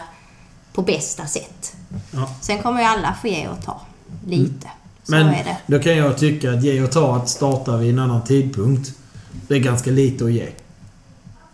på 0.77 0.83
bästa 0.83 1.27
sätt. 1.27 1.77
Ja. 2.11 2.29
Sen 2.41 2.63
kommer 2.63 2.81
ju 2.81 2.87
alla 2.87 3.15
få 3.23 3.29
ge 3.29 3.49
och 3.49 3.65
ta. 3.65 3.81
Lite. 4.27 4.69
Så 5.05 5.11
Men 5.13 5.27
är 5.29 5.45
det. 5.45 5.57
då 5.67 5.79
kan 5.79 5.97
jag 5.97 6.19
tycka 6.19 6.53
att 6.53 6.63
ge 6.63 6.83
och 6.83 6.91
ta 6.93 7.17
att 7.17 7.29
starta 7.29 7.77
vid 7.77 7.91
en 7.93 7.99
annan 7.99 8.25
tidpunkt. 8.25 8.93
Det 9.49 9.55
är 9.55 9.59
ganska 9.59 9.91
lite 9.91 10.25
att 10.25 10.33
ge. 10.33 10.49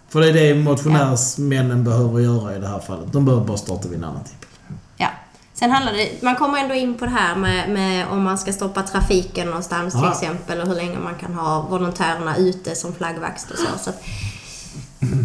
För 0.08 0.20
det 0.20 0.28
är 0.28 0.32
det 0.32 0.54
motionärsmännen 0.54 1.84
behöver 1.84 2.20
göra 2.20 2.56
i 2.56 2.58
det 2.58 2.68
här 2.68 2.78
fallet. 2.78 3.12
De 3.12 3.24
behöver 3.24 3.44
bara 3.46 3.56
starta 3.58 3.88
vid 3.88 3.98
en 3.98 4.04
annan 4.04 4.24
tidpunkt. 4.24 4.48
Ja. 4.96 5.08
Sen 5.54 5.70
handlar 5.70 5.92
det, 5.92 6.22
man 6.22 6.36
kommer 6.36 6.58
ändå 6.58 6.74
in 6.74 6.94
på 6.98 7.04
det 7.04 7.10
här 7.10 7.36
med, 7.36 7.70
med 7.70 8.06
om 8.08 8.22
man 8.22 8.38
ska 8.38 8.52
stoppa 8.52 8.82
trafiken 8.82 9.46
någonstans 9.46 9.94
till 9.94 10.02
Ja. 10.04 10.12
exempel 10.12 10.60
och 10.60 10.66
hur 10.68 10.74
länge 10.74 10.98
man 10.98 11.14
kan 11.14 11.34
ha 11.34 11.62
volontärerna 11.70 12.36
ute 12.36 12.74
som 12.74 12.92
flaggvakt 12.94 13.50
och 13.50 13.58
så. 13.58 13.78
så 13.84 13.90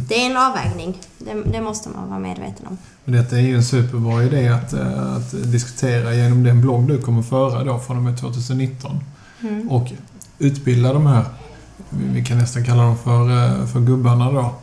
det 0.07 0.15
är 0.15 0.31
en 0.31 0.37
avvägning. 0.37 0.97
Det, 1.17 1.51
det 1.51 1.61
måste 1.61 1.89
man 1.89 2.09
vara 2.09 2.19
medveten 2.19 2.67
om. 2.67 2.77
Men 3.05 3.15
detta 3.15 3.37
är 3.37 3.41
ju 3.41 3.55
en 3.55 3.63
superbra 3.63 4.23
idé 4.23 4.47
att, 4.47 4.73
eh, 4.73 5.15
att 5.15 5.51
diskutera 5.51 6.15
genom 6.15 6.43
den 6.43 6.61
blogg 6.61 6.87
du 6.87 7.01
kommer 7.01 7.21
föra 7.21 7.63
då 7.63 7.79
från 7.79 7.97
och 7.97 8.03
med 8.03 8.19
2019. 8.19 8.99
Mm. 9.41 9.69
Och 9.69 9.91
utbilda 10.39 10.93
de 10.93 11.05
här, 11.05 11.25
vi 11.89 12.25
kan 12.25 12.37
nästan 12.37 12.65
kalla 12.65 12.83
dem 12.83 12.97
för, 12.97 13.21
eh, 13.21 13.65
för 13.65 13.79
gubbarna 13.79 14.31
då. 14.31 14.55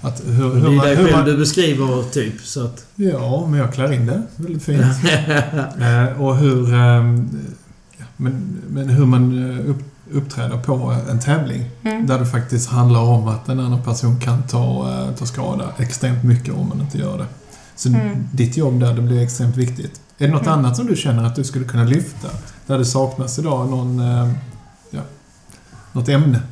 Att 0.00 0.22
hur, 0.26 0.54
Det 0.54 0.60
hur 0.60 0.66
är 0.66 0.76
man, 0.76 0.86
dig 0.86 0.96
själv 0.96 1.12
man, 1.12 1.24
du 1.24 1.36
beskriver 1.36 2.10
typ. 2.10 2.40
Så 2.40 2.64
att... 2.64 2.86
ja, 2.94 3.46
men 3.46 3.60
jag 3.60 3.74
klär 3.74 3.92
in 3.92 4.06
det 4.06 4.22
väldigt 4.36 4.62
fint. 4.62 4.82
Eh, 5.80 6.22
och 6.22 6.36
hur, 6.36 6.66
men, 8.16 8.62
men 8.68 8.88
hur 8.88 9.06
man 9.06 9.58
upp, 9.60 9.89
uppträder 10.12 10.56
på 10.58 10.96
en 11.10 11.20
tävling. 11.20 11.64
Mm. 11.84 12.06
Där 12.06 12.18
det 12.18 12.26
faktiskt 12.26 12.70
handlar 12.70 13.00
om 13.00 13.28
att 13.28 13.48
en 13.48 13.60
annan 13.60 13.82
person 13.82 14.20
kan 14.20 14.42
ta, 14.42 14.92
eh, 14.92 15.14
ta 15.14 15.26
skada 15.26 15.72
extremt 15.78 16.24
mycket 16.24 16.54
om 16.54 16.68
man 16.68 16.80
inte 16.80 16.98
gör 16.98 17.18
det. 17.18 17.26
Så 17.76 17.88
Mm. 17.88 18.28
ditt 18.32 18.56
jobb 18.56 18.80
där, 18.80 18.94
det 18.94 19.02
blir 19.02 19.22
extremt 19.22 19.56
viktigt. 19.56 20.00
Är 20.18 20.26
det 20.26 20.32
något 20.32 20.46
Mm. 20.46 20.58
annat 20.58 20.76
som 20.76 20.86
du 20.86 20.96
känner 20.96 21.24
att 21.24 21.36
du 21.36 21.44
skulle 21.44 21.64
kunna 21.64 21.84
lyfta? 21.84 22.28
Där 22.66 22.78
det 22.78 22.84
saknas 22.84 23.38
idag 23.38 23.68
någon, 23.70 24.00
eh, 24.00 24.32
ja, 24.90 25.00
något 25.92 26.08
ämne? 26.08 26.42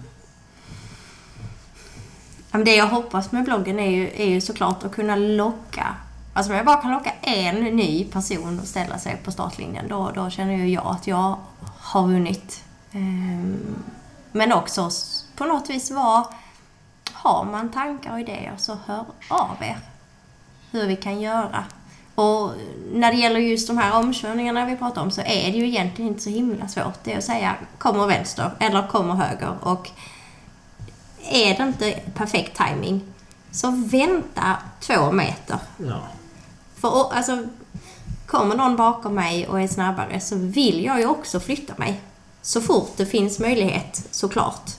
Det 2.65 2.77
jag 2.77 2.87
hoppas 2.87 3.33
med 3.33 3.45
bloggen 3.45 3.79
är 3.79 3.91
ju, 3.91 4.11
är 4.17 4.29
ju 4.29 4.41
såklart 4.41 4.85
att 4.85 4.93
kunna 4.93 5.17
locka 5.17 5.87
Alltså 6.33 6.53
om 6.53 6.57
jag 6.57 6.67
bara 6.67 6.77
kan 6.77 6.91
locka 6.93 7.11
en 7.23 7.55
ny 7.65 8.05
person 8.05 8.61
att 8.63 8.69
ställa 8.69 8.99
sig 8.99 9.21
på 9.25 9.31
startlinjen, 9.33 9.89
då, 9.89 10.11
då 10.15 10.31
känner 10.31 10.53
ju 10.57 10.69
jag 10.69 10.87
att 10.87 11.07
jag 11.07 11.37
har 11.79 12.07
vunnit. 12.07 12.65
Ehm, 12.93 13.85
Men 14.33 14.53
också 14.53 14.91
på 15.37 15.45
något 15.45 15.71
vis 15.71 15.91
vara... 15.91 16.27
Har 17.13 17.45
man 17.45 17.71
tankar 17.71 18.13
och 18.13 18.21
idéer 18.21 18.55
så 18.59 18.77
hör 18.87 19.05
av 19.29 19.57
er. 19.61 19.79
Hur 20.71 20.87
vi 20.87 20.97
kan 20.97 21.21
göra. 21.21 21.65
Och 22.15 22.53
när 22.93 23.13
det 23.13 23.19
gäller 23.19 23.41
just 23.41 23.69
de 23.69 23.79
här 23.79 23.99
omkörningarna 23.99 24.67
vi 24.67 24.77
pratar 24.77 25.03
om 25.03 25.11
så 25.11 25.21
är 25.21 25.53
det 25.53 25.59
ju 25.59 25.69
egentligen 25.69 26.11
inte 26.11 26.23
så 26.23 26.31
himla 26.31 26.69
svårt. 26.69 27.05
Det 27.05 27.13
är 27.13 27.19
att 27.19 27.25
säga 27.25 27.55
kommer 27.79 28.07
vänster 28.07 28.51
eller 28.61 28.87
kommer 28.87 29.15
höger. 29.15 29.55
Och 29.61 29.91
är 31.31 31.57
det 31.57 31.63
inte 31.63 32.01
perfekt 32.15 32.57
timing 32.57 33.03
så 33.51 33.71
vänta 33.71 34.57
två 34.81 35.13
meter. 35.13 35.59
Ja. 35.77 36.01
För 36.77 37.13
alltså, 37.13 37.47
kommer 38.27 38.57
någon 38.57 38.77
bakom 38.77 39.15
mig 39.15 39.49
och 39.49 39.61
är 39.61 39.69
snabbare 39.69 40.21
så 40.21 40.37
vill 40.37 40.85
jag 40.85 41.01
ju 41.01 41.07
också 41.07 41.41
flytta 41.41 41.75
mig. 41.77 42.01
Så 42.43 42.61
fort 42.61 42.91
det 42.97 43.07
finns 43.07 43.39
möjlighet, 43.39 44.07
såklart. 44.11 44.71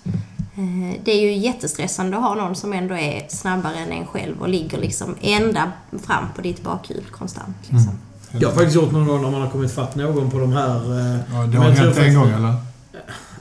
Eh, 0.57 0.99
Det 1.03 1.11
är 1.11 1.21
ju 1.21 1.33
jättestressande 1.33 2.17
att 2.17 2.23
ha 2.23 2.35
någon 2.35 2.55
som 2.55 2.73
ändå 2.73 2.95
är 2.95 3.25
snabbare 3.29 3.75
än 3.75 3.91
en 3.91 4.05
själv 4.07 4.41
och 4.41 4.49
ligger 4.49 4.77
liksom 4.77 5.15
ända 5.21 5.71
fram 6.05 6.25
på 6.35 6.41
ditt 6.41 6.63
bakhjul 6.63 7.03
konstant. 7.11 7.55
Liksom. 7.61 7.99
Jag 8.31 8.47
har 8.49 8.55
faktiskt 8.55 8.75
gjort 8.75 8.91
någon 8.91 9.07
gång 9.07 9.21
när 9.21 9.31
man 9.31 9.41
har 9.41 9.49
kommit 9.49 9.71
fatt 9.71 9.95
någon 9.95 10.31
på 10.31 10.39
de 10.39 10.53
här... 10.53 10.75
eh, 10.99 11.19
Ja, 11.33 11.45
det 11.47 11.57
har 11.57 11.63
hänt 11.65 11.79
en 11.79 11.93
faktiskt- 11.93 12.17
gång 12.17 12.29
eller? 12.29 12.53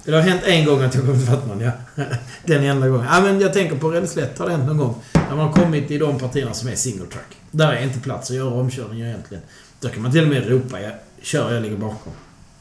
Det 0.05 0.13
har 0.15 0.21
hänt 0.21 0.43
en 0.45 0.65
gång 0.67 0.83
att 0.83 0.95
jag 0.95 1.05
kommit 1.07 1.27
fatt 1.29 1.47
någon, 1.47 1.61
ja. 1.61 1.71
Den 2.45 2.65
enda 2.65 2.89
gången. 2.89 3.07
Ja, 3.13 3.21
men 3.21 3.41
jag 3.41 3.53
tänker 3.53 3.77
på 3.77 3.91
Rälslätt 3.91 4.39
har 4.39 4.47
det 4.47 4.53
hänt 4.53 4.67
någon 4.67 4.77
gång. 4.79 4.95
När 5.13 5.37
man 5.37 5.47
har 5.47 5.53
kommit 5.53 5.91
i 5.91 5.99
de 5.99 6.19
partierna 6.19 6.53
som 6.55 6.69
är 6.69 6.75
single 6.75 7.07
track. 7.07 7.37
Där 7.51 7.73
är 7.73 7.83
inte 7.83 8.01
plats 8.01 8.31
att 8.31 8.37
göra 8.37 8.55
omkörningar 8.55 9.07
egentligen. 9.09 9.43
Då 9.81 9.89
kan 9.89 10.03
man 10.03 10.13
till 10.13 10.23
och 10.23 10.29
med 10.29 10.49
ropa 10.49 10.81
jag, 10.81 10.93
kör, 11.23 11.55
jag 11.55 11.63
ligger 11.63 11.77
bakom. 11.77 12.13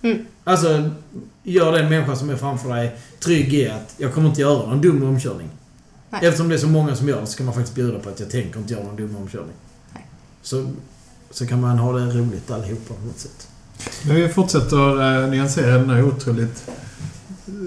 Mm. 0.01 0.25
Alltså, 0.47 0.89
gör 1.43 1.71
den 1.71 1.89
människa 1.89 2.15
som 2.15 2.29
är 2.29 2.35
framför 2.35 2.75
dig 2.75 2.95
trygg 3.19 3.53
i 3.53 3.69
att 3.69 3.95
jag 3.97 4.13
kommer 4.13 4.29
inte 4.29 4.41
göra 4.41 4.69
någon 4.69 4.81
dum 4.81 5.03
omkörning. 5.03 5.49
Nej. 6.09 6.21
Eftersom 6.25 6.49
det 6.49 6.55
är 6.55 6.59
så 6.59 6.67
många 6.67 6.95
som 6.95 7.07
gör 7.07 7.21
det 7.21 7.27
så 7.27 7.37
kan 7.37 7.45
man 7.45 7.55
faktiskt 7.55 7.75
bjuda 7.75 7.99
på 7.99 8.09
att 8.09 8.19
jag 8.19 8.29
tänker 8.29 8.59
inte 8.59 8.73
göra 8.73 8.83
någon 8.83 8.95
dum 8.95 9.15
omkörning. 9.15 9.53
Nej. 9.93 10.05
Så, 10.41 10.69
så 11.31 11.47
kan 11.47 11.61
man 11.61 11.79
ha 11.79 11.93
det 11.93 12.05
roligt 12.05 12.51
allihopa 12.51 12.93
på 12.93 13.05
något 13.05 13.19
sätt. 13.19 13.47
Vi 14.05 14.29
fortsätter 14.29 15.23
eh, 15.23 15.29
nyansera 15.29 15.77
den 15.77 15.89
här 15.89 16.03
otroligt 16.03 16.69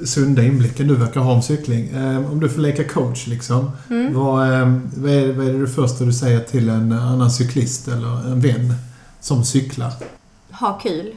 sunda 0.04 0.42
inblicken 0.42 0.88
du 0.88 0.94
verkar 0.94 1.20
ha 1.20 1.32
om 1.32 1.42
cykling. 1.42 1.88
Eh, 1.88 2.32
om 2.32 2.40
du 2.40 2.48
får 2.48 2.60
leka 2.60 2.84
coach 2.84 3.26
liksom. 3.26 3.70
Mm. 3.90 4.14
Vad, 4.14 4.52
eh, 4.52 4.78
vad, 4.96 5.12
är, 5.12 5.32
vad 5.32 5.48
är 5.48 5.52
det 5.52 5.68
första 5.68 6.04
du 6.04 6.12
säger 6.12 6.40
till 6.40 6.68
en 6.68 6.92
annan 6.92 7.30
cyklist 7.30 7.88
eller 7.88 8.32
en 8.32 8.40
vän 8.40 8.74
som 9.20 9.44
cyklar? 9.44 9.92
Ha 10.50 10.78
kul. 10.78 11.14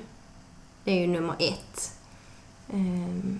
Det 0.83 0.91
är 0.91 0.99
ju 1.01 1.07
nummer 1.07 1.35
ett. 1.39 1.91
Ehm, 2.73 3.39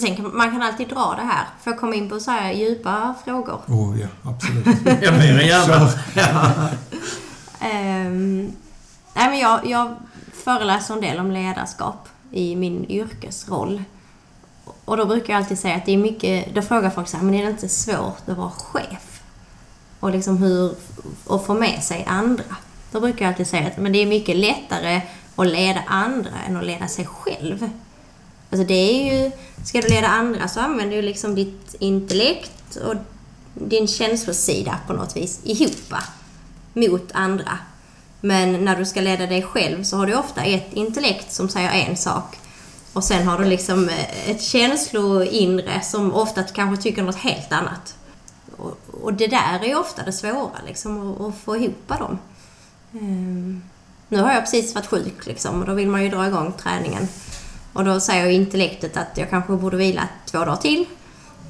Sen 0.00 0.16
kan 0.16 0.36
man 0.36 0.50
kan 0.50 0.62
alltid 0.62 0.88
dra 0.88 1.14
det 1.16 1.22
här. 1.22 1.46
Får 1.60 1.72
jag 1.72 1.80
komma 1.80 1.94
in 1.94 2.08
på 2.08 2.20
så 2.20 2.30
här 2.30 2.52
djupa 2.52 3.14
frågor? 3.24 3.60
Oh 3.66 4.00
ja, 4.00 4.08
absolut. 4.22 4.66
Jag 5.02 5.14
mer 5.14 5.40
än 5.40 5.46
gärna. 5.46 5.90
Ehm, 7.60 8.52
nej, 9.14 9.28
men 9.28 9.38
jag, 9.38 9.66
jag 9.66 9.96
föreläser 10.32 10.94
en 10.94 11.00
del 11.00 11.18
om 11.18 11.30
ledarskap 11.30 12.08
i 12.30 12.56
min 12.56 12.86
yrkesroll. 12.88 13.82
Och 14.84 14.96
då 14.96 15.06
brukar 15.06 15.32
jag 15.32 15.40
alltid 15.42 15.58
säga 15.58 15.74
att 15.76 15.86
det 15.86 15.92
är 15.92 15.98
mycket... 15.98 16.54
Då 16.54 16.62
frågar 16.62 16.90
folk 16.90 17.08
så 17.08 17.16
här, 17.16 17.24
men 17.24 17.34
är 17.34 17.44
det 17.44 17.50
inte 17.50 17.68
svårt 17.68 18.28
att 18.28 18.36
vara 18.36 18.50
chef? 18.50 19.20
Och 20.00 20.10
liksom 20.10 20.36
hur... 20.36 20.74
Och 21.26 21.46
få 21.46 21.54
med 21.54 21.82
sig 21.82 22.04
andra. 22.08 22.56
Då 22.92 23.00
brukar 23.00 23.24
jag 23.24 23.32
alltid 23.32 23.46
säga 23.46 23.66
att 23.66 23.76
men 23.78 23.92
det 23.92 23.98
är 23.98 24.06
mycket 24.06 24.36
lättare 24.36 25.02
att 25.38 25.48
leda 25.48 25.82
andra 25.86 26.30
än 26.46 26.56
att 26.56 26.66
leda 26.66 26.88
sig 26.88 27.06
själv. 27.06 27.70
Alltså 28.50 28.66
det 28.66 28.74
är 28.74 29.14
ju... 29.14 29.30
Ska 29.64 29.80
du 29.80 29.88
leda 29.88 30.06
andra 30.06 30.48
så 30.48 30.60
använder 30.60 30.96
du 30.96 31.02
liksom 31.02 31.34
ditt 31.34 31.74
intellekt 31.78 32.76
och 32.76 32.94
din 33.54 33.88
känslosida 33.88 34.78
på 34.86 34.92
något 34.92 35.16
vis 35.16 35.40
ihop 35.44 35.94
mot 36.72 37.10
andra. 37.12 37.58
Men 38.20 38.64
när 38.64 38.76
du 38.76 38.84
ska 38.84 39.00
leda 39.00 39.26
dig 39.26 39.42
själv 39.42 39.82
så 39.82 39.96
har 39.96 40.06
du 40.06 40.14
ofta 40.14 40.42
ett 40.42 40.72
intellekt 40.72 41.32
som 41.32 41.48
säger 41.48 41.70
en 41.70 41.96
sak. 41.96 42.36
Och 42.92 43.04
sen 43.04 43.26
har 43.26 43.38
du 43.38 43.44
liksom 43.44 43.88
eh, 43.88 44.30
ett 44.30 44.42
känsloinre 44.42 45.80
som 45.80 46.14
ofta 46.14 46.42
kanske 46.42 46.82
tycker 46.82 47.02
något 47.02 47.16
helt 47.16 47.52
annat. 47.52 47.94
Och, 48.56 48.78
och 49.02 49.14
det 49.14 49.26
där 49.26 49.60
är 49.62 49.66
ju 49.66 49.74
ofta 49.74 50.02
det 50.02 50.12
svåra, 50.12 50.58
liksom, 50.66 51.12
att, 51.12 51.20
att 51.20 51.38
få 51.38 51.56
ihop 51.56 51.88
dem. 51.88 52.18
Ehm 52.92 53.62
nu 54.08 54.20
har 54.20 54.32
jag 54.32 54.42
precis 54.42 54.74
varit 54.74 54.86
sjuk 54.86 55.26
liksom, 55.26 55.60
och 55.60 55.66
då 55.66 55.74
vill 55.74 55.88
man 55.88 56.02
ju 56.02 56.08
dra 56.08 56.26
igång 56.26 56.52
träningen. 56.52 57.08
Och 57.72 57.84
då 57.84 58.00
säger 58.00 58.26
intellektet 58.26 58.96
att 58.96 59.18
jag 59.18 59.30
kanske 59.30 59.52
borde 59.52 59.76
vila 59.76 60.08
två 60.26 60.38
dagar 60.38 60.56
till. 60.56 60.86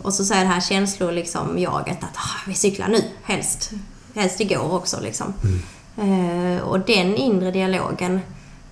Och 0.02 0.14
så 0.14 0.24
säger 0.24 0.42
det 0.42 0.50
här 0.50 0.60
känslor, 0.60 1.12
liksom, 1.12 1.58
jaget 1.58 2.04
att 2.04 2.16
ah, 2.16 2.40
vi 2.46 2.54
cyklar 2.54 2.88
nu, 2.88 3.04
helst. 3.22 3.70
Helst 4.14 4.40
igår 4.40 4.74
också 4.74 5.00
liksom. 5.00 5.34
Eh, 5.96 6.62
och 6.62 6.80
den 6.80 7.16
inre 7.16 7.50
dialogen 7.50 8.20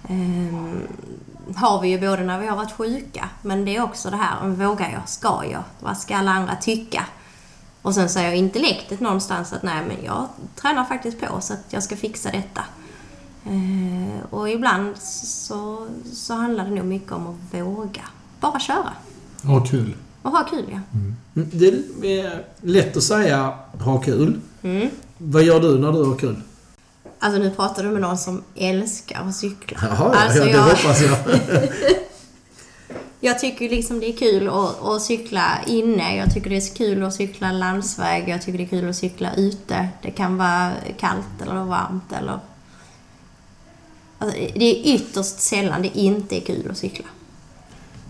eh, 0.09 1.57
har 1.57 1.81
vi 1.81 1.89
ju 1.89 2.01
både 2.01 2.23
när 2.23 2.39
vi 2.39 2.47
har 2.47 2.57
varit 2.57 2.73
sjuka, 2.73 3.29
men 3.43 3.65
det 3.65 3.77
är 3.77 3.83
också 3.83 4.11
det 4.11 4.17
här, 4.17 4.49
vågar 4.49 4.91
jag, 4.91 5.09
ska 5.09 5.43
jag, 5.51 5.63
vad 5.81 5.99
ska 5.99 6.17
alla 6.17 6.31
andra 6.31 6.57
tycka? 6.57 7.05
Och 7.83 7.95
sen 7.95 8.09
säger 8.09 8.33
intellektet 8.33 9.01
någonstans 9.01 9.53
att 9.53 9.63
nej, 9.63 9.85
men 9.89 10.05
jag 10.05 10.29
tränar 10.55 10.85
faktiskt 10.85 11.21
på 11.21 11.41
så 11.41 11.53
att 11.53 11.65
jag 11.69 11.83
ska 11.83 11.97
fixa 11.97 12.31
detta. 12.31 12.65
Eh, 13.47 14.25
och 14.35 14.51
ibland 14.51 14.97
så, 14.99 15.87
så 16.13 16.35
handlar 16.35 16.65
det 16.65 16.71
nog 16.71 16.85
mycket 16.85 17.13
om 17.13 17.27
att 17.27 17.61
våga. 17.61 18.03
Bara 18.41 18.61
köra. 18.61 18.93
Ha 19.43 19.65
kul. 19.65 19.95
Och 20.23 20.31
ha 20.31 20.45
kul, 20.45 20.65
ja. 20.73 20.79
Mm, 20.95 21.15
Det 21.53 21.67
är 22.21 22.45
lätt 22.61 22.97
att 22.97 23.03
säga 23.03 23.55
ha 23.81 24.01
kul. 24.01 24.41
Mm. 24.63 24.89
Vad 25.19 25.43
gör 25.43 25.61
du 25.61 25.79
när 25.79 25.93
du 25.93 26.05
har 26.05 26.17
kul? 26.17 26.37
Alltså 27.19 27.39
nu 27.41 27.51
pratar 27.51 27.83
du 27.85 27.91
med 27.91 28.01
någon 28.03 28.19
som 28.19 28.43
älskar 28.55 29.21
att 29.29 29.35
cykla. 29.37 29.79
Jaha, 29.83 30.11
ja, 30.15 30.21
Alltså, 30.21 30.39
ja, 30.39 30.45
det 30.45 30.51
jag- 30.51 30.63
hoppas 30.63 31.03
jag. 31.03 31.19
Jag 33.21 33.39
tycker 33.39 33.69
liksom 33.71 34.01
det 34.01 34.07
är 34.09 34.17
kul 34.17 34.49
att, 34.49 34.83
att 34.85 35.03
cykla 35.03 35.59
inne. 35.67 36.17
Jag 36.17 36.35
tycker 36.35 36.51
det 36.51 36.57
är 36.57 36.75
kul 36.77 37.05
att 37.05 37.15
cykla 37.15 37.53
landsväg. 37.53 38.29
Jag 38.29 38.43
tycker 38.43 38.59
det 38.59 38.65
är 38.65 38.69
kul 38.69 38.89
att 38.91 38.97
cykla 38.97 39.35
ute. 39.35 39.89
Det 40.03 40.11
kan 40.11 40.37
vara 40.37 40.71
kallt 40.99 41.43
eller 41.43 41.65
varmt 41.65 42.13
eller... 42.13 42.39
Alltså, 44.19 44.39
det 44.39 44.65
är 44.65 44.95
ytterst 44.95 45.41
sällan 45.41 45.83
det 45.83 45.99
inte 45.99 46.37
är 46.37 46.41
kul 46.41 46.71
att 46.71 46.77
cykla. 46.77 47.05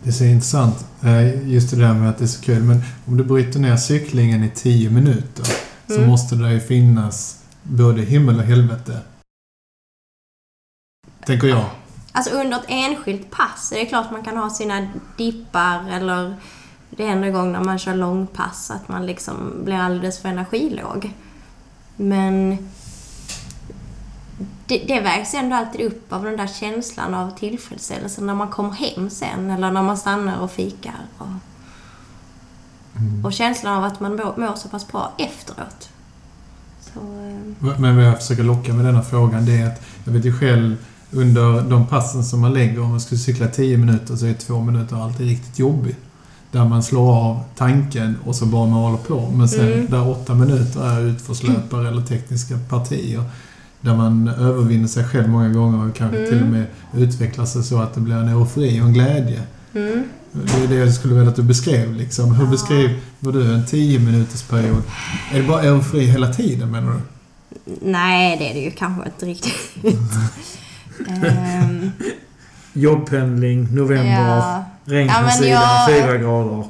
Det 0.03 0.09
är 0.09 0.13
så 0.13 0.25
intressant, 0.25 0.87
eh, 1.03 1.49
just 1.53 1.71
det 1.71 1.77
där 1.77 1.95
med 1.95 2.11
att 2.11 2.19
det 2.19 2.25
är 2.25 2.29
så 2.29 2.43
kul. 2.43 2.63
Men 2.63 2.83
om 3.07 3.17
du 3.17 3.25
bryter 3.25 3.61
ner 3.61 3.77
cyklingen 3.77 4.45
i 4.45 4.51
10 4.55 4.91
minuter 4.91 5.45
så 5.87 5.95
Mm. 5.95 6.09
måste 6.09 6.35
det 6.35 6.53
ju 6.53 6.61
finnas 6.61 7.41
både 7.63 8.03
himmel 8.03 8.37
och 8.39 8.45
helvete. 8.45 8.99
Tänker 11.27 11.47
jag. 11.49 11.65
Alltså 12.13 12.35
under 12.35 12.57
ett 12.59 12.65
enskilt 12.69 13.31
pass 13.31 13.73
är 13.73 13.77
det 13.77 13.87
klart 13.87 14.11
man 14.11 14.23
kan 14.25 14.37
ha 14.37 14.51
sina 14.51 14.89
dippar 15.17 15.91
eller 15.91 16.35
det 16.91 17.07
händer 17.07 17.31
gång 17.31 17.53
när 17.53 17.61
man 17.65 17.79
kör 17.79 17.95
långpass 17.95 18.71
att 18.71 18.89
man 18.89 19.07
liksom 19.07 19.65
blir 19.65 19.75
alldeles 19.77 20.19
för 20.19 20.29
energilåg. 20.29 21.13
Men 21.97 22.59
det, 24.67 24.79
det 24.89 25.01
vägs 25.01 25.35
ändå 25.35 25.57
alltid 25.57 25.81
upp 25.81 26.13
av 26.13 26.25
den 26.25 26.37
där 26.37 26.47
känslan 26.47 27.15
av 27.15 27.31
tillfredsställelse 27.39 28.21
när 28.21 28.35
man 28.35 28.49
kommer 28.49 28.73
hem 28.73 29.11
sen 29.11 29.51
eller 29.51 29.71
när 29.71 29.83
man 29.83 29.97
stannar 29.97 30.39
och 30.41 30.51
fikar. 30.51 30.95
Och, 31.19 31.27
och 33.25 33.33
känslan 33.33 33.77
av 33.79 33.85
att 33.85 34.01
man 34.01 34.17
mår, 34.17 34.35
mår 34.37 34.55
så 34.55 34.69
pass 34.69 34.89
bra 34.89 35.13
efteråt. 35.19 35.89
Så, 36.81 37.01
eh, 37.01 37.79
Men 37.79 37.97
vad 37.97 38.05
jag 38.05 38.19
försöker 38.21 38.43
locka 38.43 38.73
med 38.73 38.85
denna 38.85 39.03
frågan 39.03 39.47
det 39.47 39.57
är 39.57 39.67
att 39.67 39.83
jag 40.05 40.13
vet 40.13 40.25
ju 40.25 40.39
själv 40.39 40.77
under 41.11 41.61
de 41.63 41.87
passen 41.87 42.25
som 42.25 42.41
man 42.41 42.55
lägger, 42.55 42.81
om 42.83 42.91
man 42.91 43.01
skulle 43.01 43.19
cykla 43.19 43.49
10 43.49 43.79
minuter 43.79 44.17
så 44.17 44.27
är 44.27 44.35
två 44.35 44.61
minuter 44.61 44.97
alltid 45.05 45.27
riktigt 45.29 45.59
jobbigt. 45.59 45.99
Där 46.51 46.65
man 46.65 46.83
slår 46.83 47.15
av 47.15 47.41
tanken 47.57 48.19
och 48.25 48.37
så 48.37 48.47
bara 48.47 48.67
man 48.67 48.83
håller 48.83 48.99
på. 48.99 49.31
Men 49.31 49.49
sen 49.49 49.73
Mm. 49.73 49.87
där 49.91 50.09
åtta 50.09 50.35
minuter 50.35 50.91
är 50.91 51.01
utförslöpare 51.01 51.89
eller 51.89 52.03
tekniska 52.03 52.59
partier. 52.69 53.25
Där 53.87 53.97
man 53.97 54.29
övervinner 54.29 54.89
sig 54.89 55.05
själv 55.05 55.29
många 55.29 55.49
gånger 55.49 55.89
och 55.89 55.97
kanske 55.97 56.17
Mm. 56.19 56.29
till 56.31 56.43
och 56.43 56.49
med 56.49 56.65
utvecklar 56.97 57.45
sig 57.45 57.63
så 57.63 57.79
att 57.81 57.95
det 57.95 58.01
blir 58.01 58.15
en 58.17 58.29
eufori 58.29 58.81
och 58.81 58.85
en 58.85 58.93
glädje. 58.93 59.43
mm. 59.75 60.05
Det 60.33 60.65
är 60.65 60.69
det 60.69 60.75
jag 60.75 60.95
skulle 60.95 61.15
vilja 61.15 61.29
att 61.31 61.37
du 61.37 61.43
beskrev. 61.43 61.95
Liksom. 61.95 62.35
Hur 62.35 62.45
Ja. 62.45 62.51
beskrev 62.51 62.91
var 63.21 63.33
du 63.33 63.55
en 63.55 63.67
10 63.67 63.99
minuters 63.99 64.43
period? 64.43 64.83
Är 65.33 65.41
det 65.43 65.49
bara 65.49 65.63
eufori 65.63 66.05
hela 66.07 66.33
tiden 66.33 66.71
menar 66.71 66.93
du? 66.93 67.01
Nej, 67.83 68.37
det 68.39 68.51
är 68.51 68.55
det 68.55 68.61
ju 68.61 68.71
kanske 68.71 69.05
inte 69.07 69.27
riktigt. 69.27 69.55
Ehm, 71.25 71.91
Jobbpendling, 72.73 73.69
november, 73.75 74.37
ja. 74.37 74.65
regn 74.85 75.09
Ja, 75.09 75.31
sidan, 75.31 75.51
jag- 75.51 75.89
fyra 75.91 76.17
grader. 76.17 76.65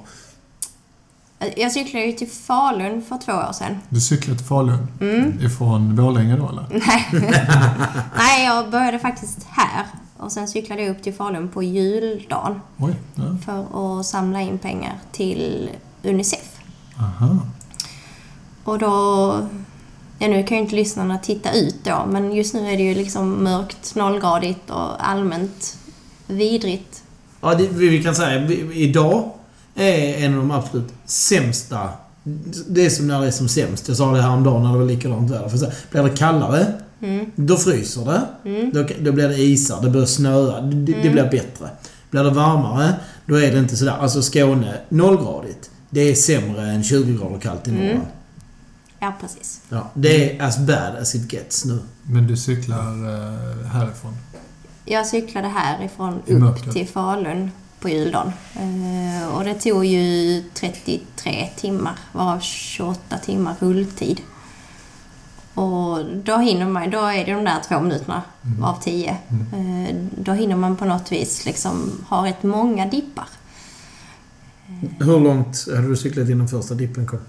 Jag 1.56 1.72
cyklade 1.72 2.06
ju 2.06 2.12
till 2.12 2.28
Falun 2.28 3.02
för 3.02 3.18
två 3.18 3.32
år 3.32 3.52
sedan. 3.52 3.78
Du 3.88 4.00
cyklade 4.00 4.38
till 4.38 4.46
Falun? 4.46 4.86
Mm. 5.00 5.40
Ifrån 5.40 5.96
Borlänge 5.96 6.36
då 6.36 6.48
eller? 6.48 6.66
Nej. 6.70 7.06
Nej, 8.16 8.44
jag 8.44 8.70
började 8.70 8.98
faktiskt 8.98 9.46
här. 9.50 9.86
Och 10.16 10.32
sen 10.32 10.48
cyklade 10.48 10.82
jag 10.82 10.90
upp 10.90 11.02
till 11.02 11.14
Falun 11.14 11.48
på 11.48 11.62
juldagen 11.62 12.60
Oj. 12.78 12.94
Ja. 13.14 13.36
för 13.44 13.98
att 13.98 14.06
samla 14.06 14.40
in 14.40 14.58
pengar 14.58 14.94
till 15.12 15.70
Unicef. 16.02 16.60
Aha. 16.98 17.38
Och 18.64 18.78
då... 18.78 19.48
Ja, 20.18 20.28
nu 20.28 20.42
kan 20.42 20.56
ju 20.56 20.62
inte 20.62 20.76
lyssnarna 20.76 21.18
titta 21.18 21.52
ut 21.52 21.84
då, 21.84 22.04
men 22.08 22.32
just 22.32 22.54
nu 22.54 22.72
är 22.72 22.76
det 22.76 22.82
ju 22.82 22.94
liksom 22.94 23.44
mörkt, 23.44 23.94
nollgradigt 23.94 24.70
och 24.70 25.08
allmänt 25.08 25.76
vidrigt. 26.26 27.02
Ja, 27.40 27.54
det, 27.54 27.66
vi 27.66 28.02
kan 28.02 28.14
säga 28.14 28.50
idag 28.72 29.30
är 29.84 30.24
en 30.26 30.32
av 30.34 30.38
de 30.38 30.50
absolut 30.50 30.92
sämsta. 31.04 31.88
Det 32.68 32.86
är 32.86 32.90
som 32.90 33.06
när 33.06 33.20
det 33.20 33.26
är 33.26 33.30
som 33.30 33.48
sämst. 33.48 33.88
Jag 33.88 33.96
sa 33.96 34.12
det 34.12 34.22
häromdagen 34.22 34.62
när 34.62 34.72
det 34.72 34.78
var 34.78 34.84
likadant 34.86 35.30
väder. 35.30 35.48
För 35.48 35.58
så 35.58 35.66
blir 35.90 36.02
det 36.02 36.10
kallare 36.16 36.72
Mm. 37.00 37.26
Då 37.36 37.56
fryser 37.56 38.04
det. 38.04 38.22
Då, 38.72 38.86
då 39.00 39.12
blir 39.12 39.28
det 39.28 39.36
isar, 39.42 39.82
det 39.82 39.90
börjar 39.90 40.06
snöa. 40.06 40.60
Det, 40.60 40.76
det 40.76 40.94
Mm. 40.94 41.12
blir 41.12 41.22
bättre. 41.30 41.68
Blir 42.10 42.24
det 42.24 42.30
varmare, 42.30 42.94
då 43.26 43.34
är 43.40 43.52
det 43.52 43.58
inte 43.58 43.76
sådär. 43.76 43.96
Alltså 44.00 44.22
Skåne, 44.22 44.78
nollgradigt. 44.88 45.70
Det 45.90 46.00
är 46.00 46.14
sämre 46.14 46.62
än 46.70 46.84
20 46.84 47.18
grader 47.18 47.38
kallt 47.40 47.68
i 47.68 47.70
Mm. 47.70 47.82
Norrland. 47.86 48.06
Ja, 49.00 49.12
precis. 49.20 49.60
Ja, 49.68 49.90
det 49.94 50.38
är 50.40 50.42
as 50.46 50.58
bad 50.58 50.96
as 51.00 51.14
it 51.14 51.32
gets 51.32 51.64
nu. 51.64 51.78
Men 52.02 52.26
du 52.26 52.36
cyklar 52.36 52.78
eh, 52.86 53.66
härifrån? 53.66 54.12
Jag 54.84 55.06
cyklade 55.06 55.48
härifrån 55.48 56.22
upp 56.26 56.72
till 56.72 56.88
Falun 56.88 57.50
på 57.80 57.88
juldagen. 57.88 58.32
Eh, 58.54 59.28
och 59.28 59.44
det 59.44 59.54
tog 59.54 59.84
ju 59.84 60.42
33 60.54 61.48
timmar, 61.56 61.98
varav 62.12 62.40
28 62.40 63.18
timmar 63.18 63.54
rulltid. 63.58 64.20
Och 65.54 66.04
då 66.04 66.36
hinner 66.36 66.66
man, 66.66 66.90
då 66.90 66.98
är 66.98 67.24
det 67.26 67.32
de 67.32 67.44
där 67.44 67.60
två 67.68 67.80
minuterna 67.80 68.22
av 68.62 68.82
tio. 68.82 69.10
Eh, 69.30 69.96
då 70.18 70.32
hinner 70.32 70.56
man 70.56 70.76
på 70.76 70.84
något 70.84 71.12
vis 71.12 71.46
liksom 71.46 72.04
ha 72.08 72.26
rätt 72.26 72.42
många 72.42 72.86
dippar. 72.86 73.28
Hur 74.98 75.20
långt 75.20 75.66
hade 75.74 75.88
du 75.88 75.96
cyklat 75.96 76.28
innan 76.28 76.48
första 76.48 76.74
dippen 76.74 77.06
kom? 77.06 77.20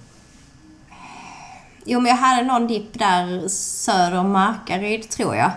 Jo, 1.85 1.99
men 1.99 2.09
jag 2.09 2.17
hade 2.17 2.47
någon 2.47 2.67
dipp 2.67 2.99
där 2.99 3.47
söder 3.47 4.17
om 4.17 4.31
Markaryd, 4.31 5.09
tror 5.09 5.35
jag. 5.35 5.51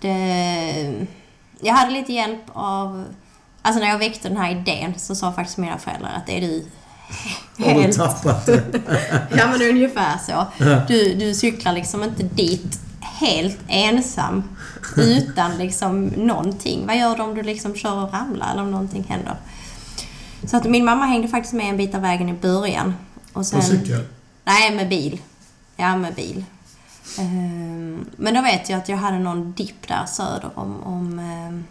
Det, 0.00 1.06
jag 1.60 1.74
hade 1.74 1.92
lite 1.92 2.12
hjälp 2.12 2.42
av... 2.52 3.04
Alltså 3.66 3.80
när 3.80 3.88
jag 3.88 3.98
väckte 3.98 4.28
den 4.28 4.36
här 4.36 4.50
idén 4.50 4.94
så 4.96 5.14
sa 5.14 5.32
faktiskt 5.32 5.58
mina 5.58 5.78
föräldrar 5.78 6.12
att 6.16 6.26
det 6.26 6.36
är 6.36 6.40
du 6.40 6.64
Har 7.64 7.74
du 7.74 7.80
helt... 7.80 7.96
tappat 7.96 8.46
det? 8.46 8.62
Ja, 9.36 9.46
men 9.46 9.62
ungefär 9.62 10.18
så. 10.26 10.46
Du, 10.88 11.14
du 11.14 11.34
cyklar 11.34 11.72
liksom 11.72 12.02
inte 12.02 12.22
dit 12.22 12.80
helt 13.00 13.58
ensam 13.68 14.44
utan 14.96 15.58
liksom 15.58 16.04
någonting. 16.06 16.86
Vad 16.86 16.96
gör 16.96 17.16
du 17.16 17.22
om 17.22 17.34
du 17.34 17.42
liksom 17.42 17.74
kör 17.74 18.04
och 18.04 18.12
ramlar 18.12 18.52
eller 18.52 18.62
om 18.62 18.70
någonting 18.70 19.04
händer? 19.08 19.36
Så 20.46 20.56
att 20.56 20.64
min 20.64 20.84
mamma 20.84 21.06
hängde 21.06 21.28
faktiskt 21.28 21.54
med 21.54 21.70
en 21.70 21.76
bit 21.76 21.94
av 21.94 22.00
vägen 22.00 22.28
i 22.28 22.32
början. 22.32 22.94
Och 23.32 23.46
sen, 23.46 23.60
På 23.60 23.66
cykel? 23.66 24.04
Nej, 24.44 24.74
med 24.74 24.88
bil. 24.88 25.20
Ja, 25.76 25.96
med 25.96 26.14
bil. 26.14 26.44
Ehm, 27.18 28.06
men 28.16 28.34
då 28.34 28.42
vet 28.42 28.68
jag 28.70 28.78
att 28.78 28.88
jag 28.88 28.96
hade 28.96 29.18
någon 29.18 29.52
dipp 29.52 29.88
där 29.88 30.06
söder 30.06 30.50
om... 30.54 30.82
om 30.82 31.18
ehm, 31.18 31.64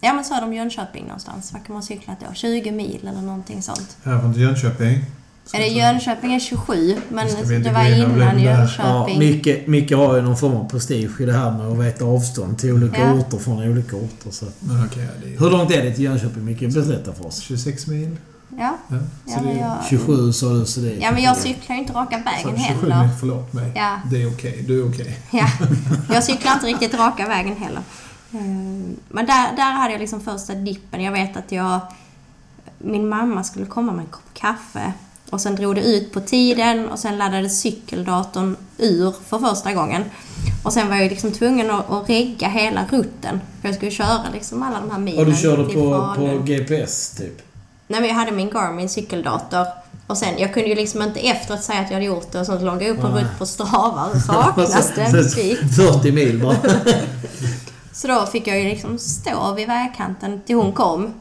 ja, 0.00 0.12
men 0.12 0.24
söder 0.24 0.44
om 0.44 0.52
Jönköping 0.54 1.04
någonstans. 1.04 1.52
Vad 1.52 1.64
kan 1.66 1.72
man 1.74 1.82
cykla 1.82 2.16
då? 2.20 2.34
20 2.34 2.70
mil 2.72 2.98
eller 3.08 3.22
någonting 3.22 3.62
sånt. 3.62 3.96
Härifrån 4.04 4.32
till 4.32 4.42
Jönköping? 4.42 5.04
Är 5.52 5.58
det 5.58 5.66
Jönköping 5.66 6.34
är 6.34 6.40
27, 6.40 6.96
men 7.08 7.26
det 7.62 7.70
var 7.72 7.84
innan 7.96 8.18
lämna- 8.18 8.40
Ja, 8.42 8.50
Jönköping. 8.60 9.18
Micke, 9.18 9.66
Micke 9.66 9.92
har 9.92 10.16
ju 10.16 10.22
någon 10.22 10.36
form 10.36 10.56
av 10.56 10.68
prestige 10.70 11.20
i 11.20 11.24
det 11.24 11.32
här 11.32 11.50
med 11.50 11.66
att 11.66 11.78
veta 11.78 12.04
avstånd 12.04 12.58
till 12.58 12.72
olika 12.72 13.00
Ja. 13.00 13.12
orter 13.12 13.38
från 13.38 13.62
olika 13.62 13.96
orter. 13.96 14.30
Så. 14.30 14.46
Men 14.60 14.88
det 14.94 15.00
är 15.02 15.38
Hur 15.40 15.50
långt 15.50 15.70
är 15.70 15.82
det 15.84 15.94
till 15.94 16.04
Jönköping, 16.04 16.44
Micke? 16.44 16.60
Berätta 16.74 17.12
för 17.12 17.26
oss. 17.26 17.38
26 17.40 17.86
mil. 17.86 18.16
Ja, 18.58 18.76
Ja, 18.88 18.96
ja, 19.26 19.40
det 19.42 19.50
är 19.50 19.58
jag, 19.60 19.76
27 19.90 20.32
sa 20.32 20.46
du, 20.52 20.66
så 20.66 20.80
det 20.80 20.92
är... 20.96 21.00
ja, 21.02 21.12
men 21.12 21.22
jag 21.22 21.36
cyklar 21.36 21.76
ju 21.76 21.82
inte 21.82 21.92
raka 21.92 22.18
vägen 22.24 22.56
så 22.58 22.62
27 22.64 22.90
heller. 22.90 23.06
mil, 23.06 23.16
förlåt 23.20 23.52
mig. 23.52 23.72
Ja. 23.74 23.96
Det 24.10 24.22
är 24.22 24.28
okej, 24.28 24.64
du 24.68 24.80
är 24.82 24.88
okej. 24.88 25.18
Ja, 25.30 25.46
jag 26.14 26.24
cyklar 26.24 26.52
inte 26.52 26.66
riktigt 26.66 26.94
raka 26.94 27.28
vägen 27.28 27.56
heller. 27.56 27.80
Ehm, 28.32 28.96
Men 29.08 29.26
där, 29.26 29.56
där 29.56 29.72
hade 29.72 29.92
jag 29.92 30.00
liksom 30.00 30.20
första 30.20 30.54
dippen. 30.54 31.02
Jag 31.02 31.12
vet 31.12 31.36
att 31.36 31.52
jag... 31.52 31.80
Min 32.78 33.08
mamma 33.08 33.44
skulle 33.44 33.66
komma 33.66 33.92
med 33.92 34.00
en 34.04 34.10
kopp 34.10 34.34
kaffe. 34.34 34.92
Och 35.30 35.40
sen 35.40 35.56
drog 35.56 35.74
det 35.74 35.80
ut 35.80 36.12
på 36.12 36.20
tiden 36.20 36.88
och 36.88 36.98
sen 36.98 37.18
laddade 37.18 37.50
cykeldatorn 37.50 38.56
ur 38.78 39.14
för 39.26 39.38
första 39.38 39.72
gången. 39.72 40.04
Och 40.62 40.72
sen 40.72 40.88
var 40.88 40.96
jag 40.96 41.10
liksom 41.10 41.32
tvungen 41.32 41.70
att, 41.70 41.90
att 41.90 42.08
regga 42.08 42.48
hela 42.48 42.84
rutten. 42.90 43.40
För 43.60 43.68
jag 43.68 43.74
skulle 43.74 43.90
köra 43.90 44.20
liksom 44.32 44.62
alla 44.62 44.80
de 44.80 44.90
här 44.90 44.98
milen 44.98 45.20
Och 45.20 45.26
du 45.26 45.36
körde 45.36 45.64
på, 45.64 46.14
på 46.16 46.42
GPS, 46.44 47.10
typ? 47.10 47.42
Nej 47.88 48.00
men 48.00 48.08
jag 48.08 48.16
hade 48.16 48.32
min 48.32 48.50
Garmin 48.50 48.88
cykeldator. 48.88 49.66
Och 50.06 50.18
sen, 50.18 50.38
jag 50.38 50.54
kunde 50.54 50.68
ju 50.68 50.74
liksom 50.74 51.02
inte 51.02 51.20
efteråt 51.20 51.62
säga 51.62 51.80
att 51.80 51.86
jag 51.90 51.94
hade 51.94 52.06
gjort 52.06 52.32
det 52.32 52.40
och 52.40 52.46
så 52.46 52.58
låg 52.58 52.82
jag 52.82 52.88
upp 52.98 53.04
en 53.04 53.14
rutt 53.14 53.38
på 53.38 53.46
Strava 53.46 54.06
och 54.14 54.20
saknas 54.20 54.92
det 54.94 55.02
en 55.02 55.12
bit. 55.12 55.76
40 55.76 56.12
mil 56.12 56.42
bara. 56.42 56.56
Så 57.92 58.08
då 58.08 58.26
fick 58.26 58.46
jag 58.46 58.58
ju 58.60 58.64
liksom 58.64 58.98
stå 58.98 59.54
vid 59.54 59.68
vägkanten 59.68 60.40
till 60.46 60.56
hon 60.56 60.72
kom. 60.72 61.14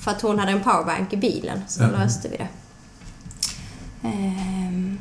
För 0.00 0.10
att 0.10 0.22
hon 0.22 0.38
hade 0.38 0.52
en 0.52 0.60
powerbank 0.62 1.12
i 1.12 1.16
bilen. 1.16 1.60
Så 1.68 1.82
Ja. 1.82 1.86
löste 1.88 2.28
vi 2.28 2.36
det. 2.36 2.48
Ehm. 4.08 4.98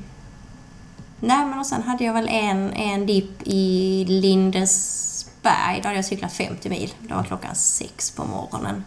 Nej 1.20 1.46
men 1.46 1.60
och 1.60 1.66
sen 1.66 1.84
hade 1.84 2.04
jag 2.04 2.14
väl 2.14 2.28
en, 2.28 2.74
en 2.74 3.06
dipp 3.06 3.42
i 3.44 4.06
Lindesberg. 4.08 5.80
Då 5.82 5.88
hade 5.88 5.96
jag 5.96 6.06
cyklat 6.06 6.34
50 6.34 6.70
mil. 6.70 6.94
Det 7.08 7.14
var 7.14 7.24
klockan 7.24 7.56
sex 7.56 8.12
på 8.12 8.26
morgonen. 8.26 8.84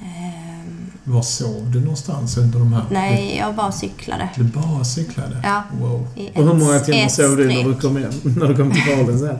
Ehm. 0.00 0.90
Var 1.04 1.22
sov 1.22 1.70
du 1.70 1.80
någonstans 1.80 2.36
under 2.36 2.58
de 2.58 2.72
här? 2.72 2.84
Nej, 2.90 3.36
jag 3.38 3.54
bara 3.54 3.72
cyklade. 3.72 4.28
Du 4.36 4.44
bara 4.44 4.84
cyklade? 4.84 5.40
Ja. 5.44 5.62
Wow. 5.80 6.08
Och 6.34 6.44
hur 6.44 6.54
många 6.54 6.78
timmar 6.80 7.08
sov 7.08 7.36
du 7.36 7.48
när 7.48 7.64
du 7.64 7.74
kom 7.80 7.96
hem? 7.96 8.12
När 8.22 8.46
du 8.48 8.56
kom 8.56 8.72
till 8.72 8.82
Falun 8.82 9.18
sen? 9.18 9.38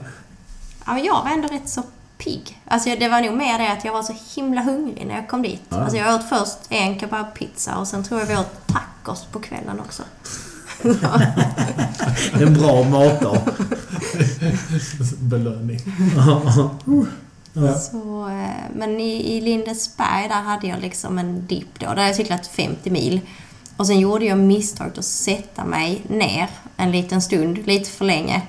Ja, 0.87 0.95
men 0.95 1.05
jag 1.05 1.23
var 1.23 1.31
ändå 1.31 1.49
rätt 1.49 1.69
så 1.69 1.83
pigg. 2.19 2.63
Alltså 2.67 2.97
det 2.99 3.09
var 3.09 3.21
nog 3.21 3.37
mer 3.37 3.59
det 3.59 3.73
att 3.73 3.85
jag 3.85 3.93
var 3.93 4.03
så 4.03 4.15
himla 4.35 4.63
hungrig 4.63 5.07
när 5.07 5.15
jag 5.15 5.29
kom 5.29 5.43
dit. 5.43 5.63
Ja. 5.69 5.77
Alltså 5.77 5.97
jag 5.97 6.15
åt 6.15 6.29
först 6.29 6.59
en 6.69 6.99
kebabpizza 7.01 7.77
och 7.77 7.89
sen 7.89 8.05
tror 8.05 8.21
jag 8.21 8.27
vi 8.27 8.37
åt 8.37 8.67
tacos 8.67 9.25
på 9.25 9.41
kvällen 9.41 9.81
också. 9.81 10.03
En 12.33 12.55
bra 12.55 12.83
matdag. 12.83 13.39
Belöning. 15.21 15.79
Ja. 17.53 17.79
Så, 17.79 18.29
eh, 18.29 18.71
men 18.75 19.01
i, 19.01 19.37
i 19.37 19.41
Lindesberg 19.41 20.29
där 20.29 20.43
hade 20.43 20.67
jag 20.67 20.81
liksom 20.81 21.19
en 21.19 21.47
dipp 21.47 21.79
då. 21.79 21.87
Där 21.87 21.89
hade 21.89 22.07
jag 22.07 22.17
cyklat 22.17 22.47
50 22.47 22.91
mil. 22.91 23.21
Och 23.77 23.87
sen 23.87 24.01
gjorde 24.01 24.25
jag 24.25 24.39
misstaget 24.39 24.99
att 24.99 25.05
sätta 25.05 25.65
mig 25.65 26.03
ner 26.09 26.49
en 26.77 26.93
liten 26.93 27.23
stund, 27.23 27.67
lite 27.67 27.91
för 27.91 28.05
länge. 28.05 28.43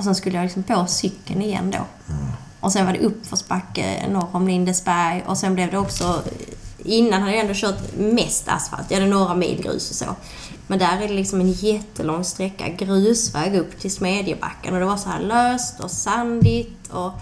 Och 0.00 0.04
sen 0.04 0.14
skulle 0.14 0.36
jag 0.36 0.42
liksom 0.42 0.62
på 0.62 0.86
cykeln 0.86 1.42
igen 1.42 1.70
då. 1.70 2.14
Och 2.60 2.72
sen 2.72 2.86
var 2.86 2.92
det 2.92 2.98
uppförsbacke 2.98 4.08
norr 4.10 4.28
om 4.32 4.48
Lindesberg 4.48 5.24
och 5.26 5.38
sen 5.38 5.54
blev 5.54 5.70
det 5.70 5.78
också... 5.78 6.22
Innan 6.78 7.20
hade 7.22 7.32
jag 7.34 7.40
ändå 7.40 7.54
kört 7.56 7.96
mest 7.96 8.48
asfalt. 8.48 8.90
Jag 8.90 8.98
hade 8.98 9.10
några 9.10 9.34
mil 9.34 9.62
grus 9.62 9.90
och 9.90 9.96
så. 9.96 10.16
Men 10.66 10.78
där 10.78 11.00
är 11.02 11.08
det 11.08 11.14
liksom 11.14 11.40
en 11.40 11.52
jättelång 11.52 12.24
sträcka 12.24 12.68
grusväg 12.68 13.54
upp 13.54 13.80
till 13.80 13.90
Smedjebacken 13.90 14.74
och 14.74 14.80
det 14.80 14.86
var 14.86 14.96
så 14.96 15.08
här 15.08 15.20
löst 15.20 15.80
och 15.80 15.90
sandigt 15.90 16.88
och 16.90 17.12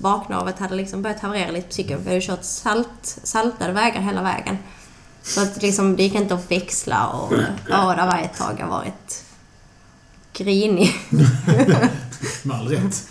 baknavet 0.00 0.58
hade 0.58 0.74
liksom 0.74 1.02
börjat 1.02 1.20
haverera 1.20 1.50
lite 1.50 1.68
på 1.68 1.74
cykeln 1.74 2.02
för 2.02 2.10
jag 2.10 2.14
hade 2.14 2.26
kört 2.26 2.44
salt, 2.44 3.18
saltade 3.22 3.72
vägar 3.72 4.00
hela 4.00 4.22
vägen. 4.22 4.58
Så 5.22 5.42
att 5.42 5.62
liksom, 5.62 5.96
det 5.96 6.02
gick 6.02 6.14
inte 6.14 6.34
att 6.34 6.50
växla 6.50 7.06
och 7.06 7.32
ja, 7.68 7.94
det 7.94 8.06
var 8.06 8.18
ett 8.18 8.38
tag 8.38 8.56
jag 8.58 8.66
varit 8.66 9.24
grinig. 10.32 10.94
Med 12.42 12.56
all 12.56 12.68
rätt. 12.68 13.06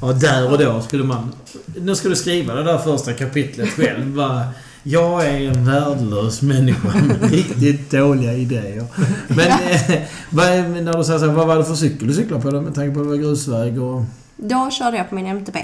Och 0.00 0.14
där 0.14 0.52
och 0.52 0.58
då 0.58 0.80
skulle 0.82 1.04
man... 1.04 1.32
Nu 1.76 1.94
ska 1.96 2.08
du 2.08 2.16
skriva 2.16 2.54
det 2.54 2.62
där 2.64 2.78
första 2.78 3.12
kapitlet 3.12 3.68
själv. 3.68 4.16
Bara, 4.16 4.48
jag 4.82 5.26
är 5.26 5.40
en 5.50 5.64
värdelös 5.64 6.42
människa 6.42 6.88
med 6.98 7.30
riktigt 7.30 7.90
dåliga 7.90 8.32
idéer. 8.32 8.86
Men 9.28 9.38
eh, 9.48 10.02
vad, 10.30 10.46
är- 10.46 10.68
när 10.82 10.98
du 10.98 11.04
säger 11.04 11.18
så 11.18 11.26
här, 11.26 11.32
vad 11.32 11.46
var 11.46 11.56
det 11.56 11.64
för 11.64 11.74
cykel 11.74 12.08
du 12.08 12.14
cyklade 12.14 12.42
på 12.42 12.50
då? 12.50 12.60
Med 12.60 12.74
tanke 12.74 12.94
på 12.94 13.00
att 13.00 13.06
det 13.06 13.10
var 13.10 13.16
grusväg 13.16 13.82
och... 13.82 14.02
Då 14.36 14.70
körde 14.70 14.96
jag 14.96 15.08
på 15.08 15.14
min 15.14 15.26
MTB. 15.26 15.56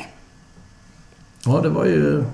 Ja, 1.46 1.60
det 1.62 1.68
var 1.68 1.84
ju 1.84 2.24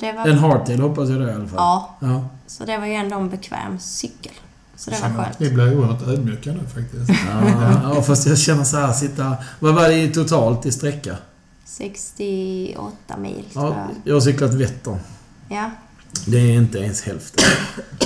var, 0.00 0.26
en 0.28 0.38
hardtail 0.38 0.80
hoppas 0.80 1.08
jag 1.10 1.20
det 1.20 1.30
i 1.30 1.34
alla 1.34 1.46
fall. 1.46 1.56
ja, 1.56 1.96
Ja. 2.00 2.28
så 2.46 2.64
det 2.64 2.78
var 2.78 2.86
ju 2.86 2.92
ändå 2.92 3.16
en 3.16 3.28
bekväm 3.30 3.78
cykel. 3.78 4.32
Så 4.78 4.90
det 4.90 4.96
var 5.16 5.24
att 5.24 5.40
Ni 5.40 5.46
skönt. 5.46 5.54
blir 5.54 5.78
oerhört 5.78 6.08
ödmjuka 6.08 6.52
nu 6.52 6.60
faktiskt. 6.74 7.20
Ja, 7.28 7.80
ja, 7.94 8.02
fast 8.02 8.26
jag 8.26 8.38
känner 8.38 8.64
så 8.64 8.76
här, 8.76 8.92
sitta... 8.92 9.36
Vad 9.60 9.74
var 9.74 9.88
det 9.88 10.02
i 10.02 10.08
totalt 10.08 10.66
i 10.66 10.72
sträcka? 10.72 11.16
68 11.64 13.16
mil 13.18 13.44
Ja, 13.52 13.62
jag. 13.76 13.88
jag 14.04 14.14
har 14.14 14.20
cyklat 14.20 14.54
Vättern. 14.54 14.98
Ja. 15.48 15.70
Det 16.26 16.38
är 16.38 16.52
inte 16.54 16.78
ens 16.78 17.02
hälften. 17.02 17.44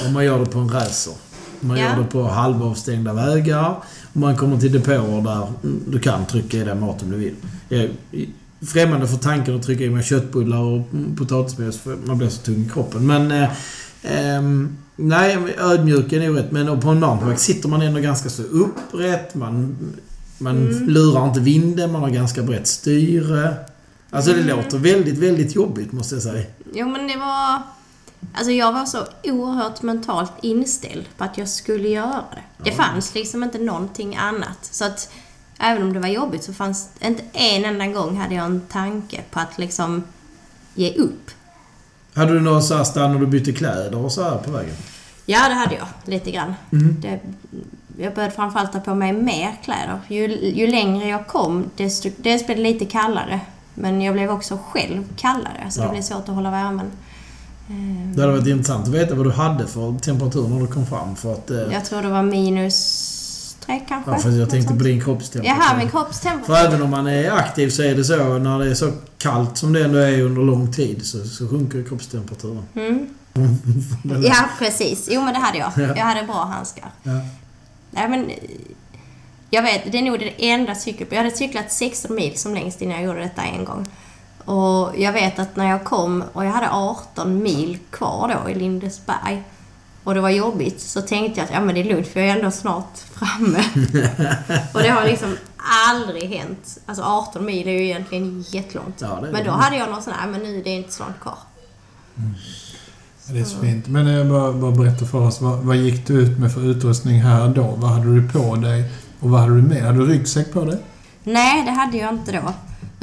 Om 0.06 0.12
man 0.12 0.24
gör 0.24 0.38
det 0.38 0.46
på 0.46 0.58
en 0.58 0.68
racer. 0.68 1.12
Man 1.60 1.76
Ja. 1.78 1.84
gör 1.84 1.96
det 1.98 2.04
på 2.04 2.28
halvavstängda 2.28 3.12
vägar. 3.12 3.76
Och 4.12 4.16
man 4.16 4.36
kommer 4.36 4.58
till 4.60 4.72
depåer 4.72 5.22
där 5.22 5.48
du 5.88 5.98
kan 5.98 6.26
trycka 6.26 6.56
i 6.56 6.64
den 6.64 6.80
maten 6.80 7.10
du 7.10 7.16
vill. 7.16 7.34
Jag 7.68 7.80
är 7.80 7.90
främmande 8.66 9.08
för 9.08 9.16
tanken 9.16 9.56
att 9.56 9.62
trycka 9.62 9.84
i 9.84 9.90
mig 9.90 10.04
köttbullar 10.04 10.58
och 10.58 10.82
potatismos 11.18 11.78
för 11.78 11.96
man 12.04 12.18
blir 12.18 12.28
så 12.28 12.42
tung 12.42 12.64
i 12.64 12.68
kroppen. 12.68 13.06
Men... 13.06 13.30
Eh, 13.32 13.48
ehm, 14.02 14.76
nej, 14.96 15.54
ödmjuk 15.58 16.12
är 16.12 16.26
nog 16.26 16.38
rätt. 16.38 16.52
Men 16.52 16.80
på 16.80 16.88
en 16.88 17.00
mountainbike 17.00 17.40
sitter 17.40 17.68
man 17.68 17.82
ändå 17.82 18.00
ganska 18.00 18.30
så 18.30 18.42
upprätt. 18.42 19.34
Man, 19.34 19.76
man 20.38 20.56
Mm. 20.68 20.88
lurar 20.88 21.28
inte 21.28 21.40
vinden. 21.40 21.92
Man 21.92 22.02
har 22.02 22.10
ganska 22.10 22.42
brett 22.42 22.66
styre. 22.66 23.54
Alltså 24.10 24.32
det 24.32 24.40
Mm. 24.42 24.56
låter 24.56 24.78
väldigt, 24.78 25.18
väldigt 25.18 25.54
jobbigt 25.54 25.92
måste 25.92 26.14
jag 26.14 26.22
säga. 26.22 26.44
Jo 26.74 26.88
men 26.88 27.08
det 27.08 27.16
var... 27.16 27.62
Alltså 28.34 28.50
jag 28.52 28.72
var 28.72 28.84
så 28.86 28.98
oerhört 29.24 29.82
mentalt 29.82 30.32
inställd 30.42 31.04
på 31.16 31.24
att 31.24 31.38
jag 31.38 31.48
skulle 31.48 31.88
göra 31.88 32.24
det. 32.34 32.70
Det 32.70 32.72
fanns 32.76 33.14
liksom 33.14 33.42
inte 33.42 33.58
någonting 33.58 34.16
annat. 34.16 34.58
Så 34.62 34.84
att... 34.84 35.10
även 35.58 35.82
om 35.82 35.92
det 35.92 36.00
var 36.00 36.08
jobbigt 36.08 36.44
så 36.44 36.52
fanns 36.52 36.88
inte 37.00 37.22
en 37.32 37.64
enda 37.64 37.86
gång 37.86 38.16
hade 38.16 38.34
jag 38.34 38.44
en 38.46 38.60
tanke 38.60 39.20
på 39.30 39.40
att 39.40 39.58
liksom 39.58 40.02
ge 40.74 40.94
upp. 40.94 41.30
Hade 42.14 42.32
du 42.32 42.40
någon 42.40 42.62
så 42.62 42.76
här 42.76 42.84
stann 42.84 43.12
när 43.12 43.18
du 43.20 43.26
bytte 43.26 43.52
kläder 43.52 43.96
och 44.04 44.12
så 44.12 44.22
här 44.22 44.36
på 44.38 44.50
vägen? 44.50 44.74
Ja, 45.26 45.48
det 45.48 45.54
hade 45.54 45.74
jag. 45.74 45.86
Lite 46.04 46.30
grann. 46.30 46.54
Mm. 46.72 46.96
Det, 47.00 47.20
jag 48.02 48.14
började 48.14 48.34
framförallt 48.34 48.72
ta 48.72 48.80
på 48.80 48.94
mig 48.94 49.12
mer 49.12 49.50
kläder. 49.64 50.00
Ju, 50.08 50.50
ju 50.50 50.66
längre 50.66 51.08
jag 51.08 51.26
kom, 51.26 51.64
desto, 51.76 52.08
dels 52.16 52.46
blev 52.46 52.56
det 52.58 52.62
lite 52.64 52.84
kallare. 52.84 53.40
Men 53.74 54.00
jag 54.02 54.14
blev 54.14 54.30
också 54.30 54.58
själv 54.70 55.04
kallare, 55.16 55.66
så 55.70 55.80
Ja. 55.80 55.84
det 55.84 55.90
blev 55.90 56.02
svårt 56.02 56.28
att 56.28 56.34
hålla 56.34 56.50
värmen. 56.50 56.86
Ehm, 57.70 58.12
Det 58.16 58.20
hade 58.20 58.32
varit 58.32 58.46
intressant 58.46 58.88
att 58.88 58.94
veta 58.94 59.14
vad 59.14 59.26
du 59.26 59.30
hade 59.32 59.66
för 59.66 59.98
temperatur 59.98 60.48
när 60.48 60.60
du 60.60 60.66
kom 60.66 60.86
fram. 60.86 61.16
För 61.16 61.32
att... 61.32 61.50
eh, 61.50 61.56
Jag 61.72 61.84
tror 61.84 62.02
det 62.02 62.08
var 62.08 62.22
minus 62.22 63.11
tre 63.66 63.80
kanske. 63.88 64.10
Ja, 64.10 64.18
för 64.18 64.30
jag 64.30 64.50
tänkte 64.50 64.74
på 64.74 64.82
din 64.82 65.04
kroppstemperatur. 65.04 65.60
Jaha, 65.62 65.76
min 65.78 65.88
kroppstemperatur. 65.90 66.54
För 66.54 66.66
även 66.66 66.82
om 66.82 66.90
man 66.90 67.06
är 67.06 67.30
aktiv 67.30 67.68
så 67.70 67.82
är 67.82 67.94
det 67.94 68.04
så, 68.04 68.38
när 68.38 68.58
det 68.58 68.70
är 68.70 68.74
så 68.74 68.92
kallt 69.18 69.58
som 69.58 69.72
det 69.72 69.84
ändå 69.84 69.98
är 69.98 70.22
under 70.22 70.42
lång 70.42 70.72
tid, 70.72 71.06
så, 71.06 71.24
så 71.24 71.48
sjunker 71.48 71.84
kroppstemperaturen. 71.88 72.62
Mm. 72.74 73.06
Den- 73.32 74.22
Ja, 74.22 74.44
precis. 74.58 75.08
Jo, 75.10 75.22
men 75.24 75.34
det 75.34 75.40
hade 75.40 75.58
jag. 75.58 75.72
Ja. 75.76 75.82
Jag 75.96 76.04
hade 76.04 76.22
bra 76.26 76.44
handskar. 76.44 76.90
Ja. 77.02 77.10
Nej, 77.90 78.08
men... 78.08 78.30
Jag 79.54 79.62
vet, 79.62 79.92
det 79.92 79.98
är 79.98 80.02
nog 80.02 80.18
det 80.18 80.50
enda 80.50 80.74
cykel... 80.74 81.06
Jag 81.10 81.16
hade 81.18 81.30
cyklat 81.30 81.72
16 81.72 82.14
mil 82.16 82.38
som 82.38 82.54
längst 82.54 82.82
innan 82.82 82.96
jag 82.96 83.04
gjorde 83.04 83.20
detta 83.20 83.42
en 83.42 83.64
gång. 83.64 83.86
Och 84.44 84.92
jag 84.98 85.12
vet 85.12 85.38
att 85.38 85.56
när 85.56 85.70
jag 85.70 85.84
kom 85.84 86.24
och 86.32 86.44
jag 86.44 86.50
hade 86.50 86.70
18 86.70 87.42
mil 87.42 87.78
kvar 87.90 88.40
då 88.44 88.50
i 88.50 88.54
Lindesberg 88.54 89.42
och 90.04 90.14
det 90.14 90.20
var 90.20 90.30
jobbigt 90.30 90.80
så 90.80 91.00
tänkte 91.02 91.40
jag 91.40 91.44
att 91.44 91.52
ja 91.54 91.60
men 91.60 91.74
det 91.74 91.80
är 91.80 91.84
lugnt 91.84 92.08
för 92.08 92.20
jag 92.20 92.28
är 92.28 92.36
ändå 92.36 92.50
snart 92.50 92.98
framme. 92.98 93.58
och 94.74 94.82
det 94.82 94.88
har 94.88 95.04
liksom 95.06 95.36
aldrig 95.90 96.28
hänt. 96.30 96.78
Alltså 96.86 97.02
18 97.04 97.44
mil 97.44 97.68
är 97.68 97.72
ju 97.72 97.84
egentligen 97.84 98.44
jättelångt. 98.48 98.96
Ja, 98.98 99.18
det 99.22 99.28
är 99.28 99.32
men 99.32 99.44
då 99.44 99.50
det. 99.50 99.56
hade 99.56 99.76
jag 99.76 99.90
någon 99.90 100.02
sån 100.02 100.12
här, 100.12 100.28
men 100.28 100.40
nu 100.40 100.58
är 100.60 100.64
det 100.64 100.70
inte 100.70 100.92
så 100.92 101.02
långt 101.02 101.20
kvar. 101.20 101.38
Ja, 103.26 103.32
Det 103.34 103.40
är 103.40 103.44
så 103.44 103.58
fint. 103.58 103.88
Men 103.88 104.18
eh, 104.20 104.26
bara, 104.26 104.52
bara 104.52 104.70
berätta 104.70 105.06
för 105.06 105.20
oss, 105.20 105.40
vad, 105.40 105.58
vad 105.58 105.76
gick 105.76 106.06
du 106.06 106.14
ut 106.14 106.38
med 106.38 106.52
för 106.54 106.60
utrustning 106.70 107.20
här 107.20 107.48
då? 107.48 107.74
Vad 107.76 107.90
hade 107.90 108.14
du 108.14 108.28
på 108.28 108.56
dig? 108.56 108.84
Och 109.20 109.30
vad 109.30 109.40
hade 109.40 109.56
du 109.56 109.62
med? 109.62 109.82
Hade 109.82 109.98
du 109.98 110.06
ryggsäck 110.06 110.52
på 110.52 110.64
dig? 110.64 110.78
Nej, 111.24 111.64
det 111.64 111.70
hade 111.70 111.96
jag 111.96 112.14
inte 112.14 112.32
då. 112.32 112.52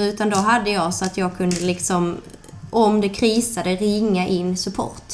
Utan 0.04 0.30
då 0.30 0.38
hade 0.38 0.70
jag 0.70 0.94
så 0.94 1.06
att 1.06 1.18
jag 1.18 1.38
kunde 1.38 1.56
liksom, 1.60 2.18
om 2.70 3.02
det 3.02 3.10
krisade, 3.10 3.76
ringa 3.76 4.28
in 4.28 4.58
support. 4.58 5.14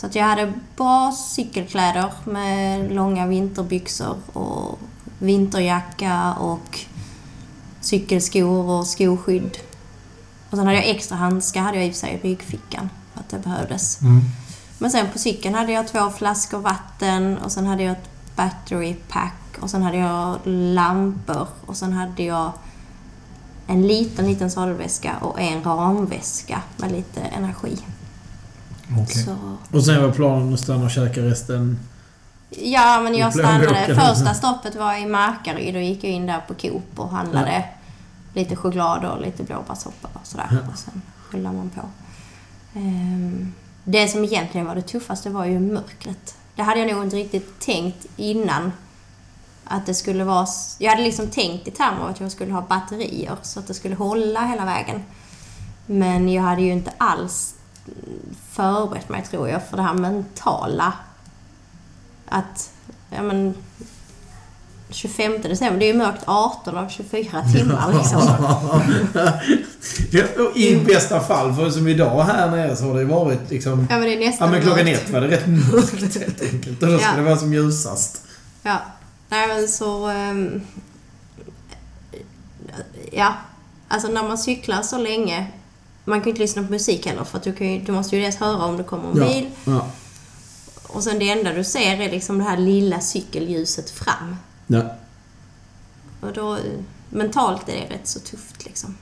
Så 0.00 0.06
att 0.06 0.14
jag 0.14 0.24
hade 0.24 0.52
bra 0.76 1.12
cykelkläder 1.12 2.12
med 2.24 2.92
långa 2.92 3.26
vinterbyxor 3.26 4.16
och 4.32 4.78
vinterjacka 5.18 6.34
och 6.34 6.80
cykelskor 7.80 8.70
och 8.70 8.86
skoskydd. 8.86 9.58
Och 10.50 10.56
sen 10.58 10.66
hade 10.66 10.74
jag 10.78 10.88
extra 10.88 11.16
handskar 11.16 11.60
hade 11.60 11.76
jag 11.76 11.86
i 11.86 11.90
och 11.90 11.94
för 11.94 12.00
sig 12.00 12.20
i 12.22 12.28
ryggfickan 12.28 12.90
för 13.12 13.20
att 13.20 13.28
det 13.28 13.38
behövdes. 13.38 14.00
Mm. 14.00 14.20
Men 14.78 14.90
sen 14.90 15.06
på 15.12 15.18
cykeln 15.18 15.54
hade 15.54 15.72
jag 15.72 15.88
två 15.88 16.10
flaskor 16.10 16.58
vatten 16.58 17.38
och 17.38 17.52
sen 17.52 17.66
hade 17.66 17.82
jag 17.82 17.92
ett 17.92 18.36
battery 18.36 18.94
pack 19.08 19.58
och 19.60 19.70
sen 19.70 19.82
hade 19.82 19.96
jag 19.96 20.38
lampor 20.44 21.48
och 21.66 21.76
sen 21.76 21.92
hade 21.92 22.22
jag 22.22 22.52
en 23.66 23.86
liten, 23.86 24.26
liten 24.26 24.50
sadelväska 24.50 25.16
och 25.20 25.40
en 25.40 25.62
ramväska 25.62 26.62
med 26.76 26.92
lite 26.92 27.20
energi. 27.20 27.78
Så, 29.24 29.36
Och 29.76 29.84
sen 29.84 30.02
var 30.02 30.10
planen 30.10 30.54
att 30.54 30.60
stanna 30.60 30.84
och 30.84 30.90
käka 30.90 31.20
resten. 31.20 31.78
ja, 32.50 33.00
men 33.02 33.14
jag 33.14 33.32
stannade. 33.32 33.86
Första 33.86 34.34
stoppet 34.34 34.74
var 34.74 34.94
i 34.94 35.06
Markaryd. 35.06 35.74
Då 35.74 35.80
gick 35.80 36.04
jag 36.04 36.12
in 36.12 36.26
där 36.26 36.40
på 36.48 36.54
Coop 36.54 36.98
och 36.98 37.08
handlade 37.08 37.64
lite 38.34 38.56
choklad 38.56 39.04
och 39.04 39.20
lite 39.20 39.42
blåbärssoppa 39.42 40.08
och 40.12 40.26
sådär. 40.26 40.48
Ja. 40.50 40.72
Och 40.72 40.78
sen 40.78 41.02
rullade 41.30 41.56
man 41.56 41.70
på. 41.70 41.80
Ehm, 42.78 43.52
det 43.84 44.08
som 44.08 44.24
egentligen 44.24 44.66
var 44.66 44.74
det 44.74 44.82
tuffaste 44.82 45.30
var 45.30 45.44
ju 45.44 45.60
mörkret. 45.60 46.34
Det 46.56 46.62
hade 46.62 46.80
jag 46.80 46.92
nog 46.92 47.04
inte 47.04 47.16
riktigt 47.16 47.60
tänkt 47.60 48.06
innan. 48.16 48.72
Att 49.64 49.86
det 49.86 49.94
skulle 49.94 50.24
vara... 50.24 50.46
Jag 50.78 50.90
hade 50.90 51.02
liksom 51.02 51.26
tänkt 51.26 51.68
i 51.68 51.70
termer 51.70 52.00
av 52.00 52.10
att 52.10 52.20
jag 52.20 52.32
skulle 52.32 52.52
ha 52.52 52.62
batterier 52.62 53.36
så 53.42 53.60
att 53.60 53.66
det 53.66 53.74
skulle 53.74 53.94
hålla 53.94 54.46
hela 54.46 54.64
vägen. 54.64 55.02
Men 55.86 56.28
jag 56.28 56.42
hade 56.42 56.62
ju 56.62 56.72
inte 56.72 56.92
alls 56.98 57.54
förberett 58.52 59.08
mig, 59.08 59.24
tror 59.30 59.48
jag, 59.48 59.60
för 59.70 59.76
det 59.76 59.82
här 59.82 59.94
mentala. 59.94 60.92
Att, 62.28 62.70
ja 63.10 63.22
men... 63.22 63.54
25 64.92 65.32
december, 65.42 65.78
det 65.80 65.84
är 65.84 65.92
ju 65.92 65.98
mörkt 65.98 66.22
18 66.26 66.76
av 66.78 66.88
24 66.88 67.42
timmar 67.54 67.92
liksom. 67.98 68.22
Ja, 70.10 70.22
I 70.54 70.76
bästa 70.76 71.20
fall, 71.20 71.54
för 71.54 71.70
som 71.70 71.88
idag 71.88 72.24
här 72.24 72.50
nere 72.50 72.76
så 72.76 72.84
har 72.84 72.94
det 72.98 73.04
varit 73.04 73.50
liksom... 73.50 73.86
Ja 73.90 73.98
men 73.98 74.02
det 74.02 74.14
är 74.14 74.20
Ja 74.20 74.26
nästan 74.30 74.50
men 74.50 74.62
klockan 74.62 74.84
mörkt. 74.84 75.02
ett 75.02 75.10
var 75.10 75.20
det 75.20 75.28
rätt 75.36 75.46
mörkt 75.46 76.16
helt 76.18 76.42
enkelt. 76.42 76.82
Och 76.82 76.88
då 76.88 76.98
ska 76.98 77.08
Ja. 77.10 77.16
det 77.16 77.22
vara 77.22 77.36
som 77.36 77.54
ljusast. 77.54 78.22
Ja. 78.62 78.78
Nej 79.28 79.48
men 79.48 79.68
så... 79.68 80.06
ehm, 80.08 80.60
ja. 83.12 83.34
Alltså 83.88 84.08
när 84.08 84.22
man 84.22 84.38
cyklar 84.38 84.82
så 84.82 84.98
länge. 84.98 85.46
Man 86.04 86.20
kan 86.20 86.24
ju 86.24 86.30
inte 86.30 86.42
lyssna 86.42 86.62
på 86.62 86.70
musik 86.72 87.06
heller 87.06 87.24
för 87.24 87.38
att 87.38 87.44
du, 87.44 87.50
ju, 87.66 87.80
du 87.80 87.92
måste 87.92 88.16
ju 88.16 88.22
dels 88.22 88.36
höra 88.36 88.64
om 88.64 88.76
det 88.76 88.84
kommer 88.84 89.10
en 89.10 89.16
Ja. 89.18 89.24
bil. 89.26 89.46
Ja. 89.64 89.86
Och 90.82 91.02
sen 91.04 91.18
det 91.18 91.30
enda 91.30 91.52
du 91.52 91.64
ser 91.64 92.00
är 92.00 92.10
liksom 92.10 92.38
det 92.38 92.44
här 92.44 92.56
lilla 92.56 93.00
cykelljuset 93.00 93.90
fram. 93.90 94.36
ja. 94.66 94.82
Och 96.20 96.32
då... 96.32 96.58
Mentalt 97.12 97.68
är 97.68 97.72
det 97.72 97.94
rätt 97.94 98.06
så 98.08 98.20
tufft 98.20 98.64
liksom. 98.64 98.96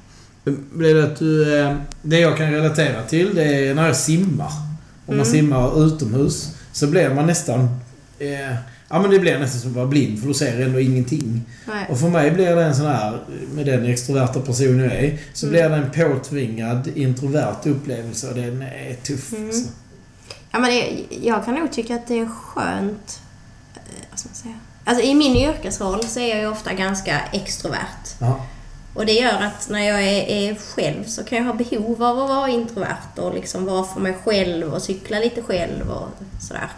Blir 0.73 0.95
det 0.95 1.05
att 1.05 1.19
du... 1.19 1.59
eh, 1.61 1.77
Det 2.03 2.19
jag 2.21 2.37
kan 2.37 2.51
relatera 2.53 3.03
till, 3.03 3.35
det 3.35 3.69
är 3.69 3.75
när 3.75 3.87
jag 3.87 3.97
simmar. 3.97 4.47
Om 5.07 5.17
man 5.17 5.27
Mm. 5.27 5.27
simmar 5.27 5.85
utomhus 5.87 6.49
så 6.73 6.87
blir 6.87 7.15
man 7.15 7.27
nästan... 7.27 7.61
Eh, 8.19 8.57
ja 8.89 9.03
men 9.03 9.11
det 9.11 9.19
blir 9.19 9.39
nästan 9.39 9.61
som 9.61 9.71
att 9.71 9.77
vara 9.77 9.87
blind 9.87 10.21
för 10.21 10.29
du 10.29 10.35
ser 10.35 10.61
ändå 10.61 10.81
ingenting. 10.81 11.43
Nej. 11.67 11.87
Och 11.91 12.01
för 12.01 12.09
mig 12.09 12.31
blir 12.31 12.57
det 12.57 12.65
en 12.65 12.77
sån 12.77 12.87
här, 12.87 13.19
med 13.55 13.67
den 13.67 13.85
extroverta 13.87 14.41
person 14.41 14.79
jag 14.79 14.93
är, 14.93 15.19
så 15.33 15.47
Mm. 15.47 15.51
blir 15.53 15.69
det 15.69 15.77
en 16.05 16.11
påtvingad 16.13 16.89
introvert 16.95 17.57
upplevelse 17.65 18.29
och 18.29 18.35
den 18.35 18.63
är 18.63 18.95
tuff. 19.03 19.33
Mm. 19.33 19.47
Alltså. 19.47 19.69
Ja, 20.51 20.59
men 20.59 20.71
det, 20.71 21.05
jag 21.23 21.45
kan 21.45 21.55
nog 21.55 21.73
tycka 21.73 21.95
att 21.95 22.07
det 22.07 22.19
är 22.19 22.27
skönt... 22.29 23.21
eh, 23.75 23.81
Vad 24.11 24.19
ska 24.19 24.29
man 24.29 24.35
säga? 24.37 24.55
Alltså 24.85 25.05
i 25.05 25.15
min 25.15 25.37
yrkesroll 25.37 26.05
så 26.05 26.21
är 26.21 26.29
jag 26.29 26.39
ju 26.39 26.47
ofta 26.49 26.73
ganska 26.75 27.21
extrovert. 27.33 28.15
Ja. 28.21 28.47
Och 28.95 29.07
det 29.07 29.13
gör 29.13 29.43
att 29.43 29.69
när 29.71 29.81
jag 29.89 30.03
är, 30.03 30.23
är 30.51 30.55
själv 30.55 31.05
så 31.05 31.25
kan 31.25 31.39
jag 31.39 31.45
ha 31.45 31.53
behov 31.55 32.03
av 32.03 32.19
att 32.19 32.29
vara 32.29 32.49
introvert 32.49 33.17
och 33.19 33.35
liksom 33.35 33.65
vara 33.65 33.85
för 33.85 34.01
mig 34.01 34.15
själv 34.25 34.75
och 34.75 34.83
cykla 34.83 35.19
lite 35.19 35.43
själv 35.43 35.91
och 35.91 36.09
sådär. 36.41 36.69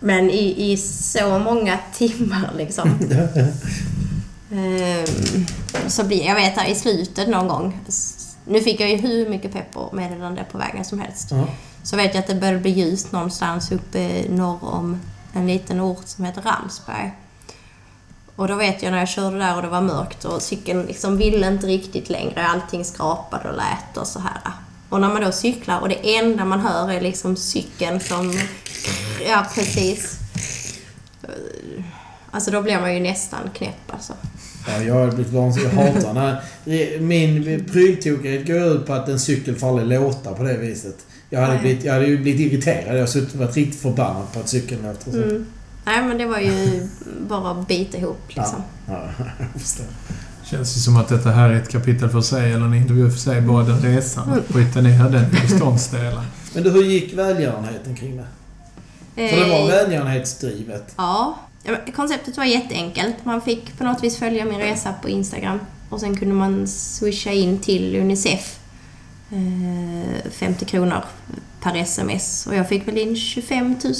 Men 0.00 0.30
i, 0.30 0.72
i 0.72 0.76
så 0.76 1.38
många 1.38 1.78
timmar 1.94 2.50
liksom. 2.56 2.88
ehm, 4.52 5.46
så 5.88 6.04
blir 6.04 6.26
jag 6.26 6.34
vet 6.34 6.56
här 6.56 6.68
i 6.68 6.74
slutet 6.74 7.28
någon 7.28 7.48
gång. 7.48 7.80
Nu 8.44 8.60
fick 8.60 8.80
jag 8.80 8.90
ju 8.90 8.96
hur 8.96 9.28
mycket 9.28 9.52
pepp 9.52 9.76
och 9.76 9.94
meddelande 9.94 10.44
på 10.52 10.58
vägen 10.58 10.84
som 10.84 11.00
helst. 11.00 11.28
Ja. 11.30 11.46
Så 11.82 11.96
vet 11.96 12.14
jag 12.14 12.20
att 12.20 12.26
det 12.26 12.34
började 12.34 12.58
bli 12.58 12.70
ljust 12.70 13.12
någonstans 13.12 13.72
uppe 13.72 14.24
norr 14.28 14.58
om 14.64 15.00
en 15.32 15.46
liten 15.46 15.80
ort 15.80 16.08
som 16.08 16.24
heter 16.24 16.42
Ramsberg. 16.42 17.12
Och 18.36 18.48
då 18.48 18.54
vet 18.54 18.82
jag 18.82 18.90
när 18.90 18.98
jag 18.98 19.08
körde 19.08 19.38
där 19.38 19.56
och 19.56 19.62
det 19.62 19.68
var 19.68 19.80
mörkt 19.80 20.24
och 20.24 20.42
cykeln 20.42 20.82
liksom 20.82 21.16
ville 21.16 21.48
inte 21.48 21.66
riktigt 21.66 22.10
längre. 22.10 22.46
Allting 22.46 22.84
skrapade 22.84 23.48
och 23.48 23.56
lät 23.56 23.96
och 23.96 24.06
så 24.06 24.18
här. 24.20 24.52
Och 24.88 25.00
när 25.00 25.08
man 25.08 25.22
då 25.22 25.32
cyklar 25.32 25.80
och 25.80 25.88
det 25.88 26.16
enda 26.16 26.44
man 26.44 26.60
hör 26.60 26.92
är 26.92 27.00
liksom 27.00 27.36
cykeln 27.36 28.00
som... 28.00 28.38
Ja, 29.26 29.46
precis. 29.54 30.18
Alltså 32.30 32.50
då 32.50 32.62
blir 32.62 32.80
man 32.80 32.94
ju 32.94 33.00
nästan 33.00 33.40
knäpp 33.54 33.92
alltså. 33.92 34.12
Ja, 34.68 34.82
jag 34.82 34.94
har 34.94 35.10
blivit 35.12 35.32
vansinnig. 35.32 35.70
Jag 35.74 35.92
hatar 35.92 36.14
när... 36.14 37.00
Min 37.00 37.64
pryltokighet 37.72 38.46
går 38.46 38.62
ut 38.62 38.86
på 38.86 38.92
att 38.92 39.08
en 39.08 39.20
cykel 39.20 39.56
får 39.56 39.68
aldrig 39.68 40.00
låta 40.00 40.34
på 40.34 40.42
det 40.42 40.56
viset. 40.56 40.96
Jag 41.30 41.40
hade, 41.40 41.52
Nej. 41.52 41.62
blivit, 41.62 41.84
jag 41.84 41.92
hade 41.92 42.06
ju 42.06 42.18
blivit 42.18 42.52
irriterad. 42.52 42.98
Jag 42.98 43.08
och 43.32 43.38
varit 43.38 43.56
riktigt 43.56 43.80
förbannad 43.80 44.32
på 44.32 44.40
att 44.40 44.48
cykeln 44.48 44.82
låter 44.82 45.10
så. 45.10 45.22
Mm. 45.22 45.46
Nej 45.84 46.04
men 46.04 46.18
det 46.18 46.26
var 46.26 46.38
ju 46.38 46.88
bara 47.28 47.50
att 47.50 47.68
bita 47.68 47.98
ihop 47.98 48.22
liksom. 48.28 48.62
Ja, 48.86 49.08
jag 49.38 49.62
förstår. 49.62 49.86
Känns 50.44 50.76
ju 50.76 50.80
som 50.80 50.96
att 50.96 51.08
detta 51.08 51.30
här 51.30 51.48
är 51.48 51.54
ett 51.54 51.68
kapitel 51.68 52.08
för 52.08 52.20
sig, 52.20 52.52
eller 52.52 52.66
en 52.66 52.74
intervju 52.74 53.10
för 53.10 53.18
sig, 53.18 53.40
bara 53.40 53.64
den 53.64 53.82
resan. 53.82 54.32
Att 54.32 54.48
bryta 54.48 54.80
ner 54.80 55.10
den 55.10 55.24
i 55.24 55.40
beståndsdelar. 55.40 56.24
Men 56.54 56.62
du, 56.62 56.70
hur 56.70 56.84
gick 56.84 57.14
välgörenheten 57.14 57.96
kring 57.96 58.16
det? 58.16 58.26
För 59.18 59.36
det 59.36 59.48
var 59.48 59.60
Eh, 59.60 59.66
välgörenhetsdrivet. 59.66 60.94
Ja. 60.96 61.38
Konceptet 61.96 62.36
var 62.36 62.44
jätteenkelt. 62.44 63.24
Man 63.24 63.40
fick 63.40 63.78
på 63.78 63.84
något 63.84 64.04
vis 64.04 64.18
följa 64.18 64.44
min 64.44 64.58
resa 64.58 64.94
på 65.02 65.08
Instagram. 65.08 65.60
Och 65.88 66.00
sen 66.00 66.16
kunde 66.16 66.34
man 66.34 66.68
swisha 66.68 67.32
in 67.32 67.58
till 67.58 67.96
Unicef. 67.96 68.58
Eh, 69.32 70.30
50 70.30 70.64
kronor 70.64 71.04
per 71.62 71.76
sms. 71.76 72.46
Och 72.46 72.54
jag 72.54 72.68
fick 72.68 72.88
väl 72.88 72.98
in 72.98 73.16
25 73.16 73.76
000. 73.84 73.94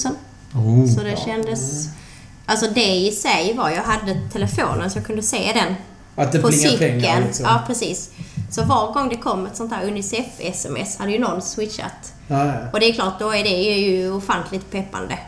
Oh. 0.54 0.86
Så 0.86 1.02
det 1.02 1.18
kändes 1.24 1.88
Alltså 2.50 2.66
det 2.74 2.94
i 2.94 3.10
sig 3.10 3.54
var, 3.56 3.70
jag 3.70 3.82
hade 3.82 4.20
telefonen 4.32 4.90
så 4.90 4.98
jag 4.98 5.06
kunde 5.06 5.22
se 5.22 5.52
den 5.54 5.74
Att 6.18 6.32
det 6.32 6.38
på 6.38 6.48
plingar 6.48 6.70
cykeln. 6.70 7.00
pengar 7.00 7.20
liksom. 7.26 7.44
Ja, 7.44 7.62
precis. 7.66 8.10
Så 8.50 8.64
var 8.64 8.92
gång 8.92 9.08
det 9.08 9.16
kom 9.16 9.46
ett 9.46 9.56
sånt 9.56 9.72
här 9.72 9.86
Unicef-sms 9.86 10.98
hade 10.98 11.12
ju 11.12 11.18
någon 11.18 11.42
switchat. 11.42 12.12
Ja, 12.28 12.46
ja. 12.46 12.54
Och 12.72 12.80
det 12.80 12.86
är 12.86 12.92
klart, 12.92 13.18
då 13.18 13.34
är 13.34 13.42
det 13.44 13.62
ju 13.78 14.12
ofantligt 14.12 14.70
peppande. 14.70 15.18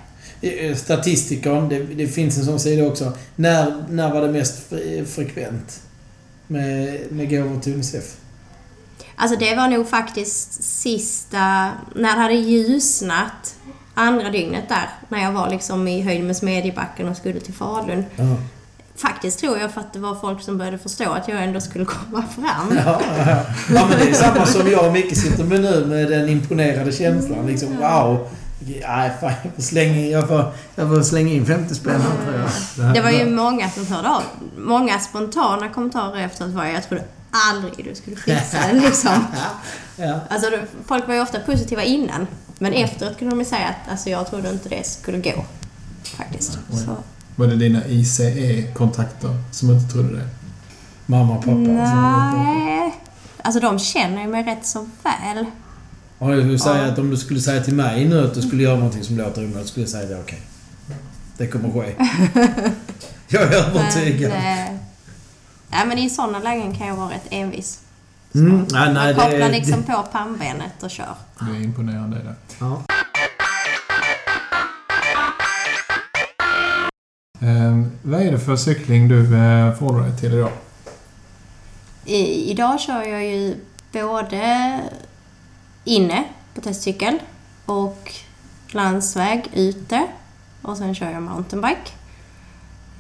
Eh, 0.40 0.76
Statistikern, 0.76 1.68
det, 1.68 1.78
det 1.84 2.08
finns 2.08 2.38
en 2.38 2.44
sån 2.44 2.60
sida 2.60 2.86
också. 2.86 3.12
När, 3.36 3.84
när 3.88 4.12
var 4.14 4.20
det 4.20 4.28
mest 4.32 4.70
fre- 4.70 5.04
frekvent 5.04 5.80
med, 6.46 6.98
med 7.10 7.30
gåvor 7.30 7.60
till 7.60 7.74
Unicef? 7.74 8.16
Alltså 9.16 9.38
det 9.38 9.54
var 9.54 9.68
nog 9.68 9.88
faktiskt 9.88 10.62
sista, 10.64 11.70
när 11.94 12.16
det 12.16 12.22
hade 12.22 12.34
ljusnat 12.34 13.54
andra 13.94 14.30
dygnet 14.30 14.68
där, 14.68 14.88
när 15.08 15.22
jag 15.22 15.32
var 15.32 15.50
liksom 15.50 15.88
i 15.88 16.02
höjd 16.02 16.24
med 16.24 16.36
Smedjebacken 16.36 17.08
och 17.08 17.16
skulle 17.16 17.40
till 17.40 17.54
Falun. 17.54 18.04
Ja. 18.16 18.36
Faktiskt 19.02 19.40
tror 19.40 19.58
jag 19.58 19.70
för 19.70 19.80
att 19.80 19.92
det 19.92 19.98
var 19.98 20.14
folk 20.14 20.42
som 20.42 20.58
började 20.58 20.78
förstå 20.78 21.10
att 21.10 21.28
jag 21.28 21.44
ändå 21.44 21.60
skulle 21.60 21.84
komma 21.96 22.24
fram. 22.34 22.78
Ja, 22.86 23.00
ja. 23.18 23.42
ja, 23.74 23.86
men 23.88 23.98
det 23.98 24.10
är 24.10 24.14
samma 24.14 24.46
som 24.46 24.70
jag 24.70 24.86
och 24.86 24.92
Micke 24.92 25.16
sitter 25.16 25.44
med 25.44 25.60
nu 25.60 25.86
med 25.86 26.10
den 26.10 26.28
imponerade 26.28 26.92
känslan. 26.92 27.46
Liksom, 27.46 27.76
wow! 27.76 28.28
Nej, 28.88 29.12
fan, 29.20 29.32
jag 29.44 29.54
får 29.54 29.62
slänga 29.62 29.96
in, 29.96 30.10
jag 30.10 30.28
får, 30.28 30.52
jag 30.74 30.88
får 30.88 31.02
slänga 31.02 31.32
in 31.32 31.46
50 31.46 31.74
spänn 31.74 32.00
här 32.00 32.24
tror 32.24 32.38
jag. 32.76 32.84
här- 32.84 32.94
Det 32.94 33.00
var 33.00 33.10
ju 33.10 33.26
många 33.30 33.70
som 33.70 33.86
hörde 33.86 34.08
av. 34.08 34.22
Många 34.58 34.98
spontana 34.98 35.68
kommentarer 35.68 36.24
efteråt 36.24 36.50
var 36.52 36.64
jag 36.64 36.88
trodde 36.88 37.04
aldrig 37.30 37.84
du 37.88 37.94
skulle 37.94 38.16
fixa 38.16 38.56
det 38.72 38.80
liksom. 38.80 39.24
Ja. 39.96 40.20
Alltså 40.30 40.50
folk 40.86 41.06
var 41.08 41.14
ju 41.14 41.20
ofta 41.20 41.40
positiva 41.40 41.82
innan. 41.82 42.26
Men 42.58 42.72
efteråt 42.72 43.18
kunde 43.18 43.34
de 43.34 43.38
ju 43.38 43.44
säga 43.46 43.66
att 43.68 43.90
alltså, 43.90 44.10
jag 44.10 44.30
trodde 44.30 44.50
inte 44.50 44.68
det 44.68 44.86
skulle 44.86 45.18
gå. 45.18 45.44
Faktiskt. 46.16 46.52
Så. 46.52 46.96
Var 47.40 47.46
det 47.46 47.56
dina 47.56 47.86
ICE-kontakter 47.86 49.36
som 49.50 49.70
inte 49.70 49.92
trodde 49.92 50.16
det? 50.16 50.28
Mamma 51.06 51.34
och 51.38 51.44
pappa. 51.44 51.56
Nej. 51.56 52.94
Alltså 53.42 53.60
de 53.60 53.78
känner 53.78 54.22
ju 54.22 54.28
mig 54.28 54.42
rätt 54.44 54.66
så 54.66 54.86
väl. 55.02 55.46
Jag 56.18 56.38
skulle 56.38 56.58
säga 56.58 56.82
Ja. 56.86 56.92
att 56.92 56.98
om 56.98 57.10
du 57.10 57.16
skulle 57.16 57.40
säga 57.40 57.62
till 57.62 57.74
mig 57.74 58.08
nu 58.08 58.24
att 58.24 58.34
du 58.34 58.42
skulle 58.42 58.62
göra 58.62 58.76
någonting 58.76 59.04
som 59.04 59.18
låter 59.18 59.44
omöjligt, 59.44 59.68
skulle 59.68 59.84
jag 59.84 59.90
säga 59.90 60.08
det 60.08 60.20
okej. 60.20 60.40
Det 61.36 61.46
kommer 61.46 61.70
ske. 61.70 61.94
jag 63.28 63.42
är 63.42 63.52
övertygad. 63.56 64.30
Men, 64.30 64.78
nej, 65.70 65.86
men 65.86 65.98
i 65.98 66.10
sådana 66.10 66.38
lägen 66.38 66.74
kan 66.74 66.86
jag 66.86 66.96
vara 66.96 67.10
rätt 67.10 67.26
envis. 67.30 67.80
Mm, 68.34 68.66
nej, 68.70 68.92
nej, 68.94 69.06
jag 69.06 69.16
det, 69.16 69.20
kopplar 69.22 69.38
det, 69.38 69.48
liksom 69.48 69.82
på 69.82 70.02
pannbenet 70.12 70.82
och 70.82 70.90
kör. 70.90 71.14
Det 71.40 71.56
är 71.56 71.62
imponerande 71.62 72.16
det. 72.16 72.34
ja. 72.58 72.82
Eh, 77.40 77.82
vad 78.02 78.20
är 78.22 78.32
det 78.32 78.38
för 78.38 78.56
cykling 78.56 79.08
du 79.08 79.20
eh, 79.20 79.74
förhåller 79.74 80.00
dig 80.00 80.16
till 80.18 80.34
idag? 80.34 80.50
I, 82.04 82.50
idag 82.50 82.80
kör 82.80 83.02
jag 83.02 83.24
ju 83.26 83.56
både 83.92 84.80
inne 85.84 86.24
på 86.54 86.60
testcykel 86.60 87.18
och 87.66 88.12
landsväg 88.70 89.50
ute. 89.52 90.06
Och 90.62 90.76
sen 90.76 90.94
kör 90.94 91.10
jag 91.10 91.22
mountainbike. 91.22 91.90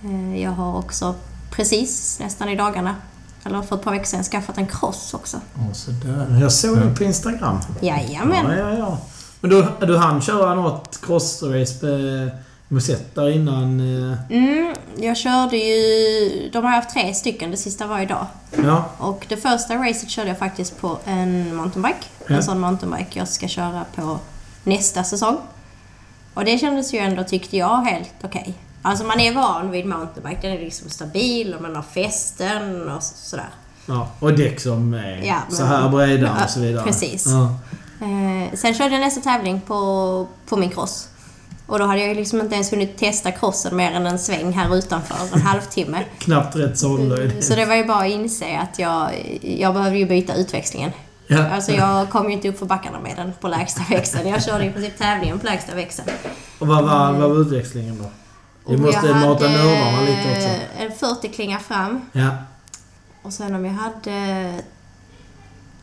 Eh, 0.04 0.42
Jag 0.42 0.50
har 0.50 0.78
också 0.78 1.14
precis, 1.50 2.18
nästan 2.20 2.48
i 2.48 2.56
dagarna, 2.56 2.96
eller 3.44 3.62
för 3.62 3.76
ett 3.76 3.82
par 3.82 3.90
veckor 3.92 4.04
sedan, 4.04 4.24
skaffat 4.24 4.58
en 4.58 4.66
cross 4.66 5.14
också. 5.14 5.40
Åh, 5.58 5.72
sådär. 5.72 6.38
Jag 6.40 6.52
såg 6.52 6.78
det 6.78 6.94
på 6.94 7.04
Instagram. 7.04 7.58
Jajamän. 7.80 8.46
Ja, 8.50 8.56
ja, 8.70 8.78
ja. 8.78 8.98
Men 9.40 9.50
du, 9.50 9.66
du 9.86 9.96
hann 9.98 10.20
köra 10.22 10.54
något 10.54 11.00
crossrace 11.02 12.30
med 12.70 12.74
Musette 12.76 13.20
där 13.20 13.30
innan? 13.30 13.80
eh, 13.80 14.18
Mm, 14.30 14.74
jag 14.96 15.16
körde 15.16 15.56
ju... 15.56 16.50
De 16.52 16.64
har 16.64 16.70
haft 16.72 16.90
tre 16.90 17.14
stycken, 17.14 17.50
det 17.50 17.56
sista 17.56 17.86
var 17.86 18.00
idag. 18.00 18.26
Ja. 18.64 18.84
Och 18.98 19.26
det 19.28 19.36
första 19.36 19.74
racet 19.76 20.10
körde 20.10 20.28
jag 20.28 20.38
faktiskt 20.38 20.80
på 20.80 20.98
en 21.04 21.56
mountainbike. 21.56 22.04
Ja. 22.26 22.34
En 22.36 22.42
sån 22.42 22.60
mountainbike 22.60 23.18
jag 23.18 23.28
ska 23.28 23.48
köra 23.48 23.84
på 23.94 24.18
nästa 24.64 25.04
säsong. 25.04 25.36
Och 26.34 26.44
det 26.44 26.58
kändes 26.58 26.94
ju 26.94 26.98
ändå, 26.98 27.24
tyckte 27.24 27.56
jag, 27.56 27.76
helt 27.82 28.14
okej. 28.22 28.54
Alltså 28.82 29.04
man 29.04 29.20
är 29.20 29.34
van 29.34 29.70
vid 29.70 29.86
mountainbike. 29.86 30.38
Den 30.48 30.50
är 30.56 30.60
liksom 30.60 30.90
stabil 30.90 31.54
och 31.54 31.62
man 31.62 31.76
har 31.76 31.82
fästen 31.82 32.88
och 32.90 33.02
så- 33.02 33.14
sådär. 33.16 33.48
ja. 33.86 34.08
Och 34.20 34.32
däck 34.38 34.60
som 34.60 34.94
är 34.94 35.22
Ja, 35.24 35.36
men- 35.48 35.56
så 35.56 35.64
här 35.64 35.88
breda 35.88 36.44
och 36.44 36.50
så 36.50 36.60
vidare. 36.60 36.84
precis. 36.84 37.26
Ja. 37.26 37.54
Eh, 38.06 38.54
sen 38.54 38.74
körde 38.74 38.94
jag 38.94 39.00
nästa 39.00 39.20
tävling 39.20 39.60
på, 39.60 40.26
på 40.48 40.56
min 40.56 40.70
cross. 40.70 41.08
Och 41.70 41.78
då 41.78 41.84
hade 41.84 42.06
jag 42.06 42.16
liksom 42.16 42.40
inte 42.40 42.54
ens 42.54 42.72
hunnit 42.72 42.98
testa 42.98 43.32
crossen 43.32 43.76
mer 43.76 43.92
än 43.92 44.06
en 44.06 44.18
sväng 44.18 44.52
här 44.52 44.76
utanför, 44.76 45.36
en 45.36 45.42
halvtimme. 45.42 46.04
Knappt 46.18 46.56
rätt 46.56 46.78
sållhöjd. 46.78 47.44
Så 47.44 47.54
det 47.54 47.64
var 47.64 47.74
ju 47.74 47.84
bara 47.84 47.98
att 47.98 48.10
inse 48.10 48.58
att 48.58 48.78
jag, 48.78 49.10
jag 49.42 49.74
behövde 49.74 49.98
ju 49.98 50.06
byta 50.06 50.34
utväxlingen. 50.34 50.90
Ja. 51.26 51.48
Alltså 51.48 51.72
jag 51.72 52.10
kom 52.10 52.26
ju 52.26 52.32
inte 52.32 52.48
upp 52.48 52.58
för 52.58 52.66
backarna 52.66 53.00
med 53.00 53.16
den 53.16 53.32
på 53.40 53.48
lägsta 53.48 53.82
växeln. 53.90 54.28
Jag 54.28 54.44
körde 54.44 54.64
i 54.64 54.70
princip 54.72 54.98
tävlingen 54.98 55.38
på 55.38 55.46
lägsta 55.46 55.74
växeln. 55.74 56.08
Och 56.58 56.66
vad 56.66 56.84
var, 56.84 57.12
vad 57.12 57.30
var 57.30 57.40
utväxlingen 57.40 57.98
då? 57.98 58.10
Vi 58.70 58.76
måste 58.76 59.06
jag 59.06 59.16
mata 59.16 59.48
nördarna 59.48 60.00
lite 60.00 60.32
också. 60.36 60.48
En 60.78 60.92
40 60.92 61.28
klinga 61.28 61.58
fram. 61.58 62.00
Ja. 62.12 62.30
Och 63.22 63.32
sen 63.32 63.54
om 63.54 63.64
jag 63.64 63.72
hade... 63.72 64.54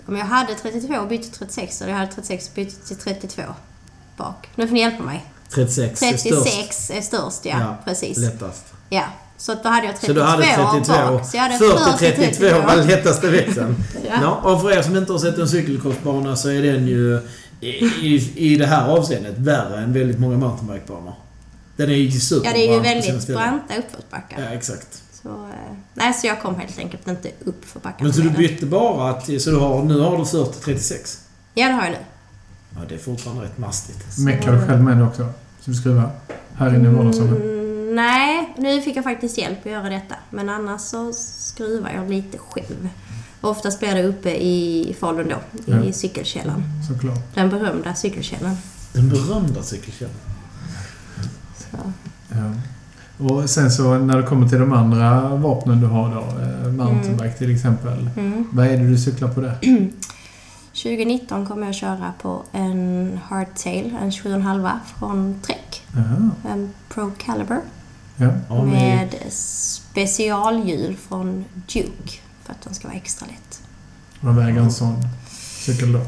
Om 0.06 0.16
jag 0.16 0.26
hade 0.26 0.56
32 0.56 0.94
och 0.94 1.08
bytte 1.08 1.38
36 1.38 1.82
och 1.82 1.90
jag 1.90 1.96
hade 1.96 2.12
36 2.12 2.50
och 2.50 2.56
bytte 2.56 2.88
till 2.88 2.98
32 2.98 3.42
bak. 4.18 4.50
Nu 4.56 4.68
får 4.68 4.74
ni 4.74 4.80
hjälpa 4.80 5.04
mig. 5.04 5.26
36 5.50 6.02
är 6.04 6.18
störst. 6.18 6.44
36 6.44 6.90
är 6.92 7.02
störst, 7.02 7.40
ja. 7.46 7.60
Ja, 7.60 7.78
Precis. 7.86 8.18
Lättast. 8.18 8.64
Ja. 8.90 9.04
Så 9.38 9.54
då 9.64 9.70
hade 9.70 9.88
jag 9.88 9.96
32 9.96 10.08
Så 10.08 10.14
du 10.14 10.22
hade 10.22 10.44
32. 10.44 10.94
bak. 10.94 11.30
Så 11.30 11.38
jag 11.38 11.42
hade 11.44 11.58
40-32 11.58 12.66
var 12.66 12.76
lättaste 12.76 13.30
växeln. 13.30 13.76
Ja. 14.10 14.20
Ja. 14.22 14.52
och 14.52 14.62
för 14.62 14.72
er 14.72 14.82
som 14.82 14.98
inte 14.98 15.12
har 15.12 15.20
sett 15.20 15.38
en 15.38 15.48
cykelcrossbana 15.50 16.36
så 16.36 16.50
är 16.50 16.62
den 16.62 16.88
ju 16.88 17.20
i, 17.62 17.68
i, 17.68 18.34
i 18.36 18.56
det 18.56 18.66
här 18.66 18.88
avseendet 18.88 19.38
värre 19.38 19.80
än 19.80 19.94
väldigt 19.94 20.20
många 20.20 20.38
mountainbikebanor. 20.38 21.14
Den 21.76 21.90
är 21.90 21.94
ju 21.94 22.20
super 22.20 22.48
Ja, 22.48 22.54
det 22.54 22.68
är 22.68 22.74
ju 22.74 22.80
väldigt 22.80 23.28
branta 23.28 23.78
uppförsbackar. 23.78 24.42
Ja, 24.42 24.50
exakt. 24.50 25.04
Så, 25.24 25.30
eh, 25.30 25.76
nej, 25.94 26.14
så 26.14 26.28
jag 26.28 26.42
kom 26.42 26.56
helt 26.56 26.80
enkelt 26.80 27.08
inte 27.08 27.30
upp 27.46 27.66
för 27.66 27.80
backarna. 27.80 28.04
Men 28.04 28.14
så 28.14 28.22
du 28.22 28.30
bytte 28.30 28.66
bara 28.66 29.14
till... 29.22 29.42
Så 29.44 29.50
du 29.50 29.56
har, 29.58 29.84
nu 29.84 30.00
har 30.00 30.18
du 30.18 30.24
40-36? 30.24 31.18
Ja, 31.54 31.68
det 31.68 31.74
har 31.74 31.84
jag 31.84 31.92
nu. 31.92 31.98
Ja, 32.80 32.84
det 32.90 32.96
är 32.96 33.00
fortfarande 33.00 33.44
rätt 33.44 33.58
mastigt. 33.58 34.18
Meckar 34.20 34.54
du 34.56 34.68
själv 34.68 34.84
med 34.84 34.98
det 34.98 35.04
också? 35.04 35.24
Så 35.62 35.72
du 35.72 35.76
skruvar? 35.76 36.12
Här 36.54 36.76
inne 36.76 36.90
i 36.90 36.94
vardagsrummet? 36.94 37.42
Mm, 37.42 37.96
nej, 37.96 38.54
nu 38.58 38.82
fick 38.82 38.96
jag 38.98 39.04
faktiskt 39.04 39.38
hjälp 39.38 39.60
att 39.66 39.72
göra 39.72 39.90
detta. 39.90 40.16
Men 40.30 40.50
annars 40.50 40.82
så 40.82 41.14
skruvar 41.14 41.92
jag 41.96 42.10
lite 42.10 42.38
själv. 42.38 42.90
Oftast 43.42 43.80
blir 43.80 43.96
det 43.96 44.04
uppe 44.04 44.30
i 44.30 44.96
Falun 45.00 45.28
då, 45.30 45.72
i 45.74 45.86
Ja. 45.88 45.94
cykelkällan. 45.94 46.64
Såklart. 46.88 47.36
Den 47.36 47.50
berömda 47.50 47.94
cykelkällan. 47.96 48.58
Den 48.94 49.10
berömda 49.10 49.64
cykelkällan. 49.64 50.14
Så. 51.58 51.78
Ja. 52.30 52.54
Och 53.26 53.50
sen 53.50 53.72
så 53.72 53.98
när 53.98 54.18
det 54.18 54.24
kommer 54.24 54.50
till 54.50 54.60
de 54.60 54.74
andra 54.74 55.36
vapnen 55.36 55.82
du 55.82 55.88
har 55.88 56.10
då, 56.16 56.20
eh, 56.42 56.72
mountainbike 56.74 57.38
till 57.38 57.56
exempel. 57.56 58.10
Mm. 58.18 58.48
Vad 58.52 58.68
är 58.68 58.78
det 58.78 58.88
du 58.90 58.98
cyklar 58.98 59.30
på 59.30 59.42
det? 59.42 59.56
2019 60.84 61.46
kommer 61.46 61.66
jag 61.66 61.76
köra 61.76 62.14
på 62.22 62.44
en 62.52 63.20
hardtail, 63.24 63.98
en 64.02 64.12
7,5 64.12 64.70
från 65.00 65.40
Trek. 65.42 65.84
Jaha. 65.96 66.32
En 66.48 66.74
Pro 66.90 67.12
Caliber. 67.18 67.62
Ja. 68.16 68.32
Ja, 68.50 68.66
med, 68.66 68.74
med 68.74 69.34
specialhjul 69.34 70.96
från 70.96 71.46
Duke 71.54 72.20
för 72.44 72.54
att 72.54 72.62
den 72.62 72.74
ska 72.74 72.88
vara 72.88 72.98
extra 72.98 73.28
lätt. 73.28 73.62
Vad 74.20 74.36
väger 74.36 74.60
en 74.60 74.72
sån 74.72 74.96
cykel 75.60 75.94
då? 75.94 76.02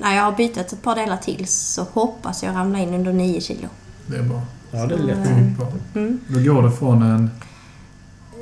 När 0.00 0.16
jag 0.16 0.22
har 0.22 0.32
bytt 0.32 0.56
ett 0.56 0.82
par 0.82 0.96
delar 0.96 1.16
till 1.16 1.46
så 1.46 1.86
hoppas 1.92 2.42
jag 2.42 2.54
ramla 2.54 2.78
in 2.78 2.94
under 2.94 3.12
9 3.12 3.40
kilo. 3.40 3.68
Det 4.06 4.16
är 4.16 4.22
bra. 4.22 4.42
ja, 4.70 4.86
det 4.86 4.94
är 4.94 4.98
lätt. 4.98 5.28
Mm. 5.28 5.54
Bra. 5.54 5.72
Mm. 5.94 6.20
Då 6.28 6.54
går 6.54 6.62
det 6.62 6.72
från 6.72 7.02
en... 7.02 7.30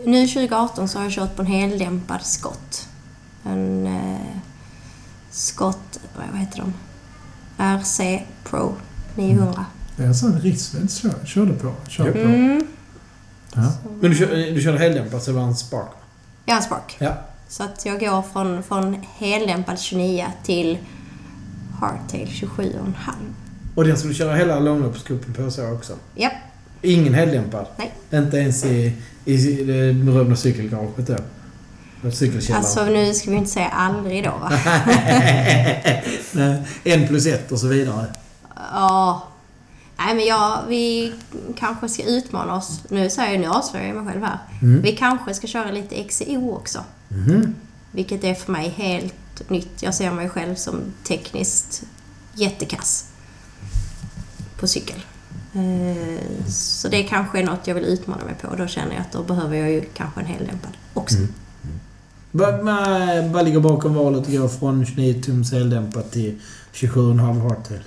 Nu 0.07 0.27
2018 0.27 0.89
så 0.89 0.99
har 0.99 1.05
jag 1.05 1.13
kört 1.13 1.37
på 1.37 1.43
en 1.43 1.49
heldämpad 1.49 2.23
skott. 2.23 2.89
En 3.45 3.87
eh, 3.87 4.41
skott, 5.31 6.01
vad 6.17 6.41
heter 6.41 6.59
de? 6.59 6.73
RC 7.59 8.23
Pro 8.45 8.75
900. 9.17 9.65
Det 9.97 10.03
är 10.03 10.07
en 10.07 10.15
sån 10.15 10.41
Rissved 10.41 10.91
kör, 10.93 11.25
körde 11.25 11.53
på. 11.53 11.73
Kör 11.89 12.13
på. 12.13 12.19
Mm. 12.19 12.67
Ja. 13.55 13.73
Men 14.01 14.11
du, 14.11 14.17
kör, 14.17 14.55
du 14.55 14.61
körde 14.61 14.79
heldämpat 14.79 15.23
så 15.23 15.31
det 15.31 15.37
var 15.37 15.45
en 15.45 15.57
spark? 15.57 15.91
Har 16.47 16.57
en 16.57 16.63
Spark. 16.63 16.97
Ja. 16.99 17.15
Så 17.49 17.63
att 17.63 17.87
jag 17.87 18.01
går 18.01 18.23
från, 18.23 18.63
från 18.63 19.03
heldämpad 19.17 19.79
29 19.81 20.27
till 20.43 20.79
hardtail 21.81 22.29
27,5. 22.29 23.13
Och 23.75 23.85
den 23.85 23.97
skulle 23.97 24.13
du 24.13 24.19
köra 24.19 24.35
hela 24.35 24.61
långloppscupen 24.61 25.35
på 25.35 25.51
så 25.51 25.73
också? 25.73 25.93
Japp. 26.15 26.33
Ingen 26.83 27.15
heldämpad? 27.15 27.67
Nej. 27.77 27.93
Inte 28.13 28.37
ens 28.37 28.65
i, 28.65 28.93
i 29.25 29.37
det 29.65 29.93
berömda 29.93 30.37
cykelgaraget 30.37 31.07
då? 31.07 31.17
Alltså 32.57 32.85
nu 32.85 33.15
ska 33.15 33.31
vi 33.31 33.37
inte 33.37 33.51
säga 33.51 33.69
aldrig 33.69 34.25
då 34.25 34.31
va? 34.31 34.53
Nej, 36.33 36.63
en 36.85 37.09
plus 37.09 37.27
ett 37.27 37.53
och 37.53 37.59
så 37.61 37.67
vidare. 37.67 38.07
Ja. 38.73 39.23
Nej 39.99 40.15
men 40.15 40.25
jag, 40.27 40.59
vi 40.69 41.13
kanske 41.59 41.89
ska 41.89 42.03
utmana 42.03 42.55
oss. 42.55 42.81
Nu 42.89 43.11
säger 43.11 43.33
jag, 43.33 43.41
nu 43.41 43.47
avslöjar 43.47 43.87
jag 43.87 43.97
mig 43.97 44.13
själv 44.13 44.25
här. 44.25 44.39
Mm. 44.63 44.83
Vi 44.83 44.97
kanske 44.97 45.35
ska 45.35 45.47
köra 45.47 45.71
lite 45.71 46.05
XCO 46.05 46.53
också. 46.57 46.85
Mhm. 47.09 47.55
Vilket 47.93 48.25
är 48.25 48.35
för 48.35 48.53
mig 48.53 48.69
helt 48.77 49.51
nytt. 49.51 49.83
Jag 49.83 49.95
ser 49.95 50.11
mig 50.11 50.29
själv 50.29 50.55
som 50.55 50.81
tekniskt 51.09 51.83
jättekass 52.35 53.05
på 54.61 54.67
cykel. 54.67 55.01
Eh, 55.55 56.49
Så 56.49 56.89
det 56.89 57.03
kanske 57.03 57.39
är 57.39 57.45
något 57.45 57.67
jag 57.67 57.75
vill 57.75 57.85
utmana 57.85 58.25
mig 58.25 58.35
på. 58.35 58.57
Då 58.57 58.67
känner 58.67 58.93
jag 58.95 59.01
att 59.01 59.13
då 59.13 59.23
behöver 59.23 59.57
jag 59.57 59.71
ju 59.71 59.81
kanske 59.81 60.21
en 60.21 60.27
heldämpad 60.27 60.73
också. 60.95 61.17
Mm. 61.17 61.35
Vad, 62.39 63.45
ligger 63.45 63.61
bakom 63.61 63.95
valet 63.95 64.21
att 64.21 64.33
gå 64.33 64.49
från 64.49 64.87
29 64.87 65.23
tums 65.23 65.53
eldämpat 65.53 66.13
till 66.13 66.41
27,5 66.73 67.41
hardtail? 67.41 67.81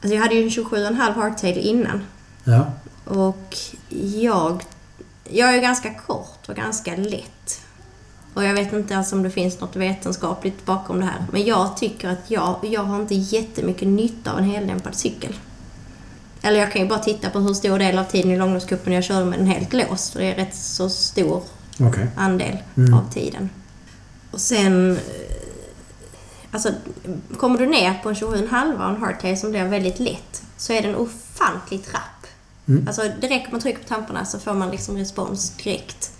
Alltså 0.00 0.14
jag 0.14 0.22
hade 0.22 0.34
ju 0.34 0.42
en 0.42 0.48
27,5 0.48 1.14
hardtail 1.14 1.58
innan. 1.58 2.00
Ja. 2.44 2.66
Och 3.04 3.56
jag, 4.14 4.62
jag 5.30 5.54
är 5.54 5.60
ganska 5.60 5.94
kort 5.94 6.48
och 6.48 6.54
ganska 6.54 6.96
lätt. 6.96 7.60
Och 8.34 8.44
jag 8.44 8.54
vet 8.54 8.72
inte 8.72 8.94
ens 8.94 9.12
om 9.12 9.22
det 9.22 9.30
finns 9.30 9.60
något 9.60 9.76
vetenskapligt 9.76 10.66
bakom 10.66 11.00
det 11.00 11.06
här. 11.06 11.26
Men 11.32 11.44
jag 11.44 11.76
tycker 11.76 12.08
att 12.08 12.30
jag, 12.30 12.56
jag 12.62 12.82
har 12.82 13.00
inte 13.00 13.14
jättemycket 13.14 13.88
nytta 13.88 14.32
av 14.32 14.38
en 14.38 14.44
heldämpad 14.44 14.94
cykel. 14.94 15.34
Eller 16.42 16.60
jag 16.60 16.72
kan 16.72 16.82
ju 16.82 16.88
bara 16.88 16.98
titta 16.98 17.30
på 17.30 17.38
hur 17.38 17.54
stor 17.54 17.78
del 17.78 17.98
av 17.98 18.04
tiden 18.04 18.30
i 18.30 18.36
långloppscupen 18.36 18.92
jag 18.92 19.04
körde 19.04 19.24
med 19.24 19.38
den 19.38 19.46
helt 19.46 19.72
låst. 19.72 20.14
Och 20.14 20.20
det 20.20 20.32
är 20.32 20.36
rätt 20.36 20.54
så 20.54 20.90
stor 20.90 21.42
Okej. 21.80 22.06
andel 22.16 22.58
Mm. 22.76 22.94
av 22.94 23.10
tiden. 23.12 23.50
Och 24.30 24.40
sen... 24.40 24.92
eh, 24.92 25.00
Alltså, 26.50 26.68
kommer 27.38 27.58
du 27.58 27.66
ner 27.66 27.94
på 28.02 28.08
en 28.08 28.14
27,5 28.14 28.74
och 28.84 28.88
en 28.90 28.96
hardtail 29.02 29.38
som 29.40 29.50
blir 29.50 29.64
väldigt 29.64 29.98
lätt 30.00 30.42
så 30.56 30.72
är 30.72 30.82
den 30.82 30.94
ofantligt 30.96 31.94
rapp. 31.94 32.26
Mm. 32.68 32.86
Alltså, 32.86 33.02
direkt 33.20 33.52
man 33.52 33.60
trycker 33.60 33.82
på 33.82 33.88
tamparna 33.88 34.24
så 34.24 34.38
får 34.38 34.54
man 34.54 34.70
liksom 34.70 34.96
respons 34.96 35.50
direkt. 35.50 36.10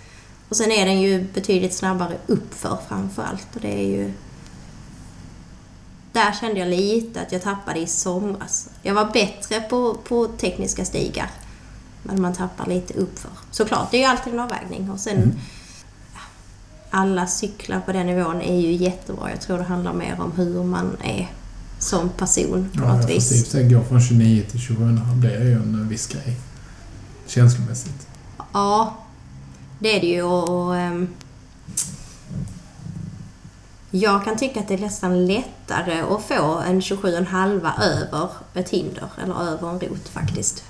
Och 0.48 0.56
sen 0.56 0.70
är 0.72 0.86
den 0.86 1.00
ju 1.00 1.22
betydligt 1.34 1.74
snabbare 1.74 2.16
uppför 2.26 2.78
framför 2.88 3.22
allt 3.22 3.46
och 3.54 3.60
det 3.60 3.72
är 3.80 3.86
ju... 3.86 4.12
Där 6.12 6.32
kände 6.40 6.60
jag 6.60 6.68
lite 6.68 7.20
att 7.20 7.32
jag 7.32 7.42
tappade 7.42 7.78
i 7.80 7.86
somras. 7.86 8.68
Jag 8.82 8.94
var 8.94 9.04
bättre 9.12 9.60
på, 9.60 9.94
på 9.94 10.26
tekniska 10.26 10.84
stigar. 10.84 11.30
Men 12.06 12.22
man 12.22 12.32
tappar 12.34 12.66
lite 12.66 12.94
uppför. 12.94 13.30
Såklart, 13.50 13.90
det 13.90 13.96
är 13.96 14.00
ju 14.00 14.06
alltid 14.06 14.32
en 14.32 14.40
avvägning. 14.40 14.90
Och 14.90 15.00
sen... 15.00 15.16
Mm. 15.16 15.32
ja, 16.14 16.20
Alla 16.90 17.26
cyklar 17.26 17.80
på 17.80 17.92
den 17.92 18.06
nivån 18.06 18.40
är 18.40 18.60
ju 18.60 18.72
jättebra. 18.72 19.30
Jag 19.30 19.40
tror 19.40 19.58
det 19.58 19.64
handlar 19.64 19.92
mer 19.92 20.20
om 20.20 20.32
hur 20.32 20.64
man 20.64 20.96
är 21.04 21.30
som 21.78 22.08
person 22.08 22.70
på 22.74 22.82
Ja, 22.84 22.96
något 22.96 23.10
vis. 23.10 23.28
får 23.44 23.50
sig 23.50 23.68
gå 23.68 23.84
från 23.84 24.00
29 24.00 24.42
till 24.50 24.60
27,5. 24.60 25.20
Det 25.22 25.34
är 25.34 25.44
ju 25.44 25.52
en 25.54 25.88
viss 25.88 26.06
grej. 26.06 26.36
Känslomässigt. 27.26 28.06
Ja, 28.52 28.96
det 29.78 29.96
är 29.96 30.00
det 30.00 30.06
ju. 30.06 30.22
Och, 30.22 30.66
och, 30.66 30.76
ehm, 30.76 31.08
jag 33.90 34.24
kan 34.24 34.36
tycka 34.36 34.60
att 34.60 34.68
det 34.68 34.74
är 34.74 34.78
nästan 34.78 35.26
lättare 35.26 36.00
att 36.00 36.22
få 36.22 36.58
en 36.66 36.80
27,5 36.80 37.70
över 37.82 38.28
ett 38.54 38.68
hinder, 38.70 39.08
eller 39.22 39.34
över 39.42 39.70
en 39.70 39.80
rot 39.80 40.08
faktiskt. 40.08 40.64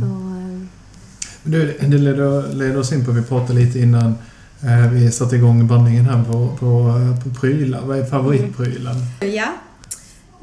Så, 0.00 0.06
ehm, 0.06 0.68
Du, 1.42 1.76
det 1.80 1.98
leder, 1.98 2.52
leder 2.54 2.78
oss 2.78 2.92
in 2.92 3.04
på, 3.04 3.10
vi 3.12 3.22
pratade 3.22 3.58
lite 3.58 3.78
innan 3.78 4.14
eh, 4.62 4.88
vi 4.92 5.10
satte 5.12 5.36
igång 5.36 5.66
bandningen 5.68 6.04
här 6.04 6.24
på, 6.24 6.56
på, 6.58 6.88
eh, 6.98 7.22
på 7.24 7.40
prylar. 7.40 7.80
Vad 7.84 7.98
är 7.98 8.04
favoritprylen? 8.04 8.96
ja. 9.20 9.52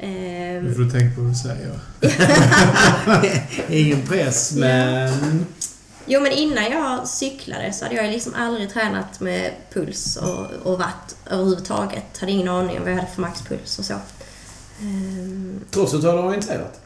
Nu 0.00 0.06
Ehm, 0.08 0.74
får 0.74 0.82
du 0.82 0.90
tänka 0.90 1.16
på 1.16 1.20
vad 1.22 1.30
du 1.30 1.36
säger. 1.36 1.72
Ingen 3.68 4.02
press, 4.06 4.52
men... 4.56 5.46
Jo, 6.06 6.20
men 6.20 6.32
innan 6.32 6.64
jag 6.64 7.08
cyklade 7.08 7.72
så 7.72 7.84
hade 7.84 7.96
jag 7.96 8.12
liksom 8.12 8.32
aldrig 8.34 8.70
tränat 8.72 9.20
med 9.20 9.50
puls 9.72 10.16
och, 10.16 10.46
och 10.72 10.78
watt 10.78 11.16
överhuvudtaget. 11.30 12.18
Hade 12.20 12.32
ingen 12.32 12.48
aning 12.48 12.76
om 12.76 12.82
vad 12.82 12.92
jag 12.92 12.96
hade 12.96 13.08
för 13.14 13.20
maxpuls 13.20 13.78
och 13.78 13.84
så. 13.84 13.94
Ehm, 14.80 15.60
Trots 15.70 15.94
att 15.94 16.00
du 16.02 16.06
hade 16.10 16.20
orienterat? 16.22 16.80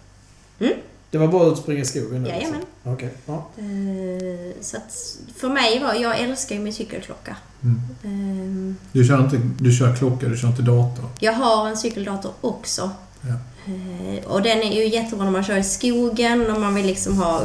Mm. 0.61 0.73
Det 1.11 1.19
var 1.19 1.29
bara 1.29 1.51
och 1.51 1.59
springa 1.59 1.81
i 1.81 1.85
skogen? 1.85 2.23
nu, 2.23 2.29
Jajamän. 2.29 2.55
alltså? 2.55 2.69
Okej. 2.93 3.11
Ja. 3.27 3.47
Eh, 3.59 4.55
Så 4.61 4.77
att 4.77 5.17
för 5.37 5.49
mig 5.49 5.81
var, 5.83 5.95
jag 5.95 6.19
älskar 6.21 6.55
ju 6.55 6.61
min 6.61 6.73
cykelklocka. 6.73 7.37
Mm. 7.63 7.81
Eh, 8.05 8.83
Du, 8.93 9.05
kör 9.05 9.21
inte, 9.25 9.41
du 9.61 9.73
kör 9.73 9.97
klocka, 9.97 10.27
du 10.29 10.37
kör 10.37 10.49
inte 10.49 10.63
dator. 10.63 11.05
Jag 11.21 11.33
har 11.33 11.69
en 11.69 11.77
cykeldator 11.77 12.33
också. 12.41 12.91
Ja. 13.21 13.35
Eh, 13.73 14.25
Och 14.25 14.43
den 14.43 14.59
är 14.59 14.73
ju 14.73 14.89
jättebra 14.89 15.25
när 15.25 15.33
man 15.33 15.45
kör 15.45 15.57
i 15.57 15.65
skogen 15.65 16.51
och 16.51 16.61
man 16.61 16.75
vill 16.75 16.87
liksom 16.87 17.19
ha 17.19 17.43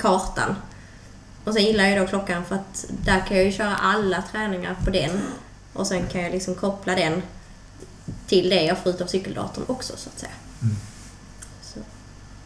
kartan. 0.00 0.54
Och 1.44 1.52
sen 1.54 1.64
gillar 1.64 1.84
jag 1.84 2.00
då 2.00 2.06
klockan 2.06 2.44
för 2.44 2.54
att 2.54 2.86
där 3.04 3.24
kan 3.28 3.36
jag 3.36 3.46
ju 3.46 3.52
köra 3.52 3.76
alla 3.76 4.22
träningar 4.32 4.76
på 4.84 4.90
den. 4.90 5.10
Och 5.72 5.86
sen 5.86 6.06
kan 6.12 6.22
jag 6.22 6.32
liksom 6.32 6.54
koppla 6.54 6.94
den 6.94 7.22
till 8.26 8.48
det 8.50 8.62
jag 8.64 8.78
får 8.78 8.92
ut 8.92 9.00
av 9.00 9.06
cykeldatorn 9.06 9.64
också 9.66 9.92
så 9.96 10.08
att 10.14 10.18
säga. 10.20 10.32
Mm. 10.62 10.76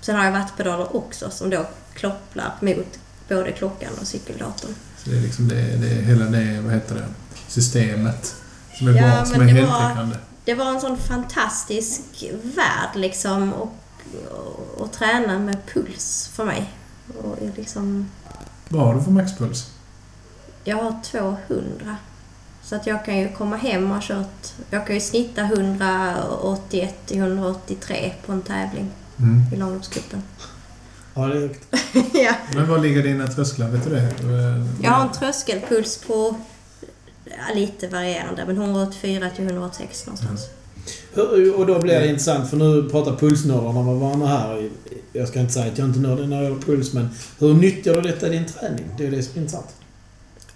Så. 0.07 0.11
Sen 0.13 0.17
har 0.17 0.25
jag 0.25 0.33
wattpedaler 0.33 0.97
också 0.97 1.31
som 1.31 1.51
då 1.51 1.67
kopplar 2.01 2.53
mot 2.61 2.99
både 3.29 3.53
klockan 3.53 3.91
och 4.01 4.07
cykeldatorn. 4.07 4.75
Så 5.05 5.11
det 5.11 5.17
är 5.17 5.21
liksom 5.21 5.49
det, 5.49 5.77
det 5.77 5.87
hela 5.87 6.25
det, 6.25 6.61
vad 6.61 6.73
heter 6.75 6.95
det, 6.95 7.07
systemet 7.49 8.35
som 8.79 8.89
är 8.89 8.93
Ja, 8.93 9.03
bra, 9.17 9.25
som 9.25 9.41
är 9.41 9.55
det 9.55 9.61
var- 9.63 9.79
heltäckande. 9.79 10.17
Det 10.45 10.55
var 10.55 10.67
en 10.71 10.81
sån 10.81 10.97
fantastisk 10.99 12.01
värld 12.43 12.91
liksom 12.95 13.53
och, 13.53 13.75
och, 14.31 14.81
och 14.83 14.93
träna 14.93 15.39
med 15.39 15.57
puls 15.75 16.31
för 16.33 16.45
mig. 16.45 16.71
Och 17.23 17.37
liksom, 17.57 18.11
Vad 18.69 18.87
har 18.87 18.95
du 18.95 19.03
för 19.03 19.11
maxpuls? 19.11 19.71
jag 20.65 20.77
har 20.77 21.01
200. 21.05 21.97
Så 22.65 22.77
att 22.77 22.87
jag 22.87 23.05
kan 23.05 23.19
ju 23.19 23.29
komma 23.33 23.57
hem 23.57 23.85
och 23.91 23.95
ha 23.95 24.03
kört... 24.03 24.53
Jag 24.71 24.87
kan 24.87 24.95
ju 24.95 25.01
snitta 25.01 25.41
181 25.43 26.95
till 27.07 27.19
183 27.19 28.13
på 28.27 28.33
en 28.33 28.43
tävling 28.43 28.91
Mm. 29.19 29.43
i 29.53 29.57
långloppscupen. 29.57 30.23
ja, 31.15 31.27
det 31.27 31.37
är 31.37 31.41
högt. 31.41 31.65
ja. 32.15 32.35
Men 32.55 32.69
var 32.69 32.79
ligger 32.79 33.03
dina 33.03 33.27
trösklar? 33.29 33.69
Vet 33.69 33.85
du 33.85 33.91
det? 33.91 34.13
Jag 34.83 34.91
har 34.91 35.03
en 35.07 35.13
tröskelpuls 35.13 35.99
på 36.07 36.35
ja, 37.25 37.55
lite 37.55 37.89
varierande, 37.89 38.45
men 38.47 38.57
184 38.57 39.31
till 39.37 39.45
186 39.45 40.07
någonstans. 40.07 40.41
Hur- 41.15 41.55
Och 41.57 41.67
då 41.67 41.79
blir 41.79 42.01
det 42.01 42.07
intressant, 42.09 42.51
för 42.51 42.57
nu 42.57 42.89
pratar 42.91 43.17
pulsnördarna 43.17 43.83
med 43.83 43.95
varandra 43.97 44.27
här. 44.29 44.71
Jag 45.13 45.29
ska 45.29 45.41
inte 45.41 45.53
säga 45.53 45.73
att 45.73 45.79
jag 45.79 45.89
inte 45.89 45.99
är 45.99 46.03
nördig 46.03 46.29
när 46.29 46.37
det 46.39 46.45
gäller 46.45 46.61
puls, 46.61 46.93
men 46.93 47.09
hur 47.39 47.55
nyttjar 47.55 47.95
du 47.95 48.01
detta 48.01 48.27
i 48.27 48.31
din 48.31 48.47
träning? 48.47 48.85
Det 48.99 49.07
är 49.07 49.11
det 49.11 49.23
som 49.23 49.33
är 49.35 49.39
intressant. 49.39 49.67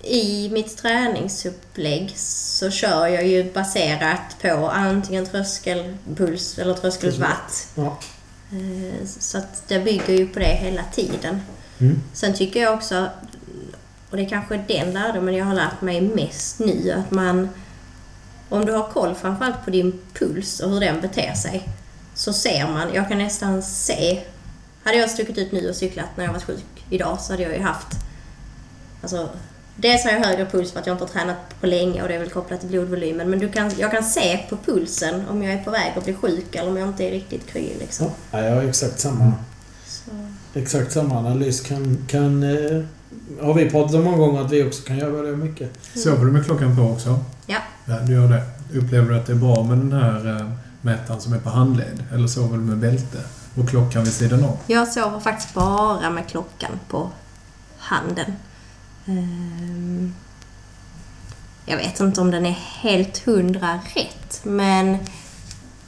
I 0.03 0.49
mitt 0.49 0.77
träningsupplägg 0.77 2.13
så 2.17 2.71
kör 2.71 3.07
jag 3.07 3.27
ju 3.27 3.53
baserat 3.53 4.37
på 4.43 4.69
antingen 4.69 5.27
tröskelpuls 5.27 6.59
eller 6.59 6.75
tröskelwatt. 6.75 7.69
Ja. 7.75 7.99
Eh, 8.53 9.07
Så 9.07 9.39
att 9.39 9.63
det 9.69 9.79
bygger 9.79 10.15
ju 10.15 10.29
på 10.29 10.39
det 10.39 10.45
hela 10.45 10.83
tiden. 10.95 11.43
Mm. 11.79 12.01
Sen 12.13 12.35
tycker 12.35 12.63
jag 12.63 12.75
också, 12.75 13.09
och 14.11 14.17
det 14.17 14.23
är 14.23 14.29
kanske 14.29 14.65
den 14.69 14.93
lärdomen 14.93 15.35
jag 15.35 15.45
har 15.45 15.55
lärt 15.55 15.81
mig 15.81 16.01
mest 16.01 16.59
nu, 16.59 16.93
att 16.93 17.11
man... 17.11 17.49
Om 18.49 18.67
du 18.67 18.73
har 18.73 18.89
koll 18.89 19.15
framförallt 19.15 19.65
på 19.65 19.71
din 19.71 20.01
puls 20.15 20.61
och 20.61 20.71
hur 20.71 20.81
den 20.81 21.01
beter 21.01 21.35
sig, 21.35 21.69
så 22.15 22.33
ser 22.33 22.69
man, 22.69 22.95
jag 22.95 23.09
kan 23.09 23.19
nästan 23.19 23.63
se... 23.63 24.23
Hade 24.85 24.97
jag 24.97 25.11
stuckit 25.11 25.39
ut 25.39 25.53
nu 25.53 25.69
och 25.69 25.77
cyklat 25.77 26.09
när 26.17 26.25
jag 26.25 26.33
var 26.33 26.41
sjuk 26.41 26.85
idag 26.91 27.21
så 27.21 27.33
hade 27.33 27.43
jag 27.43 27.53
ju 27.53 27.63
haft... 27.63 27.87
Alltså, 29.03 29.29
dels 29.81 30.05
har 30.05 30.11
jag 30.11 30.21
högre 30.21 30.47
puls 30.47 30.73
för 30.73 30.81
att 30.81 30.87
jag 30.87 30.95
inte 30.95 31.05
har 31.05 31.09
tränat 31.09 31.37
på 31.61 31.67
länge 31.67 32.03
och 32.03 32.09
det 32.09 32.15
är 32.15 32.19
väl 32.19 32.31
kopplat 32.31 32.61
till 32.61 32.69
blodvolymen, 32.69 33.31
men 33.31 33.39
du 33.39 33.49
kan, 33.49 33.71
jag 33.79 33.91
kan 33.91 34.05
se 34.05 34.41
på 34.49 34.57
pulsen 34.57 35.23
om 35.31 35.43
jag 35.43 35.53
är 35.55 35.65
på 35.65 35.71
väg 35.71 35.93
att 35.97 36.05
bli 36.05 36.15
sjuk 36.15 36.55
eller 36.55 36.69
om 36.71 36.77
jag 36.77 36.89
inte 36.89 37.05
är 37.05 37.11
riktigt 37.11 37.47
kry 37.47 37.69
liksom. 37.79 38.07
Ja, 38.31 38.41
jag 38.41 38.55
har 38.55 38.63
exakt 38.63 39.01
samma, 39.01 39.33
Så. 39.87 40.11
exakt 40.55 40.93
samma 40.93 41.19
analys. 41.19 41.61
Kan, 41.61 41.99
kan, 42.09 42.43
eh, 42.43 42.83
har 43.41 43.55
vi 43.55 43.71
pratat 43.71 43.95
om 43.95 44.05
många 44.05 44.17
gånger 44.17 44.41
att 44.45 44.53
vi 44.53 44.65
också 44.69 44.83
kan 44.83 44.99
göra 44.99 45.23
det 45.23 45.37
mycket. 45.37 45.71
Sover 45.95 46.25
du 46.25 46.33
med 46.33 46.45
klockan 46.45 46.77
på 46.77 46.83
också? 46.83 47.19
Ja. 47.47 47.59
Ja, 47.85 47.99
du 47.99 48.13
gör 48.13 48.29
det. 48.29 48.43
Upplever 48.79 49.09
du 49.09 49.19
att 49.19 49.27
det 49.27 49.33
är 49.33 49.37
bra 49.37 49.63
med 49.63 49.79
den 49.79 49.93
här 49.93 50.37
eh, 50.41 50.51
mätaren 50.81 51.21
som 51.21 51.33
är 51.33 51.39
på 51.39 51.51
handled? 51.51 52.05
Eller 52.15 52.27
sover 52.29 52.57
du 52.57 52.63
med 52.63 52.79
bälte 52.79 53.19
och 53.57 53.69
klockan 53.69 54.05
vid 54.05 54.13
sidan 54.13 54.45
om? 54.45 54.57
Jag 54.67 54.89
sover 54.89 55.21
faktiskt 55.21 55.55
bara 55.55 56.11
med 56.11 56.29
klockan 56.29 56.71
på 56.89 57.11
handen. 57.79 58.33
Ehm, 59.19 60.15
Jag 61.67 61.77
vet 61.77 62.01
inte 62.01 62.21
om 62.21 62.31
den 62.31 62.47
är 62.47 62.59
helt 62.81 63.19
hundra 63.25 63.81
rätt, 63.95 64.41
men 64.43 64.97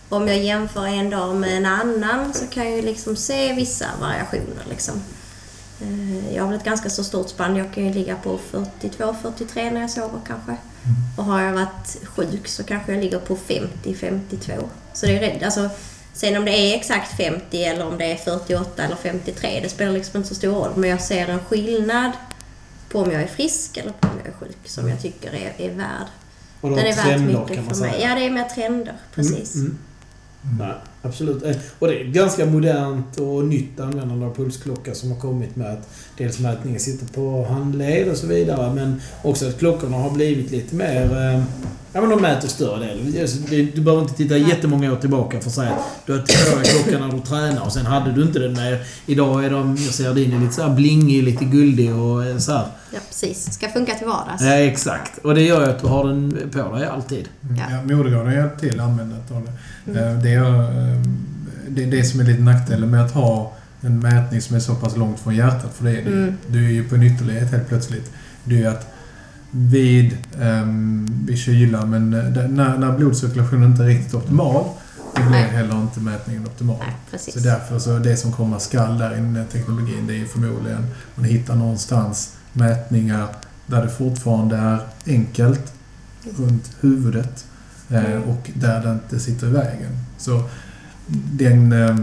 om 0.09 0.29
jag 0.29 0.39
jämför 0.39 0.87
en 0.87 1.11
dag 1.11 1.37
med 1.37 1.57
en 1.57 1.67
annan 1.67 2.35
så 2.35 2.47
kan 2.47 2.65
jag 2.65 2.77
ju 2.77 2.83
liksom 2.83 3.17
se 3.17 3.53
vissa 3.53 3.87
variationer. 4.01 4.65
Liksom. 4.71 4.95
Eh, 5.81 6.35
Jag 6.35 6.43
har 6.43 6.49
väl 6.51 6.59
ett 6.59 6.65
ganska 6.65 6.91
så 6.91 7.05
stort 7.05 7.29
spann. 7.29 7.57
Jag 7.57 7.75
kan 7.75 7.85
ju 7.87 7.93
ligga 7.95 8.17
på 8.17 8.39
42-43 8.81 9.71
när 9.71 9.81
jag 9.81 9.91
sover 9.91 10.21
kanske. 10.27 10.57
Och 11.17 11.25
har 11.25 11.41
jag 11.43 11.53
varit 11.53 11.97
sjuk 12.05 12.49
så 12.49 12.65
kanske 12.65 12.93
jag 12.93 13.05
ligger 13.05 13.19
på 13.19 13.37
50-52. 13.37 14.69
Så 14.95 15.07
det 15.07 15.19
är. 15.31 15.45
Alltså, 15.45 15.71
Sen 16.15 16.37
om 16.37 16.45
det 16.45 16.51
är 16.53 16.77
exakt 16.77 17.17
50 17.17 17.65
eller 17.65 17.87
om 17.87 17.99
det 17.99 18.13
är 18.13 18.17
48 18.17 18.83
eller 18.83 18.97
53, 18.97 19.61
det 19.63 19.69
spelar 19.69 19.93
liksom 19.93 20.17
inte 20.17 20.29
så 20.29 20.35
stor 20.35 20.53
roll. 20.55 20.71
Men 20.77 20.91
jag 20.91 21.01
ser 21.01 21.29
en 21.29 21.39
skillnad 21.39 22.13
på 22.93 22.99
om 22.99 23.11
jag 23.11 23.23
är 23.23 23.27
frisk 23.27 23.77
eller 23.77 23.93
på 23.93 24.09
om 24.09 24.15
jag 24.25 24.27
är 24.35 24.39
sjuk 24.39 24.57
som 24.65 24.89
jag 24.89 25.01
tycker 25.01 25.33
är, 25.35 25.55
är 25.59 25.75
värd. 25.75 26.07
Och 26.61 26.71
då 26.71 26.77
Den 26.77 26.87
är 26.87 26.93
kan 26.93 27.27
mycket 27.27 27.69
för 27.69 27.81
mig. 27.81 28.01
Ja, 28.03 28.15
det 28.15 28.27
är 28.27 28.31
mer 28.31 28.45
trender. 28.45 28.95
Precis. 29.15 29.55
Mm, 29.55 29.67
mm. 29.67 29.79
Nej, 30.59 30.75
absolut. 31.03 31.43
Eh, 31.43 31.57
Och 31.79 31.87
det 31.89 32.01
är 32.01 32.05
ganska 32.05 32.47
modernt 32.47 33.17
och 33.17 33.45
nytt 33.45 33.81
användande 33.81 34.27
av 34.27 34.35
pulsklocka 34.35 34.95
som 34.95 35.11
har 35.13 35.21
kommit 35.21 35.57
med 35.57 35.73
att 35.73 35.89
dels 36.23 36.39
mätningen 36.39 36.81
sitter 36.81 37.07
på 37.07 37.47
handled 37.51 38.09
och 38.09 38.17
så 38.17 38.27
vidare, 38.27 38.75
men 38.75 39.01
också 39.23 39.49
att 39.49 39.59
klockorna 39.59 39.97
har 39.97 40.11
blivit 40.11 40.51
lite 40.51 40.75
mer... 40.75 41.33
eh, 41.35 41.43
Ja, 41.95 42.01
men 42.01 42.11
de 42.11 42.23
mäter 42.23 42.49
större 42.49 42.87
del. 42.87 43.21
Alltså, 43.21 43.39
Du 43.49 43.81
behöver 43.81 44.03
inte 44.03 44.15
titta 44.15 44.37
jättemånga 44.37 44.93
år 44.93 44.97
tillbaka 44.97 45.41
för 45.41 45.49
att 45.49 45.55
säga 45.55 45.71
att 45.71 46.07
du 46.07 46.13
har 46.13 46.19
tvåårig 46.19 46.67
klocka 46.67 47.07
när 47.07 47.13
du 47.13 47.21
tränar 47.21 47.63
och 47.67 47.73
sen 47.73 47.87
hade 47.87 48.13
du 48.13 48.23
inte 48.23 48.39
den 48.39 48.53
med. 48.53 48.79
Idag 49.07 49.45
är 49.45 49.51
de, 49.51 49.77
jag 49.77 49.95
ser 49.95 50.15
din, 50.15 50.33
är 50.33 50.41
lite 50.41 50.53
så 50.53 50.63
här 50.63 50.75
blingig, 50.75 51.23
lite 51.23 51.45
guldig 51.45 51.95
och 51.95 52.25
eh, 52.25 52.39
så 52.39 52.53
här. 52.53 52.67
Ja, 52.93 52.99
precis. 53.09 53.53
Ska 53.55 53.69
funka 53.69 53.95
till 53.95 54.07
vardags. 54.07 54.43
Ja, 54.43 54.53
exakt. 54.55 55.19
Och 55.25 55.35
det 55.35 55.43
gör 55.43 55.65
ju 55.65 55.71
att 55.71 55.81
du 55.81 55.87
har 55.87 56.05
den 56.09 56.51
på 56.53 56.77
dig 56.77 56.87
alltid. 56.87 57.29
Ja. 57.59 57.65
Ja, 57.71 57.97
Modegraden 57.97 58.27
har 58.27 58.35
hjälpt 58.35 58.61
till 58.61 58.81
användandet 58.81 59.31
av 59.31 59.49
det. 59.85 60.01
Eh, 60.01 60.19
Det 60.19 60.31
är 60.31 61.03
det, 61.69 61.83
är 61.83 61.87
det 61.91 62.05
som 62.05 62.21
är 62.21 62.25
lite 62.25 62.43
nackdelen 62.43 62.91
med 62.91 63.05
att 63.05 63.13
ha 63.13 63.53
en 63.83 63.99
mätning 63.99 64.41
som 64.41 64.57
är 64.57 64.61
så 64.61 64.75
pass 64.75 64.97
långt 64.97 65.21
från 65.21 65.35
hjärtat. 65.37 65.75
För 65.75 65.85
det 65.85 65.91
är. 65.91 66.07
Mm. 66.07 66.35
Du 66.47 66.67
är 66.67 66.71
ju 66.71 66.89
på 66.89 66.95
en 66.95 67.03
ytterlighet 67.03 67.51
helt 67.51 67.69
plötsligt. 67.69 68.11
Det 68.45 68.55
är 68.55 68.59
ju 68.59 68.67
att 68.67 68.93
vid, 69.51 70.17
um, 70.41 71.25
vid 71.27 71.39
kyla, 71.39 71.87
men 71.87 72.15
eh, 72.15 72.49
när, 72.49 72.79
när 72.79 72.97
blodcirkulationen 72.97 73.71
inte 73.71 73.83
är 73.83 73.87
riktigt 73.87 74.15
optimal, 74.15 74.65
då 75.17 75.23
blir 75.23 75.39
heller 75.39 75.81
inte 75.81 76.01
mätningen 76.01 76.47
optimal. 76.47 76.77
Nej. 77.11 77.21
Så 77.21 77.39
därför 77.39 77.79
så 77.79 77.99
det 77.99 78.17
som 78.17 78.33
komma 78.33 78.59
skall 78.59 78.99
där 78.99 79.13
i 79.13 79.17
den 79.17 79.47
teknologin, 79.53 80.07
det 80.07 80.21
är 80.21 80.25
förmodligen 80.25 80.87
man 81.15 81.25
hittar 81.25 81.55
någonstans 81.55 82.37
mätningar 82.53 83.29
där 83.67 83.83
det 83.83 83.91
fortfarande 83.91 84.57
är 84.57 84.79
enkelt 85.07 85.73
runt 86.39 86.71
huvudet 86.81 87.45
eh, 87.91 88.05
Mm. 88.05 88.23
och 88.23 88.51
där 88.55 88.83
det 88.83 88.91
inte 88.91 89.21
sitter 89.21 89.47
i 89.47 89.51
vägen. 89.51 89.91
Så 90.19 90.43
den, 91.33 91.73
eh, 91.73 91.97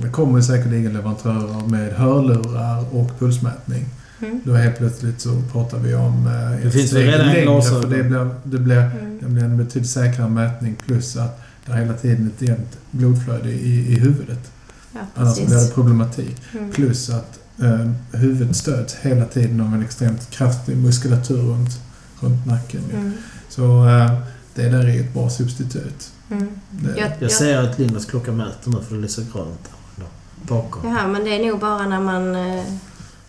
det 0.00 0.08
kommer 0.08 0.40
säkerligen 0.40 0.92
leverantörer 0.92 1.66
med 1.66 1.92
hörlurar 1.92 2.94
och 2.94 3.18
pulsmätning. 3.18 3.86
Mm. 4.20 4.40
Då 4.44 4.54
helt 4.54 4.78
plötsligt 4.78 5.20
så 5.20 5.42
pratar 5.52 5.78
vi 5.78 5.94
om 5.94 6.26
eh, 6.26 6.32
Det 6.32 6.66
ett 6.66 6.72
finns 6.72 6.90
steg 6.90 7.06
redan 7.08 7.26
längre 7.26 7.62
för 7.62 7.80
det 7.86 8.02
blir, 8.02 8.30
det, 8.44 8.58
blir, 8.58 8.76
Mm. 8.76 9.18
det 9.20 9.26
blir 9.26 9.44
en 9.44 9.56
betydligt 9.56 9.90
säkrare 9.90 10.28
mätning 10.28 10.76
plus 10.86 11.16
att 11.16 11.42
det 11.66 11.72
är 11.72 11.76
hela 11.76 11.94
tiden 11.94 12.32
ett 12.36 12.48
jämnt 12.48 12.78
blodflöde 12.90 13.50
i, 13.50 13.92
i 13.92 13.98
huvudet. 13.98 14.50
Ja, 14.94 15.00
Annars 15.14 15.36
blir 15.46 15.56
det 15.56 15.74
problematik. 15.74 16.36
Mm. 16.52 16.70
Plus 16.72 17.10
att 17.10 17.40
eh, 17.62 17.90
huvudet 18.12 18.56
stöds 18.56 18.94
hela 18.94 19.24
tiden 19.24 19.60
av 19.60 19.74
en 19.74 19.82
extremt 19.82 20.30
kraftig 20.30 20.76
muskulatur 20.76 21.42
runt, 21.42 21.80
runt 22.20 22.46
nacken. 22.46 22.82
Mm. 22.94 23.12
Så 23.48 23.88
eh, 23.88 24.12
det 24.54 24.68
där 24.68 24.88
är 24.88 25.00
ett 25.00 25.14
bra 25.14 25.30
substitut. 25.30 26.12
Mm. 26.30 26.48
Jag, 26.86 26.98
Jag 26.98 27.12
jag, 27.18 27.30
ser 27.30 27.58
att 27.58 27.78
Lindas 27.78 28.04
klocka 28.04 28.32
mäter 28.32 28.70
nu 28.70 28.78
för 28.88 28.96
det 28.96 29.06
är 29.06 29.08
så 29.08 29.22
grönt 29.32 29.68
bakom. 30.48 30.90
Jaha, 30.90 31.06
men 31.08 31.24
det 31.24 31.30
är 31.36 31.46
nog 31.46 31.58
bara 31.60 31.86
när 31.86 32.00
man... 32.00 32.34
eh, 32.36 32.64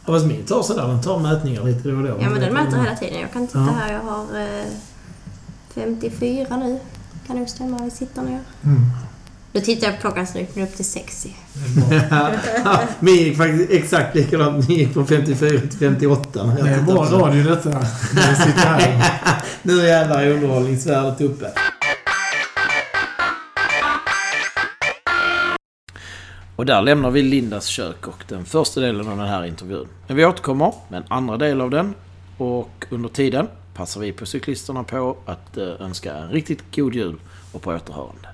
Ja, 0.05 0.14
fast 0.14 0.26
min 0.26 0.45
tar 0.45 0.64
sådär. 0.64 0.88
Den 0.88 1.01
tar 1.01 1.20
mätningar 1.20 1.64
lite 1.64 1.89
då 1.89 1.97
och 1.97 2.03
då. 2.03 2.18
Ja, 2.22 2.30
men 2.30 2.41
den 2.41 2.53
mäter 2.53 2.78
hela 2.84 2.95
tiden. 2.95 3.22
Jag 3.22 3.34
kan 3.34 3.47
titta 3.47 3.59
Ja. 3.59 3.74
här. 3.80 3.93
Jag 3.93 3.99
har 3.99 4.24
eh, 4.41 4.66
54 5.76 6.57
nu. 6.57 6.80
Kan 7.28 7.38
nog 7.38 7.49
stämma 7.49 7.78
vad 7.78 7.86
vi 7.86 7.91
sitter 7.91 8.22
ner. 8.22 8.39
mm, 8.64 8.82
Då 9.51 9.59
tittar 9.59 9.88
jag 9.88 9.95
på 9.95 10.01
klockan 10.01 10.28
så 10.28 10.38
gick 10.38 10.57
upp 10.57 10.76
till 10.76 10.86
60. 10.86 11.36
det 11.89 11.95
är 11.95 12.09
bra. 12.09 12.32
ja, 12.66 12.80
min 12.99 13.16
gick 13.16 13.38
faktiskt 13.38 13.72
exakt 13.72 14.16
likadant. 14.16 14.68
Min 14.70 14.78
gick 14.78 14.93
från 14.93 15.07
54 15.07 15.59
till 15.59 15.80
58. 15.80 16.43
när 16.43 16.57
jag 16.57 16.66
Det 16.68 16.74
är 16.74 16.82
bra 16.82 17.03
radio 17.05 17.43
detta. 17.43 17.70
Nu 19.64 19.86
jävlar 19.88 20.22
är 20.24 20.30
underhållningsvärdet 20.32 21.22
uppe. 21.22 21.45
Och 26.56 26.66
där 26.66 26.82
lämnar 26.82 27.12
vi 27.12 27.22
Lindas 27.22 27.66
kök 27.66 28.08
och 28.08 28.24
den 28.28 28.45
första 28.45 28.82
delen 28.82 29.08
av 29.08 29.18
den 29.18 29.28
här 29.28 29.45
intervjun. 29.45 29.88
Men 30.08 30.18
vi 30.18 30.26
återkommer 30.26 30.74
med 30.89 30.97
en 30.97 31.06
andra 31.08 31.38
del 31.38 31.62
av 31.62 31.70
den. 31.70 31.93
Och 32.38 32.86
under 32.89 33.10
tiden 33.10 33.47
passar 33.74 34.01
vi 34.01 34.12
på 34.12 34.26
cyklisterna 34.26 34.84
på 34.84 35.18
att 35.26 35.58
eh, 35.58 35.82
önska 35.82 36.14
en 36.14 36.30
riktigt 36.30 36.76
god 36.76 36.95
jul 36.95 37.16
och 37.51 37.62
på 37.62 37.72
återhörande. 37.72 38.28